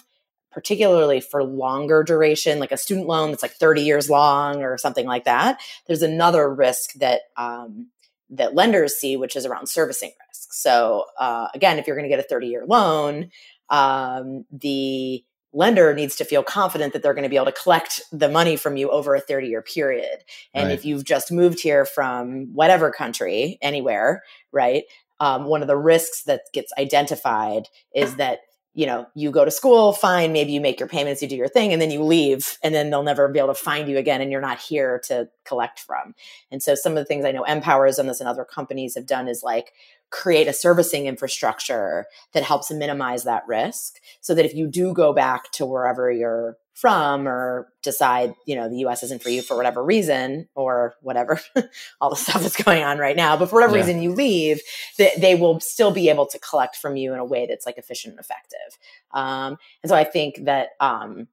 particularly 0.52 1.20
for 1.20 1.44
longer 1.44 2.04
duration 2.04 2.60
like 2.60 2.72
a 2.72 2.78
student 2.78 3.08
loan 3.08 3.30
that's 3.30 3.44
like 3.44 3.52
30 3.54 3.82
years 3.82 4.10
long 4.10 4.64
or 4.64 4.78
something 4.78 5.06
like 5.06 5.26
that 5.26 5.60
there's 5.86 6.02
another 6.02 6.52
risk 6.52 6.94
that 6.94 7.22
um, 7.38 7.90
that 8.30 8.56
lenders 8.56 8.96
see 8.96 9.18
which 9.18 9.36
is 9.36 9.46
around 9.46 9.68
servicing 9.68 10.12
risk. 10.28 10.54
So 10.54 11.06
uh, 11.20 11.50
again 11.54 11.78
if 11.78 11.88
you're 11.88 11.96
going 11.96 12.10
to 12.10 12.16
get 12.16 12.24
a 12.24 12.28
30 12.28 12.48
year 12.48 12.66
loan 12.66 13.30
um, 13.70 14.46
the 14.52 15.24
lender 15.56 15.94
needs 15.94 16.16
to 16.18 16.26
feel 16.26 16.44
confident 16.44 16.94
that 16.94 17.02
they're 17.02 17.14
going 17.14 17.24
to 17.24 17.30
be 17.30 17.38
able 17.38 17.46
to 17.46 17.52
collect 17.52 18.02
the 18.12 18.30
money 18.30 18.58
from 18.58 18.78
you 18.78 18.90
over 18.92 19.16
a 19.16 19.22
30 19.22 19.48
year 19.48 19.62
period. 19.62 20.24
And 20.54 20.68
right. 20.68 20.74
if 20.74 20.86
you've 20.86 21.06
just 21.06 21.32
moved 21.32 21.62
here 21.62 21.86
from 21.86 22.54
whatever 22.54 22.92
country, 22.92 23.58
anywhere, 23.62 24.24
right? 24.52 24.84
Um, 25.20 25.46
one 25.46 25.62
of 25.62 25.68
the 25.68 25.78
risks 25.78 26.24
that 26.24 26.42
gets 26.54 26.74
identified 26.78 27.70
is 27.94 28.18
that 28.18 28.40
you 28.76 28.86
know 28.86 29.08
you 29.16 29.32
go 29.32 29.46
to 29.46 29.52
school 29.52 29.94
fine 29.94 30.34
maybe 30.34 30.52
you 30.52 30.60
make 30.60 30.80
your 30.80 30.90
payments 30.90 31.22
you 31.22 31.28
do 31.28 31.36
your 31.36 31.48
thing 31.48 31.72
and 31.72 31.82
then 31.82 31.90
you 31.90 32.04
leave 32.04 32.58
and 32.62 32.76
then 32.76 32.90
they'll 32.90 33.04
never 33.04 33.30
be 33.30 33.40
able 33.40 33.48
to 33.48 33.56
find 33.56 33.88
you 33.88 33.98
again 33.98 34.22
and 34.22 34.32
you're 34.32 34.42
not 34.42 34.60
here 34.60 35.00
to 35.06 35.28
collect 35.46 35.80
from 35.80 36.14
and 36.52 36.62
so 36.62 36.76
some 36.76 36.92
of 36.92 36.98
the 36.98 37.06
things 37.06 37.26
i 37.26 37.32
know 37.32 37.44
MPOWER 37.44 37.88
has 37.88 37.96
done 37.96 38.08
this 38.08 38.20
and 38.20 38.28
other 38.28 38.44
companies 38.44 38.94
have 38.96 39.08
done 39.08 39.30
is 39.30 39.42
like 39.44 39.72
create 40.12 40.48
a 40.48 40.54
servicing 40.54 41.08
infrastructure 41.08 42.06
that 42.34 42.44
helps 42.44 42.72
minimize 42.72 43.24
that 43.24 43.44
risk 43.48 43.96
so 44.22 44.34
that 44.34 44.46
if 44.46 44.54
you 44.54 44.68
do 44.68 44.94
go 44.94 45.14
back 45.14 45.52
to 45.52 45.66
wherever 45.66 46.12
you're 46.12 46.58
from 46.76 47.26
or 47.26 47.70
decide 47.84 48.34
you 48.46 48.54
know 48.54 48.70
the 48.70 48.80
us 48.80 49.02
isn't 49.02 49.24
for 49.24 49.30
you 49.30 49.42
for 49.42 49.56
whatever 49.56 49.82
reason 49.84 50.46
or 50.56 50.94
whatever 51.02 51.40
all 52.02 52.10
the 52.10 52.18
stuff 52.18 52.42
that's 52.42 52.62
going 52.62 52.84
on 52.84 52.98
right 52.98 53.16
now 53.16 53.38
but 53.38 53.50
for 53.50 53.56
whatever 53.56 53.78
yeah. 53.78 53.82
reason 53.82 54.02
you 54.02 54.14
leave 54.14 54.60
that 54.98 55.12
they 55.20 55.36
will 55.36 55.60
still 55.62 55.92
be 55.92 56.10
able 56.10 56.26
to 56.26 56.38
collect 56.40 56.76
from 56.76 56.98
you 56.98 57.14
in 57.14 57.20
a 57.20 57.26
way 57.26 57.46
that's 57.48 57.66
like 57.66 57.78
efficient 57.78 58.12
and 58.12 58.20
effective 58.20 58.78
um, 59.14 59.58
and 59.84 59.90
so 59.90 59.96
i 59.96 60.04
think 60.04 60.44
that 60.44 60.70
um, 60.82 61.30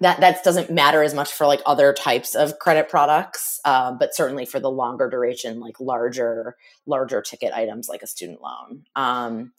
that 0.00 0.20
that 0.20 0.42
doesn't 0.42 0.70
matter 0.70 1.02
as 1.02 1.14
much 1.14 1.32
for 1.32 1.46
like 1.46 1.60
other 1.66 1.92
types 1.92 2.34
of 2.34 2.58
credit 2.58 2.88
products 2.88 3.60
um, 3.64 3.98
but 3.98 4.14
certainly 4.14 4.44
for 4.46 4.60
the 4.60 4.70
longer 4.70 5.08
duration 5.08 5.60
like 5.60 5.78
larger 5.80 6.56
larger 6.86 7.20
ticket 7.20 7.52
items 7.52 7.88
like 7.88 8.02
a 8.02 8.06
student 8.06 8.40
loan. 8.40 8.84
Um, 8.96 9.52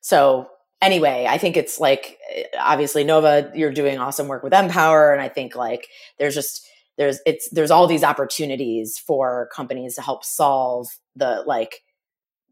so 0.00 0.48
anyway 0.82 1.26
i 1.28 1.38
think 1.38 1.56
it's 1.56 1.80
like 1.80 2.18
obviously 2.58 3.04
nova 3.04 3.50
you're 3.54 3.72
doing 3.72 3.98
awesome 3.98 4.28
work 4.28 4.42
with 4.42 4.52
MPOWER 4.52 5.12
and 5.12 5.22
i 5.22 5.28
think 5.28 5.54
like 5.54 5.88
there's 6.18 6.34
just 6.34 6.66
there's 6.98 7.20
it's 7.26 7.48
there's 7.50 7.70
all 7.70 7.86
these 7.86 8.04
opportunities 8.04 8.98
for 8.98 9.48
companies 9.54 9.94
to 9.94 10.02
help 10.02 10.24
solve 10.24 10.88
the 11.16 11.42
like 11.46 11.82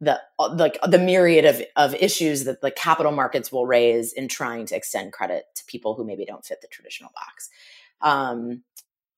the 0.02 0.20
uh, 0.40 0.52
like 0.54 0.78
the 0.86 0.98
myriad 0.98 1.44
of, 1.44 1.62
of 1.76 1.94
issues 1.94 2.44
that 2.44 2.60
the 2.60 2.72
capital 2.72 3.12
markets 3.12 3.52
will 3.52 3.66
raise 3.66 4.12
in 4.12 4.28
trying 4.28 4.66
to 4.66 4.76
extend 4.76 5.12
credit 5.12 5.44
to 5.54 5.64
people 5.66 5.94
who 5.94 6.04
maybe 6.04 6.24
don't 6.24 6.44
fit 6.44 6.60
the 6.60 6.66
traditional 6.66 7.10
box. 7.14 7.48
Um, 8.02 8.64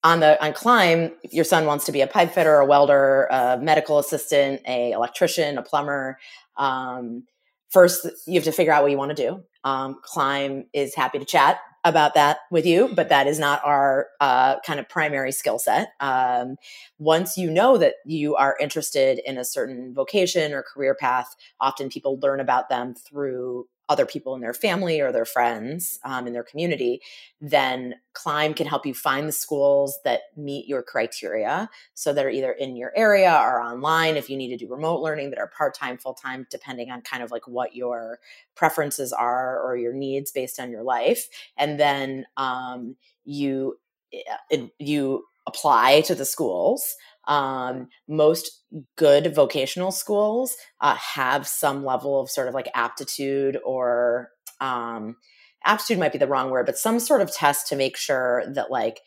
on 0.04 0.20
the 0.20 0.42
on 0.44 0.52
climb, 0.52 1.12
your 1.30 1.44
son 1.44 1.64
wants 1.64 1.86
to 1.86 1.92
be 1.92 2.02
a 2.02 2.06
pipe 2.06 2.32
fitter, 2.32 2.56
a 2.56 2.66
welder, 2.66 3.24
a 3.30 3.58
medical 3.58 3.98
assistant, 3.98 4.60
a 4.68 4.92
electrician, 4.92 5.56
a 5.56 5.62
plumber. 5.62 6.18
Um, 6.58 7.24
first, 7.70 8.06
you 8.26 8.34
have 8.34 8.44
to 8.44 8.52
figure 8.52 8.72
out 8.72 8.82
what 8.82 8.90
you 8.90 8.98
want 8.98 9.16
to 9.16 9.22
do. 9.30 9.42
Um, 9.64 9.98
climb 10.02 10.66
is 10.74 10.94
happy 10.94 11.18
to 11.18 11.24
chat 11.24 11.60
about 11.84 12.14
that 12.14 12.38
with 12.50 12.64
you, 12.64 12.90
but 12.94 13.10
that 13.10 13.26
is 13.26 13.38
not 13.38 13.60
our 13.64 14.08
uh, 14.20 14.58
kind 14.60 14.80
of 14.80 14.88
primary 14.88 15.32
skill 15.32 15.58
set. 15.58 15.92
Um, 16.00 16.56
once 16.98 17.36
you 17.36 17.50
know 17.50 17.76
that 17.76 17.96
you 18.06 18.34
are 18.36 18.56
interested 18.60 19.20
in 19.24 19.36
a 19.36 19.44
certain 19.44 19.92
vocation 19.94 20.52
or 20.52 20.62
career 20.62 20.94
path, 20.94 21.34
often 21.60 21.90
people 21.90 22.18
learn 22.20 22.40
about 22.40 22.70
them 22.70 22.94
through 22.94 23.66
other 23.88 24.06
people 24.06 24.34
in 24.34 24.40
their 24.40 24.54
family 24.54 25.00
or 25.00 25.12
their 25.12 25.24
friends 25.24 25.98
um, 26.04 26.26
in 26.26 26.32
their 26.32 26.42
community, 26.42 27.00
then 27.40 27.94
Climb 28.14 28.54
can 28.54 28.66
help 28.66 28.86
you 28.86 28.94
find 28.94 29.28
the 29.28 29.32
schools 29.32 29.98
that 30.04 30.22
meet 30.36 30.66
your 30.66 30.82
criteria. 30.82 31.68
So 31.94 32.12
that 32.12 32.24
are 32.24 32.30
either 32.30 32.52
in 32.52 32.76
your 32.76 32.92
area 32.96 33.32
or 33.32 33.60
online 33.60 34.16
if 34.16 34.30
you 34.30 34.36
need 34.36 34.48
to 34.48 34.56
do 34.56 34.72
remote 34.72 35.02
learning 35.02 35.30
that 35.30 35.38
are 35.38 35.50
part 35.56 35.74
time, 35.74 35.98
full 35.98 36.14
time, 36.14 36.46
depending 36.50 36.90
on 36.90 37.02
kind 37.02 37.22
of 37.22 37.30
like 37.30 37.46
what 37.46 37.74
your 37.74 38.20
preferences 38.54 39.12
are 39.12 39.60
or 39.60 39.76
your 39.76 39.92
needs 39.92 40.30
based 40.30 40.58
on 40.58 40.70
your 40.70 40.82
life. 40.82 41.28
And 41.56 41.78
then 41.78 42.26
um, 42.36 42.96
you 43.24 43.78
eh, 44.50 44.66
you 44.78 45.24
apply 45.46 46.00
to 46.02 46.14
the 46.14 46.24
schools 46.24 46.96
um, 47.26 47.88
most 48.08 48.62
good 48.96 49.34
vocational 49.34 49.92
schools 49.92 50.56
uh, 50.80 50.96
have 50.96 51.46
some 51.46 51.84
level 51.84 52.20
of 52.20 52.30
sort 52.30 52.48
of 52.48 52.54
like 52.54 52.68
aptitude 52.74 53.58
or 53.64 54.30
um, 54.60 55.16
aptitude 55.64 55.98
might 55.98 56.12
be 56.12 56.18
the 56.18 56.26
wrong 56.26 56.50
word, 56.50 56.66
but 56.66 56.78
some 56.78 57.00
sort 57.00 57.20
of 57.20 57.32
test 57.32 57.68
to 57.68 57.76
make 57.76 57.96
sure 57.96 58.44
that 58.54 58.70
like 58.70 59.00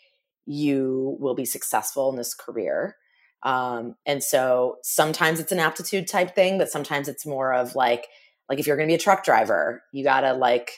you 0.46 1.18
will 1.20 1.36
be 1.36 1.46
successful 1.46 2.10
in 2.10 2.16
this 2.16 2.34
career. 2.34 2.96
Um, 3.44 3.96
and 4.06 4.24
so 4.24 4.78
sometimes 4.84 5.40
it's 5.40 5.52
an 5.52 5.60
aptitude 5.60 6.08
type 6.08 6.34
thing, 6.34 6.58
but 6.58 6.70
sometimes 6.70 7.08
it's 7.08 7.26
more 7.26 7.54
of 7.54 7.76
like, 7.76 8.08
like 8.50 8.60
if 8.60 8.66
you're 8.66 8.78
going 8.78 8.88
to 8.88 8.92
be 8.92 8.96
a 8.96 9.00
truck 9.00 9.24
driver, 9.24 9.84
you 9.92 10.04
got 10.04 10.22
to 10.22 10.34
like 10.34 10.72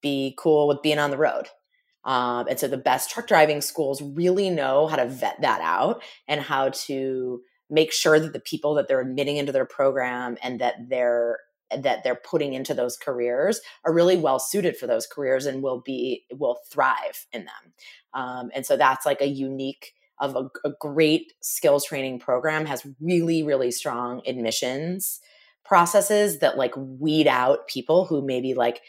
be 0.00 0.34
cool 0.38 0.66
with 0.66 0.82
being 0.82 0.98
on 0.98 1.10
the 1.10 1.18
road. 1.18 1.48
Um, 2.04 2.46
and 2.48 2.58
so 2.58 2.68
the 2.68 2.76
best 2.76 3.10
truck 3.10 3.26
driving 3.26 3.60
schools 3.60 4.02
really 4.02 4.50
know 4.50 4.86
how 4.86 4.96
to 4.96 5.06
vet 5.06 5.40
that 5.40 5.60
out 5.60 6.02
and 6.26 6.40
how 6.40 6.70
to 6.70 7.42
make 7.70 7.92
sure 7.92 8.18
that 8.18 8.32
the 8.32 8.40
people 8.40 8.74
that 8.74 8.88
they're 8.88 9.00
admitting 9.00 9.36
into 9.36 9.52
their 9.52 9.64
program 9.64 10.36
and 10.42 10.60
that 10.60 10.74
they're 10.88 11.38
that 11.74 12.04
they're 12.04 12.14
putting 12.14 12.52
into 12.52 12.74
those 12.74 12.98
careers 12.98 13.60
are 13.84 13.94
really 13.94 14.16
well 14.16 14.38
suited 14.38 14.76
for 14.76 14.86
those 14.86 15.06
careers 15.06 15.46
and 15.46 15.62
will 15.62 15.80
be 15.80 16.24
will 16.32 16.58
thrive 16.70 17.26
in 17.32 17.46
them. 17.46 17.72
Um, 18.12 18.50
and 18.54 18.66
so 18.66 18.76
that's 18.76 19.06
like 19.06 19.22
a 19.22 19.26
unique 19.26 19.94
of 20.20 20.36
a, 20.36 20.68
a 20.68 20.72
great 20.78 21.32
skills 21.40 21.86
training 21.86 22.18
program 22.18 22.66
has 22.66 22.86
really 23.00 23.42
really 23.42 23.70
strong 23.70 24.20
admissions 24.26 25.20
processes 25.64 26.40
that 26.40 26.58
like 26.58 26.74
weed 26.76 27.26
out 27.26 27.66
people 27.68 28.04
who 28.04 28.20
maybe 28.20 28.52
like 28.52 28.82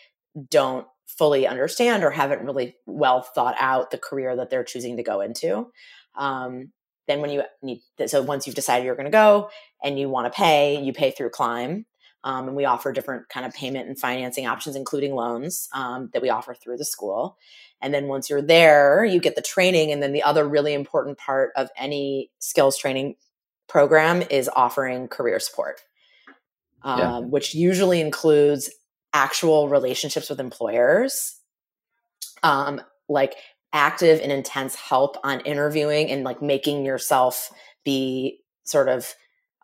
don't 0.49 0.87
fully 1.17 1.47
understand 1.47 2.03
or 2.03 2.11
haven't 2.11 2.43
really 2.43 2.75
well 2.85 3.21
thought 3.21 3.55
out 3.59 3.91
the 3.91 3.97
career 3.97 4.35
that 4.35 4.49
they're 4.49 4.63
choosing 4.63 4.97
to 4.97 5.03
go 5.03 5.21
into 5.21 5.67
um, 6.15 6.71
then 7.07 7.21
when 7.21 7.29
you 7.29 7.43
need 7.61 7.81
so 8.07 8.21
once 8.21 8.45
you've 8.45 8.55
decided 8.55 8.85
you're 8.85 8.95
going 8.95 9.05
to 9.05 9.11
go 9.11 9.49
and 9.83 9.99
you 9.99 10.09
want 10.09 10.31
to 10.31 10.35
pay 10.35 10.81
you 10.81 10.93
pay 10.93 11.11
through 11.11 11.29
climb 11.29 11.85
um, 12.25 12.47
and 12.47 12.55
we 12.55 12.63
offer 12.63 12.93
different 12.93 13.27
kind 13.27 13.45
of 13.45 13.53
payment 13.53 13.87
and 13.87 13.99
financing 13.99 14.47
options 14.47 14.75
including 14.75 15.13
loans 15.13 15.67
um, 15.73 16.09
that 16.13 16.21
we 16.21 16.29
offer 16.29 16.53
through 16.53 16.77
the 16.77 16.85
school 16.85 17.37
and 17.81 17.93
then 17.93 18.07
once 18.07 18.29
you're 18.29 18.41
there 18.41 19.03
you 19.03 19.19
get 19.19 19.35
the 19.35 19.41
training 19.41 19.91
and 19.91 20.01
then 20.01 20.13
the 20.13 20.23
other 20.23 20.47
really 20.47 20.73
important 20.73 21.17
part 21.17 21.51
of 21.55 21.69
any 21.77 22.31
skills 22.39 22.77
training 22.77 23.15
program 23.67 24.21
is 24.29 24.49
offering 24.55 25.07
career 25.07 25.39
support 25.39 25.81
um, 26.83 26.99
yeah. 26.99 27.19
which 27.19 27.55
usually 27.55 28.01
includes 28.01 28.69
actual 29.13 29.69
relationships 29.69 30.29
with 30.29 30.39
employers 30.39 31.39
um, 32.43 32.81
like 33.07 33.35
active 33.71 34.19
and 34.19 34.31
intense 34.31 34.75
help 34.75 35.17
on 35.23 35.39
interviewing 35.41 36.09
and 36.09 36.23
like 36.23 36.41
making 36.41 36.85
yourself 36.85 37.49
be 37.83 38.39
sort 38.65 38.89
of 38.89 39.13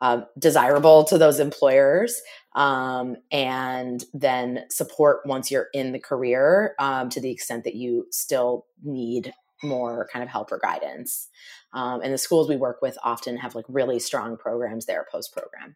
uh, 0.02 0.22
desirable 0.38 1.04
to 1.04 1.18
those 1.18 1.40
employers 1.40 2.22
um, 2.56 3.16
and 3.32 4.06
then 4.14 4.64
support 4.70 5.20
once 5.26 5.52
you're 5.52 5.68
in 5.74 5.92
the 5.92 6.00
career 6.00 6.74
um, 6.80 7.10
to 7.10 7.20
the 7.20 7.32
extent 7.32 7.64
that 7.66 7.76
you 7.76 8.06
still 8.12 8.66
need 8.84 9.34
more 9.62 10.08
kind 10.12 10.24
of 10.24 10.30
help 10.30 10.52
or 10.52 10.58
guidance. 10.58 11.28
Um, 11.74 12.02
and 12.02 12.14
the 12.14 12.18
schools 12.18 12.48
we 12.48 12.56
work 12.56 12.82
with 12.82 12.98
often 13.04 13.38
have 13.38 13.56
like 13.56 13.66
really 13.68 14.00
strong 14.00 14.38
programs 14.38 14.86
there 14.86 15.06
post 15.12 15.34
program 15.34 15.76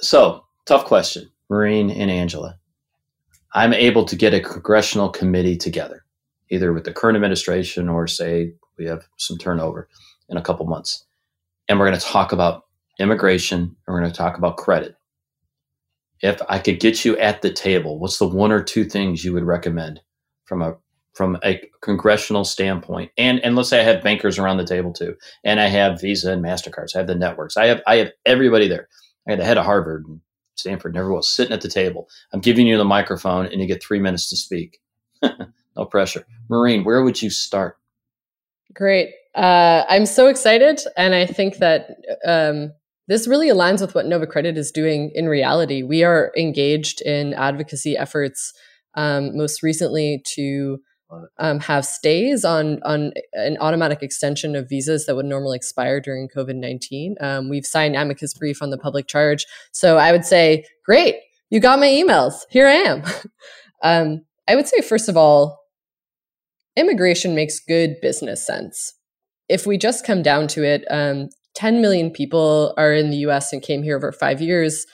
so 0.00 0.44
tough 0.66 0.84
question. 0.84 1.30
Maureen 1.48 1.90
and 1.90 2.10
angela 2.10 2.58
i'm 3.54 3.72
able 3.72 4.04
to 4.04 4.16
get 4.16 4.34
a 4.34 4.40
congressional 4.40 5.08
committee 5.08 5.56
together 5.56 6.04
either 6.50 6.72
with 6.72 6.84
the 6.84 6.92
current 6.92 7.16
administration 7.16 7.88
or 7.88 8.06
say 8.06 8.52
we 8.78 8.86
have 8.86 9.06
some 9.16 9.38
turnover 9.38 9.88
in 10.28 10.36
a 10.36 10.42
couple 10.42 10.66
months. 10.66 11.04
And 11.68 11.78
we're 11.78 11.88
going 11.88 11.98
to 11.98 12.06
talk 12.06 12.32
about 12.32 12.64
immigration 12.98 13.60
and 13.60 13.76
we're 13.88 14.00
going 14.00 14.12
to 14.12 14.16
talk 14.16 14.38
about 14.38 14.56
credit. 14.56 14.94
If 16.20 16.40
I 16.48 16.58
could 16.58 16.80
get 16.80 17.04
you 17.04 17.16
at 17.18 17.42
the 17.42 17.52
table, 17.52 17.98
what's 17.98 18.18
the 18.18 18.28
one 18.28 18.52
or 18.52 18.62
two 18.62 18.84
things 18.84 19.24
you 19.24 19.32
would 19.34 19.44
recommend 19.44 20.00
from 20.44 20.62
a 20.62 20.76
from 21.14 21.38
a 21.44 21.60
congressional 21.82 22.44
standpoint? 22.44 23.10
And 23.18 23.38
and 23.40 23.54
let's 23.54 23.68
say 23.68 23.80
I 23.80 23.84
have 23.84 24.02
bankers 24.02 24.38
around 24.38 24.56
the 24.56 24.64
table 24.64 24.94
too, 24.94 25.14
and 25.44 25.60
I 25.60 25.66
have 25.66 26.00
Visa 26.00 26.32
and 26.32 26.42
Mastercards. 26.42 26.94
I 26.94 27.00
have 27.00 27.06
the 27.06 27.14
networks. 27.14 27.58
I 27.58 27.66
have 27.66 27.82
I 27.86 27.96
have 27.96 28.12
everybody 28.24 28.66
there. 28.66 28.88
I 29.28 29.32
had 29.32 29.40
the 29.40 29.44
head 29.44 29.58
of 29.58 29.66
Harvard 29.66 30.06
and 30.06 30.20
Stanford 30.56 30.94
never 30.94 31.04
everyone 31.04 31.22
sitting 31.22 31.52
at 31.52 31.60
the 31.60 31.68
table. 31.68 32.08
I'm 32.32 32.40
giving 32.40 32.66
you 32.66 32.76
the 32.76 32.84
microphone, 32.84 33.46
and 33.46 33.60
you 33.60 33.66
get 33.66 33.82
three 33.82 34.00
minutes 34.00 34.28
to 34.30 34.36
speak. 34.36 34.80
no 35.22 35.84
pressure. 35.84 36.26
Maureen, 36.48 36.84
where 36.84 37.02
would 37.02 37.20
you 37.20 37.30
start? 37.30 37.78
Great. 38.74 39.10
Uh, 39.34 39.84
I'm 39.88 40.06
so 40.06 40.28
excited. 40.28 40.80
And 40.96 41.14
I 41.14 41.26
think 41.26 41.58
that 41.58 41.96
um, 42.26 42.72
this 43.08 43.28
really 43.28 43.48
aligns 43.48 43.80
with 43.80 43.94
what 43.94 44.06
Nova 44.06 44.26
Credit 44.26 44.56
is 44.56 44.70
doing 44.70 45.12
in 45.14 45.28
reality. 45.28 45.82
We 45.82 46.02
are 46.02 46.32
engaged 46.36 47.00
in 47.02 47.34
advocacy 47.34 47.96
efforts, 47.96 48.52
um, 48.94 49.36
most 49.36 49.62
recently 49.62 50.22
to 50.34 50.78
um, 51.38 51.60
have 51.60 51.84
stays 51.84 52.44
on 52.44 52.82
on 52.82 53.12
an 53.32 53.56
automatic 53.60 54.02
extension 54.02 54.56
of 54.56 54.68
visas 54.68 55.06
that 55.06 55.16
would 55.16 55.26
normally 55.26 55.56
expire 55.56 56.00
during 56.00 56.28
COVID 56.28 56.56
nineteen. 56.56 57.16
Um, 57.20 57.48
we've 57.48 57.66
signed 57.66 57.96
amicus 57.96 58.34
brief 58.34 58.62
on 58.62 58.70
the 58.70 58.78
public 58.78 59.06
charge, 59.06 59.46
so 59.72 59.98
I 59.98 60.12
would 60.12 60.24
say, 60.24 60.64
great, 60.84 61.16
you 61.50 61.60
got 61.60 61.78
my 61.78 61.86
emails. 61.86 62.34
Here 62.50 62.66
I 62.66 62.72
am. 62.72 63.02
um, 63.82 64.24
I 64.48 64.56
would 64.56 64.68
say, 64.68 64.80
first 64.80 65.08
of 65.08 65.16
all, 65.16 65.60
immigration 66.76 67.34
makes 67.34 67.60
good 67.60 67.96
business 68.00 68.44
sense. 68.44 68.94
If 69.48 69.66
we 69.66 69.78
just 69.78 70.04
come 70.04 70.22
down 70.22 70.48
to 70.48 70.64
it, 70.64 70.84
um, 70.90 71.28
10 71.54 71.80
million 71.80 72.10
people 72.10 72.74
are 72.76 72.92
in 72.92 73.10
the 73.10 73.16
US 73.18 73.52
and 73.52 73.62
came 73.62 73.82
here 73.82 73.96
over 73.96 74.12
five 74.12 74.40
years. 74.40 74.86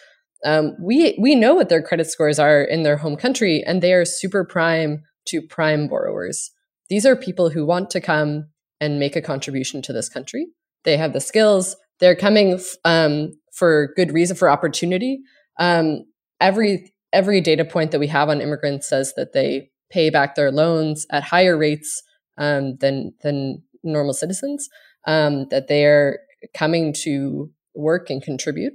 Um, 0.44 0.76
we, 0.80 1.16
we 1.20 1.34
know 1.34 1.54
what 1.54 1.68
their 1.68 1.82
credit 1.82 2.06
scores 2.06 2.38
are 2.38 2.62
in 2.62 2.82
their 2.82 2.96
home 2.96 3.16
country, 3.16 3.62
and 3.66 3.82
they 3.82 3.92
are 3.92 4.04
super 4.04 4.44
prime 4.44 5.02
to 5.26 5.42
prime 5.42 5.88
borrowers. 5.88 6.50
These 6.88 7.06
are 7.06 7.16
people 7.16 7.50
who 7.50 7.64
want 7.64 7.90
to 7.90 8.00
come 8.00 8.48
and 8.80 8.98
make 8.98 9.16
a 9.16 9.22
contribution 9.22 9.80
to 9.82 9.92
this 9.92 10.08
country. 10.08 10.48
They 10.84 10.96
have 10.96 11.12
the 11.12 11.20
skills. 11.20 11.76
They're 12.00 12.16
coming 12.16 12.60
um, 12.84 13.32
for 13.52 13.92
good 13.96 14.12
reason, 14.12 14.36
for 14.36 14.50
opportunity. 14.50 15.20
Um, 15.58 16.04
every 16.40 16.92
every 17.12 17.40
data 17.40 17.64
point 17.64 17.90
that 17.90 18.00
we 18.00 18.08
have 18.08 18.28
on 18.28 18.40
immigrants 18.40 18.88
says 18.88 19.12
that 19.16 19.32
they 19.32 19.70
pay 19.90 20.10
back 20.10 20.34
their 20.34 20.50
loans 20.50 21.06
at 21.10 21.22
higher 21.22 21.56
rates 21.56 22.02
um, 22.38 22.76
than 22.78 23.14
than 23.22 23.62
normal 23.84 24.14
citizens. 24.14 24.68
Um, 25.06 25.46
that 25.50 25.68
they 25.68 25.84
are 25.84 26.18
coming 26.54 26.92
to 27.02 27.50
work 27.74 28.10
and 28.10 28.22
contribute. 28.22 28.74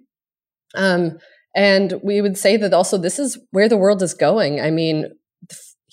Um, 0.75 1.19
and 1.55 1.99
we 2.03 2.21
would 2.21 2.37
say 2.37 2.57
that 2.57 2.73
also 2.73 2.97
this 2.97 3.17
is 3.17 3.37
where 3.51 3.69
the 3.69 3.77
world 3.77 4.01
is 4.01 4.13
going. 4.13 4.59
I 4.59 4.71
mean, 4.71 5.11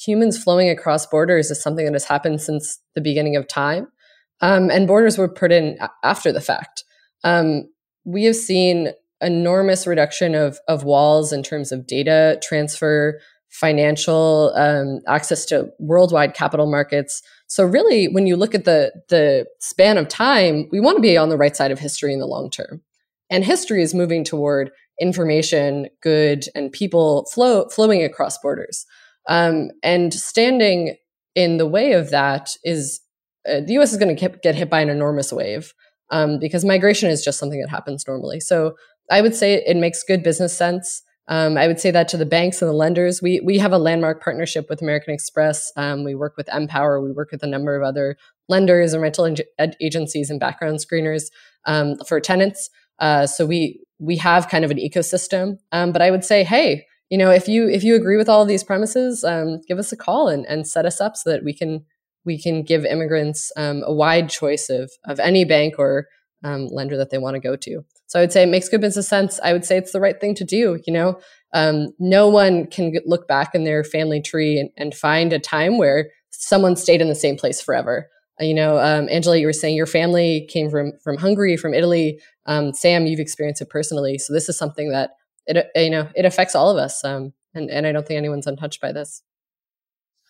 humans 0.05 0.43
flowing 0.43 0.69
across 0.69 1.07
borders 1.07 1.51
is 1.51 1.63
something 1.63 1.85
that 1.85 1.95
has 1.95 2.05
happened 2.05 2.41
since 2.41 2.79
the 2.95 3.01
beginning 3.01 3.37
of 3.37 3.49
time, 3.49 3.89
um, 4.41 4.71
and 4.71 4.87
borders 4.87 5.19
were 5.19 5.29
put 5.29 5.53
in 5.53 5.79
after 6.03 6.33
the 6.33 6.41
fact. 6.41 6.85
Um, 7.23 7.69
we 8.05 8.25
have 8.25 8.37
seen 8.37 8.93
enormous 9.21 9.87
reduction 9.87 10.35
of 10.35 10.59
of 10.69 10.85
walls 10.85 11.33
in 11.33 11.43
terms 11.43 11.73
of 11.73 11.87
data 11.87 12.39
transfer, 12.43 13.21
financial 13.51 14.53
um, 14.57 15.01
access 15.07 15.47
to 15.47 15.69
worldwide 15.79 16.35
capital 16.35 16.71
markets. 16.71 17.23
So 17.47 17.65
really, 17.65 18.07
when 18.09 18.27
you 18.27 18.37
look 18.37 18.55
at 18.55 18.65
the 18.65 18.93
the 19.09 19.47
span 19.61 19.97
of 19.97 20.09
time, 20.09 20.69
we 20.71 20.81
want 20.81 20.97
to 20.97 21.03
be 21.03 21.17
on 21.17 21.29
the 21.29 21.39
right 21.39 21.57
side 21.57 21.71
of 21.71 21.79
history 21.79 22.13
in 22.13 22.19
the 22.19 22.27
long 22.27 22.51
term. 22.51 22.83
And 23.31 23.45
history 23.45 23.83
is 23.83 23.95
moving 23.95 24.25
toward 24.25 24.71
information, 25.01 25.89
good, 26.03 26.45
and 26.55 26.71
people 26.71 27.27
flow 27.33 27.69
flowing 27.69 28.03
across 28.03 28.39
borders. 28.39 28.85
Um, 29.29 29.71
and 29.83 30.13
standing 30.13 30.97
in 31.35 31.57
the 31.57 31.67
way 31.67 31.93
of 31.93 32.11
that 32.11 32.51
is 32.63 33.01
uh, 33.49 33.61
the 33.61 33.75
U.S. 33.75 33.93
is 33.93 33.99
going 33.99 34.15
to 34.15 34.39
get 34.43 34.55
hit 34.55 34.71
by 34.71 34.81
an 34.81 34.89
enormous 34.89 35.33
wave 35.33 35.75
um, 36.11 36.39
because 36.39 36.65
migration 36.65 37.11
is 37.11 37.25
just 37.25 37.39
something 37.39 37.61
that 37.61 37.69
happens 37.69 38.05
normally. 38.07 38.41
So 38.41 38.77
I 39.11 39.21
would 39.21 39.35
say 39.35 39.55
it 39.55 39.77
makes 39.77 40.03
good 40.03 40.23
business 40.23 40.57
sense. 40.57 41.03
Um, 41.27 41.57
I 41.57 41.67
would 41.67 41.81
say 41.81 41.91
that 41.91 42.09
to 42.09 42.17
the 42.17 42.27
banks 42.27 42.61
and 42.61 42.69
the 42.69 42.75
lenders. 42.75 43.23
We 43.23 43.41
we 43.41 43.59
have 43.59 43.73
a 43.73 43.79
landmark 43.79 44.23
partnership 44.23 44.67
with 44.69 44.83
American 44.83 45.15
Express. 45.15 45.73
Um, 45.77 46.05
we 46.05 46.15
work 46.15 46.37
with 46.37 46.47
MPOWER. 46.49 47.03
We 47.03 47.13
work 47.13 47.31
with 47.33 47.43
a 47.43 47.47
number 47.47 47.75
of 47.77 47.83
other 47.83 48.17
lenders 48.49 48.93
and 48.93 49.03
rental 49.03 49.35
ag- 49.59 49.77
agencies 49.81 50.29
and 50.29 50.39
background 50.39 50.81
screeners 50.81 51.25
um, 51.65 51.97
for 52.07 52.21
tenants. 52.21 52.69
Uh, 52.99 53.27
so 53.27 53.47
we 53.47 53.81
we 53.99 54.19
have 54.19 54.49
kind 54.49 54.65
of 54.65 54.71
an 54.71 54.77
ecosystem. 54.77 55.57
Um, 55.73 55.93
but 55.93 56.03
I 56.03 56.11
would 56.11 56.25
say, 56.25 56.45
hey, 56.45 56.87
you 57.11 57.19
know, 57.19 57.31
if 57.31 57.49
you 57.49 57.69
if 57.69 57.85
you 57.85 57.95
agree 57.95 58.17
with 58.17 58.29
all 58.29 58.43
of 58.43 58.49
these 58.49 58.65
premises, 58.65 59.25
um, 59.25 59.61
give 59.69 59.79
us 59.79 59.93
a 59.93 59.97
call 59.97 60.29
and, 60.29 60.47
and 60.47 60.67
set 60.67 60.87
us 60.87 61.01
up 61.01 61.17
so 61.17 61.31
that 61.31 61.45
we 61.45 61.53
can 61.53 61.85
we 62.25 62.41
can 62.41 62.63
give 62.63 62.85
immigrants 62.85 63.53
um, 63.57 63.83
a 63.87 63.93
wide 63.93 64.31
choice 64.31 64.69
of 64.71 64.91
of 65.05 65.21
any 65.21 65.45
bank 65.45 65.75
or 65.79 66.07
lender 66.45 66.97
that 66.97 67.11
they 67.11 67.19
want 67.19 67.35
to 67.35 67.41
go 67.41 67.57
to. 67.57 67.85
So 68.07 68.19
I 68.19 68.23
would 68.23 68.33
say 68.33 68.43
it 68.43 68.49
makes 68.49 68.69
good 68.69 68.81
business 68.81 69.09
sense. 69.09 69.41
I 69.43 69.53
would 69.53 69.65
say 69.65 69.79
it's 69.79 69.93
the 69.93 70.01
right 70.01 70.21
thing 70.21 70.35
to 70.37 70.45
do. 70.45 70.79
You 70.87 70.93
know, 70.93 71.21
um, 71.53 71.89
no 71.99 72.29
one 72.29 72.67
can 72.67 72.93
look 73.07 73.27
back 73.27 73.55
in 73.55 73.65
their 73.65 73.83
family 73.83 74.21
tree 74.21 74.59
and, 74.59 74.71
and, 74.77 74.95
find 74.95 75.33
a 75.33 75.39
time 75.39 75.79
where 75.79 76.11
someone 76.31 76.77
stayed 76.77 77.01
in 77.01 77.09
the 77.09 77.15
same 77.15 77.37
place 77.37 77.61
forever. 77.61 78.09
Uh, 78.41 78.45
you 78.45 78.55
know, 78.55 78.79
um, 78.79 79.09
Angela, 79.09 79.39
you 79.39 79.47
were 79.47 79.53
saying 79.53 79.77
your 79.77 79.87
family 79.87 80.47
came 80.51 80.71
from 80.71 80.93
from 81.03 81.17
Hungary, 81.17 81.57
from 81.57 81.75
Italy. 81.75 82.21
Um, 82.47 82.75
Sam, 82.75 83.07
you've 83.07 83.21
experienced 83.21 83.63
it 83.63 83.71
personally. 83.71 84.19
So 84.19 84.33
this 84.33 84.49
is 84.49 84.59
something 84.59 84.91
that 84.91 85.11
it 85.47 85.57
uh, 85.57 85.81
you 85.81 85.91
know 85.91 86.09
it 86.15 86.25
affects 86.25 86.55
all 86.55 86.71
of 86.71 86.77
us, 86.77 87.05
um, 87.05 87.33
and 87.55 87.71
and 87.71 87.87
I 87.87 87.93
don't 87.93 88.07
think 88.07 88.19
anyone's 88.19 88.47
untouched 88.47 88.81
by 88.81 88.93
this. 88.93 89.23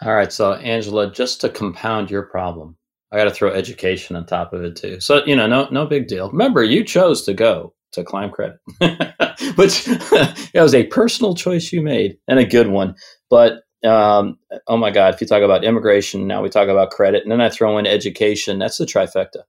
All 0.02 0.14
right, 0.14 0.32
so 0.32 0.54
Angela, 0.54 1.10
just 1.10 1.40
to 1.42 1.48
compound 1.48 2.10
your 2.10 2.22
problem, 2.22 2.76
I 3.12 3.16
got 3.16 3.24
to 3.24 3.30
throw 3.30 3.52
education 3.52 4.16
on 4.16 4.26
top 4.26 4.52
of 4.52 4.62
it 4.64 4.76
too. 4.76 5.00
So 5.00 5.24
you 5.24 5.36
know, 5.36 5.46
no 5.46 5.68
no 5.70 5.86
big 5.86 6.08
deal. 6.08 6.30
Remember, 6.30 6.62
you 6.62 6.84
chose 6.84 7.22
to 7.24 7.34
go 7.34 7.74
to 7.92 8.04
Climb 8.04 8.30
Credit, 8.30 8.58
which 9.56 9.84
it 9.88 10.60
was 10.60 10.74
a 10.74 10.86
personal 10.88 11.34
choice 11.34 11.72
you 11.72 11.80
made 11.80 12.18
and 12.28 12.38
a 12.38 12.44
good 12.44 12.68
one. 12.68 12.96
But 13.30 13.62
um, 13.84 14.38
oh 14.66 14.76
my 14.76 14.90
God, 14.90 15.14
if 15.14 15.20
you 15.20 15.26
talk 15.26 15.42
about 15.42 15.64
immigration, 15.64 16.26
now 16.26 16.42
we 16.42 16.48
talk 16.48 16.68
about 16.68 16.90
credit, 16.90 17.22
and 17.22 17.30
then 17.30 17.40
I 17.40 17.50
throw 17.50 17.78
in 17.78 17.86
education. 17.86 18.58
That's 18.58 18.78
the 18.78 18.86
trifecta. 18.86 19.42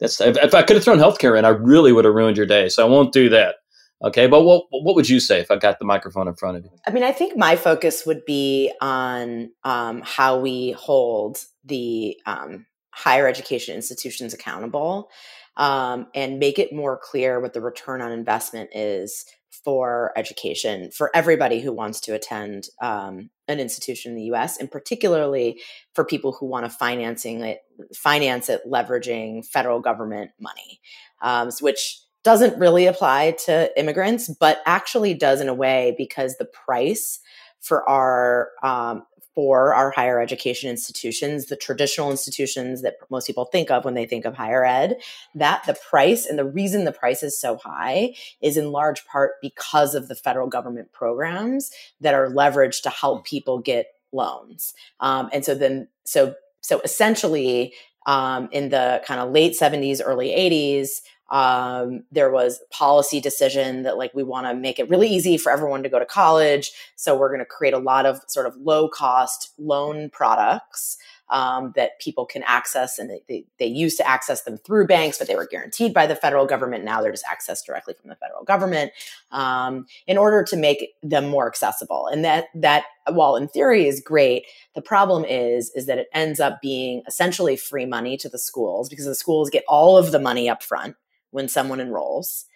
That's 0.00 0.20
if, 0.20 0.36
if 0.38 0.54
I 0.54 0.62
could 0.62 0.76
have 0.76 0.84
thrown 0.84 0.98
healthcare 0.98 1.38
in, 1.38 1.44
I 1.44 1.50
really 1.50 1.92
would 1.92 2.04
have 2.04 2.14
ruined 2.14 2.36
your 2.36 2.46
day. 2.46 2.68
So 2.68 2.84
I 2.84 2.90
won't 2.90 3.12
do 3.12 3.28
that. 3.28 3.56
Okay, 4.04 4.26
but 4.26 4.42
what 4.42 4.64
what 4.70 4.96
would 4.96 5.08
you 5.08 5.20
say 5.20 5.40
if 5.40 5.50
I 5.50 5.56
got 5.56 5.78
the 5.78 5.84
microphone 5.84 6.26
in 6.26 6.34
front 6.34 6.56
of 6.56 6.64
you? 6.64 6.70
I 6.86 6.90
mean, 6.90 7.04
I 7.04 7.12
think 7.12 7.36
my 7.36 7.56
focus 7.56 8.04
would 8.04 8.24
be 8.24 8.72
on 8.80 9.50
um, 9.62 10.02
how 10.04 10.40
we 10.40 10.72
hold 10.72 11.38
the 11.64 12.16
um, 12.26 12.66
higher 12.90 13.28
education 13.28 13.76
institutions 13.76 14.34
accountable 14.34 15.08
um, 15.56 16.08
and 16.14 16.38
make 16.38 16.58
it 16.58 16.72
more 16.72 16.98
clear 16.98 17.40
what 17.40 17.52
the 17.52 17.60
return 17.60 18.02
on 18.02 18.10
investment 18.10 18.70
is 18.74 19.24
for 19.64 20.12
education 20.16 20.90
for 20.90 21.10
everybody 21.14 21.60
who 21.60 21.72
wants 21.72 22.00
to 22.00 22.14
attend 22.14 22.68
um, 22.80 23.30
an 23.46 23.60
institution 23.60 24.12
in 24.12 24.16
the 24.16 24.24
U.S. 24.24 24.56
and 24.56 24.70
particularly 24.70 25.60
for 25.94 26.04
people 26.04 26.32
who 26.32 26.46
want 26.46 26.64
to 26.64 26.70
financing 26.70 27.42
it, 27.42 27.60
finance 27.94 28.48
it 28.48 28.62
leveraging 28.66 29.46
federal 29.46 29.78
government 29.78 30.32
money, 30.40 30.80
um, 31.20 31.50
which 31.60 32.00
doesn't 32.24 32.58
really 32.58 32.86
apply 32.86 33.32
to 33.46 33.78
immigrants, 33.78 34.28
but 34.28 34.62
actually 34.66 35.14
does 35.14 35.40
in 35.40 35.48
a 35.48 35.54
way 35.54 35.94
because 35.98 36.36
the 36.36 36.44
price 36.44 37.18
for 37.60 37.88
our 37.88 38.50
um, 38.62 39.04
for 39.34 39.72
our 39.72 39.90
higher 39.90 40.20
education 40.20 40.68
institutions, 40.68 41.46
the 41.46 41.56
traditional 41.56 42.10
institutions 42.10 42.82
that 42.82 42.96
most 43.10 43.26
people 43.26 43.46
think 43.46 43.70
of 43.70 43.84
when 43.84 43.94
they 43.94 44.04
think 44.04 44.24
of 44.24 44.34
higher 44.34 44.64
ed, 44.64 44.96
that 45.34 45.62
the 45.66 45.76
price 45.90 46.26
and 46.26 46.38
the 46.38 46.44
reason 46.44 46.84
the 46.84 46.92
price 46.92 47.22
is 47.22 47.40
so 47.40 47.56
high 47.56 48.14
is 48.42 48.56
in 48.56 48.72
large 48.72 49.06
part 49.06 49.32
because 49.40 49.94
of 49.94 50.08
the 50.08 50.14
federal 50.14 50.48
government 50.48 50.92
programs 50.92 51.70
that 52.00 52.14
are 52.14 52.28
leveraged 52.28 52.82
to 52.82 52.90
help 52.90 53.24
people 53.24 53.58
get 53.58 53.86
loans. 54.12 54.74
Um, 55.00 55.30
and 55.32 55.44
so 55.44 55.54
then, 55.54 55.88
so 56.04 56.34
so 56.60 56.80
essentially, 56.84 57.74
um, 58.06 58.48
in 58.52 58.68
the 58.68 59.02
kind 59.06 59.20
of 59.20 59.32
late 59.32 59.56
70s, 59.58 60.00
early 60.04 60.28
80s, 60.28 60.88
um, 61.32 62.04
there 62.12 62.30
was 62.30 62.60
policy 62.70 63.18
decision 63.18 63.82
that 63.84 63.96
like 63.96 64.12
we 64.14 64.22
want 64.22 64.46
to 64.46 64.54
make 64.54 64.78
it 64.78 64.88
really 64.90 65.08
easy 65.08 65.38
for 65.38 65.50
everyone 65.50 65.82
to 65.82 65.88
go 65.88 65.98
to 65.98 66.04
college 66.04 66.70
so 66.94 67.16
we're 67.16 67.30
going 67.30 67.40
to 67.40 67.46
create 67.46 67.74
a 67.74 67.78
lot 67.78 68.06
of 68.06 68.20
sort 68.28 68.46
of 68.46 68.54
low 68.58 68.86
cost 68.88 69.52
loan 69.58 70.10
products 70.10 70.98
um, 71.30 71.72
that 71.76 71.98
people 71.98 72.26
can 72.26 72.42
access 72.42 72.98
and 72.98 73.08
they, 73.08 73.22
they, 73.26 73.46
they, 73.58 73.66
used 73.66 73.96
to 73.96 74.06
access 74.06 74.42
them 74.42 74.58
through 74.58 74.86
banks 74.86 75.16
but 75.16 75.26
they 75.26 75.34
were 75.34 75.46
guaranteed 75.50 75.94
by 75.94 76.06
the 76.06 76.14
federal 76.14 76.44
government. 76.44 76.84
Now 76.84 77.00
they're 77.00 77.10
just 77.10 77.24
accessed 77.24 77.64
directly 77.64 77.94
from 77.98 78.10
the 78.10 78.16
federal 78.16 78.44
government 78.44 78.92
um, 79.30 79.86
in 80.06 80.18
order 80.18 80.44
to 80.44 80.56
make 80.56 80.90
them 81.02 81.28
more 81.28 81.46
accessible. 81.46 82.06
And 82.08 82.22
that 82.24 82.48
that 82.54 82.84
while 83.10 83.36
in 83.36 83.48
theory 83.48 83.88
is 83.88 84.00
great 84.00 84.44
the 84.74 84.82
problem 84.82 85.24
is 85.24 85.70
is 85.74 85.86
that 85.86 85.98
it 85.98 86.08
ends 86.12 86.38
up 86.38 86.60
being 86.60 87.02
essentially 87.06 87.56
free 87.56 87.86
money 87.86 88.16
to 88.18 88.28
the 88.28 88.38
schools 88.38 88.88
because 88.88 89.06
the 89.06 89.14
schools 89.14 89.50
get 89.50 89.64
all 89.66 89.96
of 89.96 90.12
the 90.12 90.20
money 90.20 90.48
up 90.48 90.62
front 90.62 90.94
when 91.32 91.48
someone 91.48 91.80
enrolls. 91.80 92.46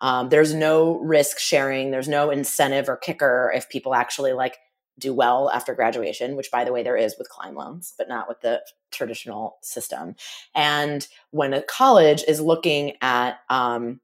Um, 0.00 0.28
there's 0.28 0.54
no 0.54 0.98
risk 1.00 1.38
sharing. 1.38 1.90
There's 1.90 2.08
no 2.08 2.30
incentive 2.30 2.88
or 2.88 2.96
kicker 2.96 3.52
if 3.54 3.68
people 3.68 3.94
actually 3.94 4.32
like 4.32 4.56
do 4.98 5.12
well 5.12 5.50
after 5.50 5.74
graduation, 5.74 6.36
which 6.36 6.50
by 6.50 6.64
the 6.64 6.72
way, 6.72 6.82
there 6.82 6.96
is 6.96 7.16
with 7.18 7.28
climb 7.28 7.54
loans, 7.54 7.92
but 7.98 8.08
not 8.08 8.28
with 8.28 8.40
the 8.40 8.62
traditional 8.90 9.56
system. 9.62 10.14
And 10.54 11.06
when 11.30 11.52
a 11.52 11.62
college 11.62 12.22
is 12.26 12.40
looking 12.40 12.94
at 13.02 13.40
um, 13.50 14.00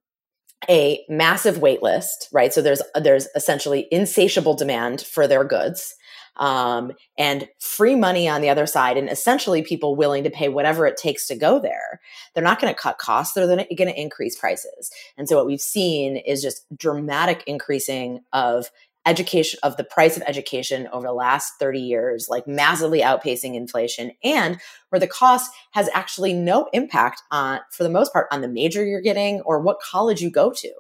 a 0.69 1.05
massive 1.09 1.59
wait 1.59 1.83
list, 1.83 2.29
right? 2.33 2.53
So 2.53 2.63
there's 2.63 2.83
there's 2.95 3.29
essentially 3.35 3.89
insatiable 3.91 4.55
demand 4.55 5.01
for 5.01 5.27
their 5.27 5.45
goods 5.45 5.95
um, 6.37 6.93
and 7.19 7.49
free 7.59 7.95
money 7.95 8.29
on 8.29 8.41
the 8.41 8.49
other 8.49 8.67
side, 8.67 8.97
and 8.97 9.09
essentially 9.09 9.63
people 9.63 9.97
willing 9.97 10.25
to 10.25 10.31
pay 10.31 10.49
whatever 10.49 10.87
it 10.87 10.97
takes 10.97 11.27
to 11.29 11.37
go 11.37 11.59
there. 11.59 12.01
They're 12.35 12.45
not 12.45 12.61
going 12.61 12.73
to 12.73 12.81
cut 12.81 12.99
costs; 12.99 13.35
they're 13.35 13.47
going 13.47 13.67
to 13.69 14.01
increase 14.01 14.39
prices. 14.39 14.91
And 15.17 15.29
so 15.29 15.37
what 15.37 15.47
we've 15.47 15.61
seen 15.61 16.17
is 16.17 16.43
just 16.43 16.65
dramatic 16.77 17.45
increasing 17.47 18.21
of 18.33 18.71
education 19.05 19.59
of 19.63 19.77
the 19.77 19.85
price 19.85 20.17
of 20.17 20.23
education 20.27 20.89
over 20.93 21.07
the 21.07 21.13
last 21.13 21.55
30 21.59 21.81
years 21.81 22.29
like 22.31 22.47
massively 22.47 23.01
outpacing 23.01 23.55
inflation 23.55 24.13
and 24.23 24.61
where 24.91 25.01
the 25.01 25.09
cost 25.09 25.51
has 25.73 25.89
actually 25.93 26.33
no 26.33 26.69
impact 26.73 27.21
on 27.33 27.59
for 27.73 27.83
the 27.83 27.91
most 27.91 28.13
part 28.13 28.29
on 28.31 28.43
the 28.43 28.49
major 28.49 28.85
you're 28.85 29.01
getting 29.01 29.41
or 29.41 29.61
what 29.61 29.81
college 29.81 30.21
you 30.21 30.31
go 30.31 30.53
to 30.53 30.71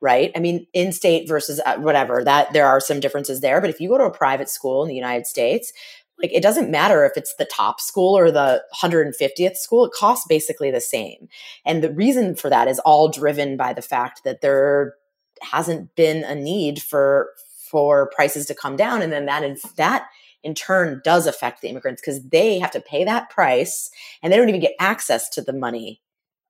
right? 0.00 0.32
I 0.34 0.38
mean, 0.38 0.66
in 0.72 0.92
state 0.92 1.28
versus 1.28 1.60
uh, 1.64 1.76
whatever, 1.76 2.24
that 2.24 2.52
there 2.52 2.66
are 2.66 2.80
some 2.80 3.00
differences 3.00 3.40
there. 3.40 3.60
But 3.60 3.70
if 3.70 3.80
you 3.80 3.88
go 3.88 3.98
to 3.98 4.04
a 4.04 4.10
private 4.10 4.48
school 4.48 4.82
in 4.82 4.88
the 4.88 4.94
United 4.94 5.26
States, 5.26 5.72
like 6.20 6.32
it 6.32 6.42
doesn't 6.42 6.70
matter 6.70 7.04
if 7.04 7.16
it's 7.16 7.34
the 7.36 7.46
top 7.46 7.80
school 7.80 8.16
or 8.16 8.30
the 8.30 8.62
150th 8.82 9.56
school, 9.56 9.84
it 9.84 9.92
costs 9.92 10.26
basically 10.28 10.70
the 10.70 10.80
same. 10.80 11.28
And 11.64 11.82
the 11.82 11.92
reason 11.92 12.34
for 12.34 12.50
that 12.50 12.68
is 12.68 12.78
all 12.80 13.08
driven 13.08 13.56
by 13.56 13.72
the 13.72 13.82
fact 13.82 14.22
that 14.24 14.40
there 14.40 14.94
hasn't 15.42 15.94
been 15.96 16.24
a 16.24 16.34
need 16.34 16.82
for 16.82 17.30
for 17.70 18.10
prices 18.10 18.46
to 18.46 18.54
come 18.54 18.74
down 18.74 19.00
and 19.00 19.12
then 19.12 19.26
that 19.26 19.44
in, 19.44 19.56
that 19.76 20.08
in 20.42 20.54
turn 20.54 21.00
does 21.04 21.26
affect 21.26 21.60
the 21.60 21.68
immigrants 21.68 22.02
because 22.02 22.20
they 22.28 22.58
have 22.58 22.72
to 22.72 22.80
pay 22.80 23.04
that 23.04 23.30
price 23.30 23.90
and 24.22 24.32
they 24.32 24.36
don't 24.36 24.48
even 24.48 24.60
get 24.60 24.74
access 24.80 25.28
to 25.28 25.40
the 25.40 25.52
money 25.52 26.00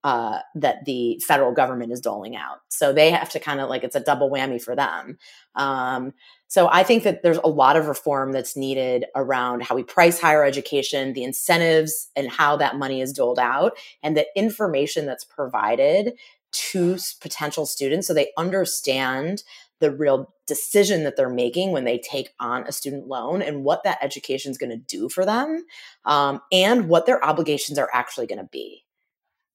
uh, 0.02 0.38
that 0.54 0.84
the 0.86 1.20
federal 1.26 1.52
government 1.52 1.92
is 1.92 2.00
doling 2.00 2.36
out. 2.36 2.60
So 2.68 2.92
they 2.92 3.10
have 3.10 3.28
to 3.30 3.40
kind 3.40 3.60
of 3.60 3.68
like 3.68 3.84
it's 3.84 3.96
a 3.96 4.00
double 4.00 4.30
whammy 4.30 4.62
for 4.62 4.74
them. 4.74 5.18
Um, 5.54 6.14
so 6.48 6.68
I 6.68 6.82
think 6.82 7.04
that 7.04 7.22
there's 7.22 7.38
a 7.38 7.48
lot 7.48 7.76
of 7.76 7.86
reform 7.86 8.32
that's 8.32 8.56
needed 8.56 9.04
around 9.14 9.62
how 9.62 9.76
we 9.76 9.82
price 9.82 10.20
higher 10.20 10.44
education, 10.44 11.12
the 11.12 11.22
incentives, 11.22 12.08
and 12.16 12.30
how 12.30 12.56
that 12.56 12.76
money 12.76 13.00
is 13.00 13.12
doled 13.12 13.38
out, 13.38 13.76
and 14.02 14.16
the 14.16 14.26
information 14.34 15.06
that's 15.06 15.24
provided 15.24 16.14
to 16.52 16.96
potential 17.20 17.66
students 17.66 18.08
so 18.08 18.14
they 18.14 18.32
understand 18.36 19.44
the 19.78 19.90
real 19.90 20.34
decision 20.46 21.04
that 21.04 21.16
they're 21.16 21.30
making 21.30 21.72
when 21.72 21.84
they 21.84 21.98
take 21.98 22.30
on 22.40 22.66
a 22.66 22.72
student 22.72 23.06
loan 23.06 23.40
and 23.40 23.64
what 23.64 23.84
that 23.84 23.98
education 24.02 24.50
is 24.50 24.58
going 24.58 24.70
to 24.70 24.76
do 24.76 25.08
for 25.08 25.24
them 25.24 25.64
um, 26.04 26.40
and 26.50 26.88
what 26.88 27.06
their 27.06 27.24
obligations 27.24 27.78
are 27.78 27.88
actually 27.94 28.26
going 28.26 28.40
to 28.40 28.48
be 28.50 28.84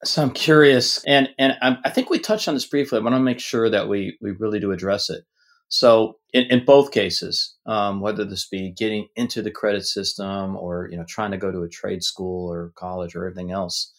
so 0.06 0.22
I'm 0.22 0.32
curious, 0.32 1.04
and 1.06 1.30
and 1.38 1.54
I, 1.62 1.90
think 1.90 2.10
we 2.10 2.20
touched 2.20 2.48
on 2.48 2.54
this 2.54 2.66
briefly. 2.66 3.00
I 3.00 3.02
want 3.02 3.16
to 3.16 3.20
make 3.20 3.40
sure 3.40 3.70
that 3.70 3.88
we 3.88 4.18
we 4.22 4.32
really 4.32 4.60
do 4.60 4.72
address 4.72 5.10
it. 5.10 5.24
So 5.68 6.18
in, 6.32 6.44
in 6.46 6.66
both 6.66 6.92
cases, 6.92 7.56
um, 7.66 8.00
whether 8.00 8.24
this 8.24 8.48
be 8.48 8.72
getting 8.72 9.08
into 9.16 9.42
the 9.42 9.52
credit 9.52 9.86
system 9.86 10.56
or 10.56 10.88
you 10.92 10.98
know 10.98 11.06
trying 11.08 11.32
to 11.32 11.38
go 11.38 11.52
to 11.52 11.64
a 11.64 11.70
trade 11.70 12.04
school 12.04 12.52
or 12.52 12.72
college 12.76 13.16
or 13.16 13.26
everything 13.26 13.52
else, 13.52 13.92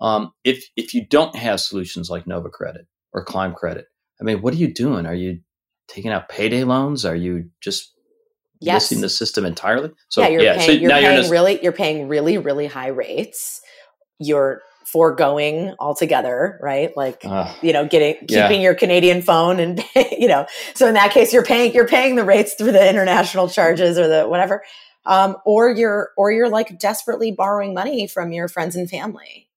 um, 0.00 0.32
if 0.44 0.64
if 0.76 0.94
you 0.94 1.06
don't 1.06 1.36
have 1.36 1.60
solutions 1.60 2.10
like 2.10 2.26
Nova 2.26 2.48
Credit 2.48 2.86
or 3.12 3.24
Climb 3.24 3.54
Credit, 3.54 3.86
I 4.20 4.24
mean, 4.24 4.42
what 4.42 4.54
are 4.54 4.58
you 4.58 4.72
doing? 4.72 5.06
Are 5.06 5.14
you 5.14 5.40
taking 5.88 6.10
out 6.10 6.28
payday 6.28 6.64
loans? 6.64 7.04
Are 7.04 7.16
you 7.16 7.50
just 7.60 7.92
yes. 8.60 8.90
missing 8.90 9.02
the 9.02 9.08
system 9.08 9.44
entirely? 9.44 9.90
So 10.08 10.22
yeah, 10.22 10.28
you're 10.28 10.42
yeah, 10.42 10.56
paying, 10.56 10.66
so 10.66 10.72
you're 10.72 10.90
paying 10.90 11.04
you're 11.04 11.16
just, 11.16 11.30
really 11.30 11.62
you're 11.62 11.72
paying 11.72 12.08
really 12.08 12.38
really 12.38 12.66
high 12.66 12.88
rates. 12.88 13.60
You're 14.18 14.62
foregoing 14.86 15.74
altogether, 15.78 16.58
right? 16.62 16.96
Like 16.96 17.24
uh, 17.24 17.52
you 17.62 17.72
know, 17.72 17.86
getting 17.86 18.14
keeping 18.26 18.60
yeah. 18.60 18.60
your 18.60 18.74
Canadian 18.74 19.22
phone 19.22 19.60
and 19.60 19.84
you 19.94 20.28
know, 20.28 20.46
so 20.74 20.86
in 20.86 20.94
that 20.94 21.12
case, 21.12 21.32
you're 21.32 21.44
paying 21.44 21.74
you're 21.74 21.88
paying 21.88 22.16
the 22.16 22.24
rates 22.24 22.54
through 22.54 22.72
the 22.72 22.88
international 22.88 23.48
charges 23.48 23.98
or 23.98 24.08
the 24.08 24.28
whatever, 24.28 24.62
um, 25.06 25.36
or 25.44 25.70
you're 25.70 26.10
or 26.16 26.30
you're 26.32 26.48
like 26.48 26.78
desperately 26.78 27.32
borrowing 27.32 27.74
money 27.74 28.06
from 28.06 28.32
your 28.32 28.48
friends 28.48 28.76
and 28.76 28.88
family. 28.88 29.48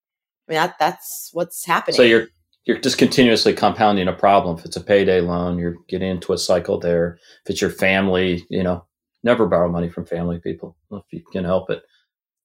I 0.47 0.51
mean, 0.51 0.61
that 0.61 0.75
that's 0.79 1.29
what's 1.33 1.65
happening. 1.65 1.97
So 1.97 2.03
you're 2.03 2.27
you're 2.65 2.79
just 2.79 2.97
continuously 2.97 3.53
compounding 3.53 4.07
a 4.07 4.13
problem. 4.13 4.57
If 4.57 4.65
it's 4.65 4.75
a 4.75 4.81
payday 4.81 5.21
loan, 5.21 5.59
you're 5.59 5.77
getting 5.87 6.09
into 6.09 6.33
a 6.33 6.37
cycle 6.37 6.79
there. 6.79 7.19
If 7.43 7.51
it's 7.51 7.61
your 7.61 7.69
family, 7.69 8.45
you 8.49 8.63
know, 8.63 8.85
never 9.23 9.47
borrow 9.47 9.69
money 9.69 9.89
from 9.89 10.05
family 10.05 10.39
people 10.39 10.77
if 10.91 11.03
you 11.11 11.23
can 11.31 11.43
help 11.43 11.69
it 11.69 11.83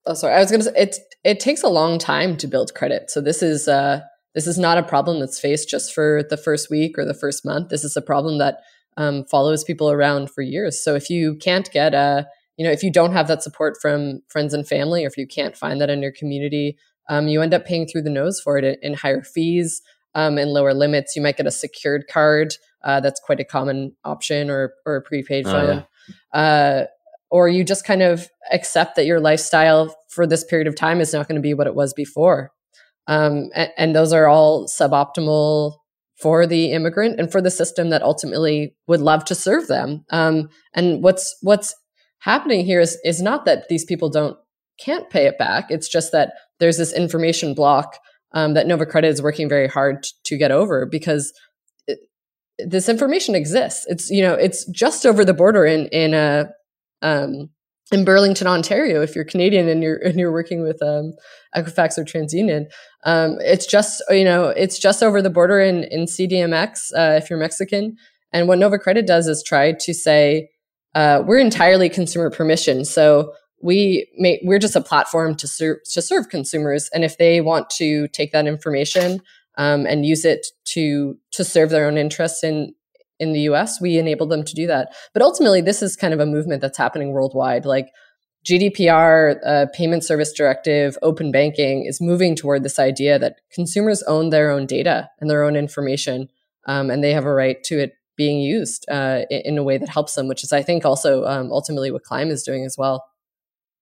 oh 0.06 0.14
sorry. 0.14 0.34
I 0.34 0.40
was 0.40 0.50
going 0.50 0.60
to 0.60 0.66
say 0.66 0.76
it 0.76 0.96
it 1.24 1.40
takes 1.40 1.62
a 1.62 1.68
long 1.68 1.98
time 1.98 2.36
to 2.38 2.46
build 2.46 2.74
credit. 2.74 3.10
So 3.10 3.20
this 3.20 3.42
is 3.42 3.68
uh 3.68 4.00
this 4.34 4.46
is 4.46 4.58
not 4.58 4.78
a 4.78 4.82
problem 4.82 5.20
that's 5.20 5.40
faced 5.40 5.68
just 5.68 5.92
for 5.92 6.22
the 6.28 6.36
first 6.36 6.70
week 6.70 6.96
or 6.98 7.04
the 7.04 7.14
first 7.14 7.44
month. 7.44 7.68
This 7.68 7.84
is 7.84 7.96
a 7.96 8.02
problem 8.02 8.38
that 8.38 8.60
um, 8.96 9.24
follows 9.24 9.64
people 9.64 9.90
around 9.90 10.30
for 10.30 10.42
years. 10.42 10.82
So 10.82 10.94
if 10.94 11.10
you 11.10 11.36
can't 11.36 11.70
get 11.72 11.94
a 11.94 12.26
you 12.56 12.64
know 12.64 12.72
if 12.72 12.82
you 12.82 12.92
don't 12.92 13.12
have 13.12 13.28
that 13.28 13.42
support 13.42 13.76
from 13.80 14.22
friends 14.28 14.54
and 14.54 14.66
family 14.66 15.04
or 15.04 15.08
if 15.08 15.16
you 15.16 15.26
can't 15.26 15.56
find 15.56 15.80
that 15.80 15.90
in 15.90 16.02
your 16.02 16.12
community 16.12 16.76
um, 17.08 17.26
you 17.26 17.42
end 17.42 17.54
up 17.54 17.64
paying 17.64 17.86
through 17.86 18.02
the 18.02 18.10
nose 18.10 18.40
for 18.40 18.58
it 18.58 18.64
in, 18.64 18.76
in 18.82 18.94
higher 18.94 19.22
fees 19.22 19.82
um, 20.14 20.38
and 20.38 20.50
lower 20.50 20.74
limits. 20.74 21.16
You 21.16 21.22
might 21.22 21.36
get 21.36 21.46
a 21.46 21.50
secured 21.50 22.06
card 22.08 22.54
uh, 22.82 23.00
that's 23.00 23.20
quite 23.20 23.40
a 23.40 23.44
common 23.44 23.94
option 24.04 24.50
or 24.50 24.74
or 24.86 24.96
a 24.96 25.02
prepaid 25.02 25.46
oh, 25.46 25.50
phone. 25.50 25.84
Yeah. 26.34 26.40
uh, 26.40 26.86
or 27.30 27.48
you 27.48 27.64
just 27.64 27.84
kind 27.84 28.02
of 28.02 28.28
accept 28.52 28.96
that 28.96 29.06
your 29.06 29.20
lifestyle 29.20 29.94
for 30.08 30.26
this 30.26 30.44
period 30.44 30.66
of 30.66 30.74
time 30.74 31.00
is 31.00 31.12
not 31.12 31.28
going 31.28 31.36
to 31.36 31.42
be 31.42 31.54
what 31.54 31.66
it 31.66 31.74
was 31.74 31.92
before. 31.94 32.50
Um, 33.06 33.50
and, 33.54 33.70
and, 33.76 33.96
those 33.96 34.12
are 34.12 34.28
all 34.28 34.68
suboptimal 34.68 35.74
for 36.20 36.46
the 36.46 36.72
immigrant 36.72 37.18
and 37.18 37.32
for 37.32 37.40
the 37.40 37.50
system 37.50 37.90
that 37.90 38.02
ultimately 38.02 38.74
would 38.86 39.00
love 39.00 39.24
to 39.24 39.34
serve 39.34 39.68
them. 39.68 40.04
Um, 40.10 40.50
and 40.74 41.02
what's 41.02 41.34
what's 41.40 41.74
happening 42.20 42.64
here 42.64 42.80
is 42.80 42.98
is 43.04 43.22
not 43.22 43.46
that 43.46 43.68
these 43.68 43.84
people 43.84 44.10
don't 44.10 44.36
can't 44.78 45.08
pay 45.10 45.26
it 45.26 45.38
back. 45.38 45.70
It's 45.70 45.88
just 45.88 46.12
that 46.12 46.34
there's 46.58 46.76
this 46.76 46.92
information 46.92 47.54
block 47.54 47.98
um, 48.32 48.54
that 48.54 48.66
Nova 48.66 48.86
Credit 48.86 49.08
is 49.08 49.22
working 49.22 49.48
very 49.48 49.66
hard 49.66 50.06
to 50.24 50.36
get 50.36 50.50
over 50.50 50.86
because 50.86 51.32
this 52.58 52.88
information 52.88 53.34
exists. 53.34 53.86
It's 53.88 54.10
you 54.10 54.22
know 54.22 54.34
it's 54.34 54.66
just 54.66 55.06
over 55.06 55.24
the 55.24 55.34
border 55.34 55.64
in 55.64 55.86
in 55.88 56.14
a 56.14 56.50
um, 57.02 57.50
in 57.92 58.04
Burlington, 58.04 58.46
Ontario. 58.46 59.02
If 59.02 59.14
you're 59.14 59.24
Canadian 59.24 59.68
and 59.68 59.82
you're 59.82 59.96
and 59.96 60.18
you're 60.18 60.32
working 60.32 60.62
with 60.62 60.82
um, 60.82 61.12
Equifax 61.56 61.98
or 61.98 62.04
TransUnion, 62.04 62.66
um, 63.04 63.38
it's 63.40 63.66
just 63.66 64.02
you 64.10 64.24
know 64.24 64.48
it's 64.48 64.78
just 64.78 65.02
over 65.02 65.20
the 65.20 65.30
border 65.30 65.60
in 65.60 65.84
in 65.84 66.06
CDMX. 66.06 66.92
Uh, 66.96 67.16
if 67.16 67.28
you're 67.28 67.38
Mexican, 67.38 67.96
and 68.32 68.48
what 68.48 68.58
Nova 68.58 68.78
Credit 68.78 69.06
does 69.06 69.26
is 69.26 69.42
try 69.42 69.72
to 69.80 69.94
say 69.94 70.48
uh, 70.94 71.22
we're 71.26 71.38
entirely 71.38 71.88
consumer 71.88 72.30
permission. 72.30 72.84
So 72.84 73.32
we 73.62 74.08
may, 74.16 74.40
we're 74.42 74.58
just 74.58 74.76
a 74.76 74.80
platform 74.80 75.34
to 75.36 75.46
serve 75.46 75.78
to 75.92 76.02
serve 76.02 76.28
consumers, 76.28 76.88
and 76.94 77.04
if 77.04 77.18
they 77.18 77.40
want 77.40 77.70
to 77.70 78.08
take 78.08 78.32
that 78.32 78.46
information 78.46 79.20
um, 79.56 79.86
and 79.86 80.06
use 80.06 80.24
it 80.24 80.46
to 80.66 81.18
to 81.32 81.44
serve 81.44 81.70
their 81.70 81.86
own 81.86 81.98
interests 81.98 82.42
in 82.42 82.74
in 83.20 83.32
the 83.32 83.40
US, 83.42 83.80
we 83.80 83.98
enable 83.98 84.26
them 84.26 84.42
to 84.42 84.54
do 84.54 84.66
that. 84.66 84.92
But 85.12 85.22
ultimately, 85.22 85.60
this 85.60 85.82
is 85.82 85.94
kind 85.94 86.12
of 86.12 86.20
a 86.20 86.26
movement 86.26 86.62
that's 86.62 86.78
happening 86.78 87.12
worldwide. 87.12 87.64
Like 87.64 87.90
GDPR, 88.44 89.36
uh, 89.46 89.66
Payment 89.72 90.02
Service 90.02 90.32
Directive, 90.32 90.96
open 91.02 91.30
banking 91.30 91.84
is 91.84 92.00
moving 92.00 92.34
toward 92.34 92.62
this 92.62 92.78
idea 92.78 93.18
that 93.18 93.36
consumers 93.52 94.02
own 94.04 94.30
their 94.30 94.50
own 94.50 94.66
data 94.66 95.10
and 95.20 95.28
their 95.28 95.44
own 95.44 95.56
information, 95.56 96.28
um, 96.66 96.90
and 96.90 97.04
they 97.04 97.12
have 97.12 97.26
a 97.26 97.34
right 97.34 97.62
to 97.64 97.78
it 97.78 97.92
being 98.16 98.40
used 98.40 98.84
uh, 98.90 99.22
in, 99.30 99.56
a 99.56 99.62
way 99.62 99.78
that 99.78 99.88
helps 99.88 100.14
them, 100.14 100.28
which 100.28 100.44
is, 100.44 100.52
I 100.52 100.62
think, 100.62 100.84
also 100.84 101.24
um, 101.24 101.50
ultimately 101.52 101.90
what 101.90 102.02
Climb 102.02 102.30
is 102.30 102.42
doing 102.42 102.66
as 102.66 102.76
well. 102.76 103.04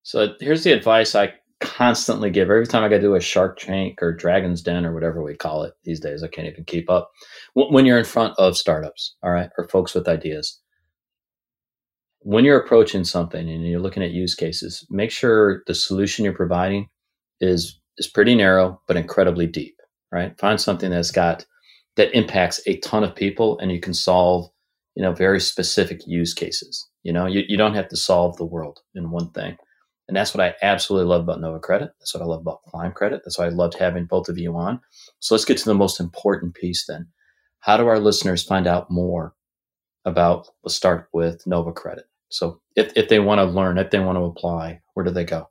So 0.05 0.35
here's 0.41 0.63
the 0.63 0.73
advice 0.73 1.15
I 1.17 1.33
constantly 1.61 2.31
give 2.31 2.51
every 2.51 2.67
time 2.67 2.85
I 2.85 2.89
to 2.89 3.01
do 3.01 3.15
a 3.15 3.21
Shark 3.21 3.59
Tank 3.59 4.01
or 4.01 4.13
Dragon's 4.13 4.63
Den 4.63 4.87
or 4.87 4.95
whatever 4.95 5.23
we 5.23 5.35
call 5.35 5.65
it 5.65 5.75
these 5.85 6.01
days. 6.01 6.23
I 6.23 6.29
can't 6.29 6.47
even 6.47 6.65
keep 6.65 6.89
up. 6.89 7.11
When 7.55 7.87
you're 7.87 7.99
in 7.99 8.05
front 8.05 8.35
of 8.39 8.57
startups, 8.57 9.17
all 9.23 9.31
right, 9.33 9.51
or 9.59 9.69
folks 9.69 9.95
with 9.95 10.09
ideas, 10.09 10.61
when 12.21 12.45
you're 12.45 12.61
approaching 12.61 13.05
something 13.05 13.49
and 13.49 13.67
you're 13.67 13.81
looking 13.81 14.03
at 14.03 14.11
use 14.11 14.35
cases, 14.35 14.87
make 14.91 15.11
sure 15.11 15.63
the 15.67 15.75
solution 15.75 16.25
you're 16.25 16.35
providing 16.35 16.89
is 17.41 17.79
is 17.97 18.07
pretty 18.07 18.35
narrow 18.35 18.81
but 18.87 18.97
incredibly 18.97 19.47
deep. 19.47 19.77
Right? 20.13 20.39
Find 20.39 20.61
something 20.61 20.91
that's 20.91 21.11
got 21.11 21.45
that 21.97 22.17
impacts 22.17 22.61
a 22.67 22.79
ton 22.79 23.05
of 23.05 23.15
people 23.15 23.59
and 23.59 23.71
you 23.71 23.81
can 23.81 23.95
solve 23.95 24.49
you 24.95 25.03
know 25.03 25.13
very 25.13 25.41
specific 25.41 26.07
use 26.07 26.35
cases. 26.35 26.89
You 27.03 27.13
know, 27.13 27.27
you, 27.27 27.43
you 27.49 27.57
don't 27.57 27.75
have 27.75 27.89
to 27.89 27.97
solve 27.97 28.37
the 28.37 28.45
world 28.45 28.81
in 28.95 29.11
one 29.11 29.31
thing. 29.31 29.57
And 30.09 30.17
that's 30.17 30.35
what 30.35 30.45
I 30.45 30.55
absolutely 30.63 31.09
love 31.09 31.23
about 31.23 31.41
Nova 31.41 31.61
Credit. 31.61 31.91
That's 32.01 32.15
what 32.15 32.23
I 32.23 32.27
love 32.27 32.41
about 32.41 32.63
Climb 32.65 32.93
Credit. 32.93 33.21
That's 33.25 33.39
why 33.39 33.47
I 33.47 33.51
loved 33.51 33.75
having 33.79 34.07
both 34.07 34.29
of 34.29 34.39
you 34.39 34.57
on. 34.57 34.81
So 35.21 35.35
let's 35.35 35.45
get 35.45 35.59
to 35.59 35.65
the 35.67 35.75
most 35.75 36.01
important 36.01 36.55
piece 36.55 36.87
then. 36.87 37.07
How 37.61 37.77
do 37.77 37.87
our 37.87 37.99
listeners 37.99 38.43
find 38.43 38.67
out 38.67 38.91
more 38.91 39.35
about, 40.05 40.49
let's 40.63 40.75
start 40.75 41.09
with 41.13 41.47
Nova 41.47 41.73
Credit. 41.73 42.05
So 42.29 42.61
if, 42.77 42.93
if 42.97 43.09
they 43.09 43.19
want 43.19 43.39
to 43.41 43.45
learn, 43.45 43.79
if 43.79 43.91
they 43.91 43.99
want 43.99 44.17
to 44.17 44.25
apply, 44.25 44.81
where 44.95 45.05
do 45.05 45.11
they 45.11 45.25
go? 45.25 45.49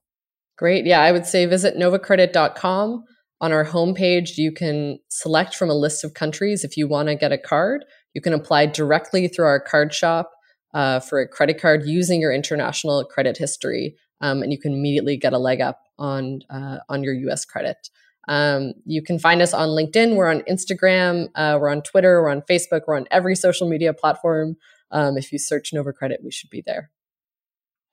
Great. 0.58 0.86
Yeah, 0.86 1.02
I 1.02 1.12
would 1.12 1.26
say 1.26 1.46
visit 1.46 1.76
novacredit.com. 1.76 3.04
On 3.40 3.52
our 3.52 3.66
homepage, 3.66 4.38
you 4.38 4.52
can 4.52 4.98
select 5.10 5.54
from 5.54 5.70
a 5.70 5.76
list 5.76 6.04
of 6.04 6.16
countries 6.16 6.64
if 6.64 6.76
you 6.76 6.88
want 6.88 7.10
to 7.10 7.16
get 7.16 7.32
a 7.32 7.38
card. 7.38 7.86
You 8.16 8.22
can 8.22 8.34
apply 8.34 8.66
directly 8.68 9.28
through 9.28 9.46
our 9.46 9.60
card 9.60 9.94
shop 9.94 10.32
uh, 10.74 11.00
for 11.00 11.20
a 11.20 11.28
credit 11.28 11.62
card 11.62 11.84
using 11.86 12.20
your 12.20 12.34
international 12.34 13.06
credit 13.06 13.38
history 13.38 13.96
um, 14.22 14.42
and 14.42 14.52
you 14.52 14.60
can 14.60 14.74
immediately 14.74 15.18
get 15.18 15.34
a 15.34 15.38
leg 15.38 15.62
up 15.62 15.82
on 15.98 16.42
uh, 16.50 16.78
on 16.90 17.04
your 17.04 17.14
U.S. 17.14 17.46
credit. 17.46 17.90
Um, 18.28 18.74
you 18.86 19.02
can 19.02 19.20
find 19.20 19.42
us 19.42 19.54
on 19.54 19.70
LinkedIn. 19.70 20.16
We're 20.16 20.30
on 20.30 20.42
Instagram. 20.42 21.30
Uh, 21.36 21.58
we're 21.60 21.70
on 21.70 21.82
Twitter. 21.82 22.22
We're 22.22 22.30
on 22.30 22.42
Facebook. 22.42 22.82
We're 22.88 22.98
on 22.98 23.08
every 23.12 23.36
social 23.36 23.68
media 23.68 23.94
platform. 23.94 24.58
Um, 24.92 25.18
if 25.18 25.32
you 25.32 25.40
search 25.40 25.74
Nova 25.74 25.94
Credit, 25.94 26.22
we 26.24 26.32
should 26.32 26.50
be 26.50 26.64
there. 26.66 26.92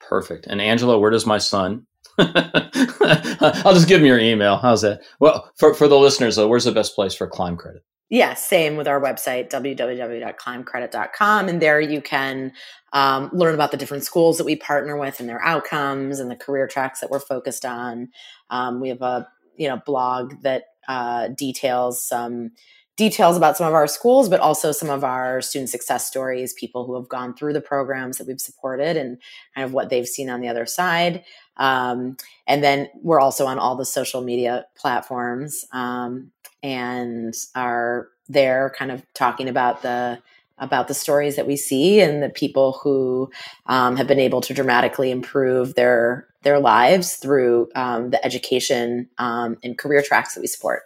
Perfect. 0.01 0.47
And 0.47 0.61
Angela, 0.61 0.99
where 0.99 1.11
does 1.11 1.27
my 1.27 1.39
son? 1.39 1.87
I'll 2.19 3.75
just 3.75 3.89
give 3.89 4.01
him 4.01 4.07
your 4.07 4.19
email. 4.19 4.57
How's 4.59 4.83
that? 4.83 5.01
Well, 5.19 5.51
for, 5.57 5.75
for 5.75 5.89
the 5.89 5.99
listeners, 5.99 6.37
though, 6.37 6.47
where's 6.47 6.65
the 6.65 6.73
best 6.73 6.95
place 6.95 7.15
for 7.15 7.27
Climb 7.27 7.57
Credit? 7.57 7.83
Yeah, 8.11 8.35
same 8.35 8.77
with 8.77 8.87
our 8.87 9.01
website, 9.01 9.51
www.climbcredit.com. 9.51 11.49
And 11.49 11.61
there 11.61 11.81
you 11.81 12.03
can 12.03 12.53
um, 12.93 13.31
learn 13.33 13.55
about 13.55 13.71
the 13.71 13.77
different 13.77 14.05
schools 14.05 14.39
that 14.39 14.45
we 14.45 14.57
partner 14.57 14.97
with 14.97 15.19
and 15.21 15.29
their 15.29 15.43
outcomes 15.43 16.21
and 16.21 16.31
the 16.31 16.37
career 16.37 16.69
tracks 16.69 17.01
that 17.01 17.11
we're 17.11 17.19
focused 17.19 17.65
on. 17.65 18.11
Um, 18.51 18.81
we 18.81 18.91
have 18.91 19.03
a 19.03 19.27
you 19.57 19.69
know 19.69 19.81
blog 19.85 20.43
that 20.43 20.65
uh, 20.89 21.29
details 21.29 22.07
some 22.07 22.51
details 22.97 23.37
about 23.37 23.57
some 23.57 23.67
of 23.67 23.75
our 23.75 23.87
schools, 23.87 24.29
but 24.29 24.41
also 24.41 24.71
some 24.71 24.89
of 24.89 25.03
our 25.03 25.41
student 25.41 25.69
success 25.69 26.07
stories, 26.07 26.53
people 26.53 26.87
who 26.87 26.95
have 26.95 27.09
gone 27.09 27.35
through 27.35 27.53
the 27.53 27.61
programs 27.61 28.19
that 28.19 28.27
we've 28.27 28.41
supported 28.41 28.97
and 28.97 29.19
kind 29.55 29.65
of 29.65 29.73
what 29.73 29.91
they've 29.91 30.07
seen 30.07 30.31
on 30.31 30.41
the 30.41 30.49
other 30.49 30.65
side. 30.65 31.25
Um, 31.57 32.17
and 32.47 32.63
then 32.63 32.89
we're 33.03 33.21
also 33.21 33.47
on 33.47 33.59
all 33.59 33.77
the 33.77 33.85
social 33.85 34.23
media 34.23 34.67
platforms 34.77 35.65
um, 35.73 36.31
and 36.63 37.35
are 37.55 38.09
there 38.29 38.73
kind 38.77 38.91
of 38.91 39.05
talking 39.15 39.49
about 39.49 39.83
the 39.83 40.21
about 40.59 40.87
the 40.87 40.95
stories 40.95 41.35
that 41.35 41.49
we 41.49 41.57
see 41.57 42.01
and 42.01 42.23
the 42.23 42.29
people 42.29 42.79
who 42.83 43.29
um, 43.67 43.97
have 43.97 44.07
been 44.07 44.21
able 44.21 44.41
to 44.41 44.55
dramatically 44.55 45.11
improve 45.11 45.75
their 45.75 46.29
their 46.45 46.61
lives 46.61 47.15
through 47.15 47.69
um, 47.75 48.11
the 48.11 48.25
education 48.25 49.09
um, 49.19 49.57
and 49.63 49.79
career 49.79 50.03
tracks 50.03 50.35
that 50.35 50.41
we 50.41 50.47
support. 50.47 50.83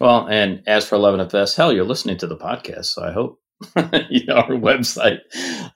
Well, 0.00 0.26
and 0.26 0.62
as 0.66 0.86
for 0.88 0.96
11FS, 0.96 1.56
hell, 1.56 1.72
you're 1.72 1.84
listening 1.84 2.16
to 2.18 2.26
the 2.26 2.36
podcast, 2.36 2.86
so 2.86 3.04
I 3.04 3.12
hope 3.12 3.40
you 4.10 4.26
know 4.26 4.34
our 4.34 4.48
website. 4.50 5.18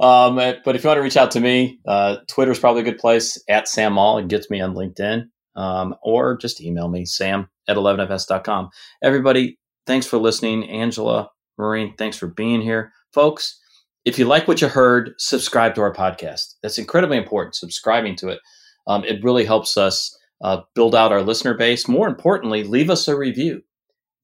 Um, 0.01 0.37
but 0.65 0.75
if 0.75 0.83
you 0.83 0.89
want 0.89 0.99
to 0.99 1.03
reach 1.03 1.17
out 1.17 1.31
to 1.33 1.41
me, 1.41 1.79
uh, 1.87 2.17
Twitter 2.27 2.51
is 2.51 2.59
probably 2.59 2.83
a 2.83 2.85
good 2.85 2.99
place 2.99 3.43
at 3.49 3.69
Sam 3.69 3.93
Maule. 3.93 4.19
It 4.19 4.29
gets 4.29 4.51
me 4.51 4.61
on 4.61 4.75
LinkedIn, 4.75 5.27
um, 5.55 5.95
or 6.03 6.37
just 6.37 6.61
email 6.61 6.89
me 6.89 7.05
sam 7.05 7.49
at 7.69 7.77
11fs.com. 7.77 8.71
Everybody, 9.03 9.59
thanks 9.87 10.07
for 10.07 10.19
listening. 10.19 10.69
Angela, 10.69 11.31
Maureen, 11.57 11.95
thanks 11.97 12.17
for 12.17 12.27
being 12.27 12.61
here. 12.61 12.93
Folks, 13.13 13.59
if 14.05 14.19
you 14.19 14.25
like 14.25 14.49
what 14.49 14.61
you 14.61 14.69
heard, 14.69 15.13
subscribe 15.19 15.75
to 15.75 15.83
our 15.83 15.93
podcast. 15.93 16.55
That's 16.63 16.79
incredibly 16.79 17.19
important, 17.19 17.55
subscribing 17.55 18.17
to 18.17 18.29
it. 18.29 18.41
Um, 18.89 19.05
it 19.05 19.23
really 19.23 19.45
helps 19.45 19.77
us 19.77 20.19
uh, 20.43 20.63
build 20.75 20.95
out 20.95 21.13
our 21.13 21.23
listener 21.23 21.55
base. 21.55 21.87
More 21.87 22.09
importantly, 22.09 22.65
leave 22.65 22.91
us 22.91 23.07
a 23.07 23.17
review. 23.17 23.63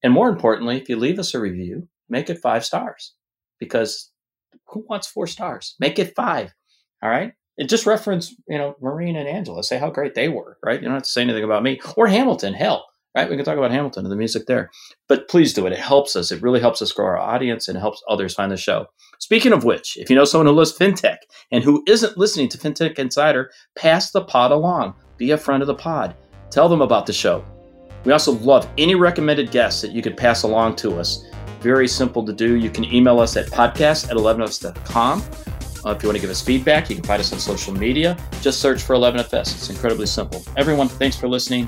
And 0.03 0.11
more 0.11 0.29
importantly, 0.29 0.77
if 0.77 0.89
you 0.89 0.97
leave 0.97 1.19
us 1.19 1.33
a 1.33 1.39
review, 1.39 1.87
make 2.09 2.29
it 2.29 2.41
five 2.41 2.65
stars 2.65 3.13
because 3.59 4.11
who 4.67 4.85
wants 4.89 5.07
four 5.07 5.27
stars? 5.27 5.75
Make 5.79 5.99
it 5.99 6.15
five. 6.15 6.53
All 7.01 7.09
right. 7.09 7.33
And 7.57 7.69
just 7.69 7.85
reference, 7.85 8.35
you 8.47 8.57
know, 8.57 8.75
Maureen 8.81 9.15
and 9.15 9.29
Angela. 9.29 9.63
Say 9.63 9.77
how 9.77 9.89
great 9.89 10.13
they 10.13 10.27
were, 10.27 10.57
right? 10.63 10.79
You 10.79 10.85
don't 10.85 10.95
have 10.95 11.03
to 11.03 11.09
say 11.09 11.21
anything 11.21 11.43
about 11.43 11.63
me 11.63 11.79
or 11.95 12.07
Hamilton. 12.07 12.53
Hell, 12.53 12.85
right? 13.15 13.29
We 13.29 13.35
can 13.35 13.45
talk 13.45 13.57
about 13.57 13.71
Hamilton 13.71 14.05
and 14.05 14.11
the 14.11 14.17
music 14.17 14.45
there. 14.45 14.69
But 15.07 15.29
please 15.29 15.53
do 15.53 15.65
it. 15.65 15.73
It 15.73 15.79
helps 15.79 16.15
us. 16.15 16.31
It 16.31 16.41
really 16.41 16.59
helps 16.59 16.81
us 16.81 16.91
grow 16.91 17.05
our 17.05 17.17
audience 17.17 17.67
and 17.67 17.77
helps 17.77 18.03
others 18.09 18.33
find 18.33 18.51
the 18.51 18.57
show. 18.57 18.87
Speaking 19.19 19.53
of 19.53 19.63
which, 19.63 19.97
if 19.97 20.09
you 20.09 20.15
know 20.15 20.25
someone 20.25 20.47
who 20.47 20.53
loves 20.53 20.77
fintech 20.77 21.17
and 21.51 21.63
who 21.63 21.83
isn't 21.87 22.17
listening 22.17 22.49
to 22.49 22.57
FinTech 22.57 22.99
Insider, 22.99 23.49
pass 23.75 24.11
the 24.11 24.23
pod 24.23 24.51
along. 24.51 24.93
Be 25.17 25.31
a 25.31 25.37
friend 25.37 25.63
of 25.63 25.67
the 25.67 25.75
pod. 25.75 26.15
Tell 26.49 26.67
them 26.67 26.81
about 26.81 27.05
the 27.05 27.13
show. 27.13 27.45
We 28.03 28.11
also 28.11 28.33
love 28.33 28.69
any 28.77 28.95
recommended 28.95 29.51
guests 29.51 29.81
that 29.81 29.91
you 29.91 30.01
could 30.01 30.17
pass 30.17 30.43
along 30.43 30.75
to 30.77 30.99
us. 30.99 31.25
Very 31.61 31.87
simple 31.87 32.23
to 32.25 32.33
do. 32.33 32.55
You 32.55 32.69
can 32.69 32.83
email 32.85 33.19
us 33.19 33.35
at 33.37 33.47
podcast 33.47 34.11
at 34.11 34.17
11fs.com. 34.17 35.23
Uh, 35.85 35.91
if 35.91 36.01
you 36.01 36.09
want 36.09 36.17
to 36.17 36.21
give 36.21 36.29
us 36.29 36.41
feedback, 36.41 36.89
you 36.89 36.95
can 36.95 37.05
find 37.05 37.19
us 37.19 37.31
on 37.31 37.39
social 37.39 37.73
media. 37.73 38.17
Just 38.41 38.59
search 38.59 38.81
for 38.81 38.95
11FS. 38.95 39.55
It's 39.55 39.69
incredibly 39.69 40.07
simple. 40.07 40.43
Everyone, 40.57 40.87
thanks 40.87 41.15
for 41.15 41.27
listening, 41.27 41.67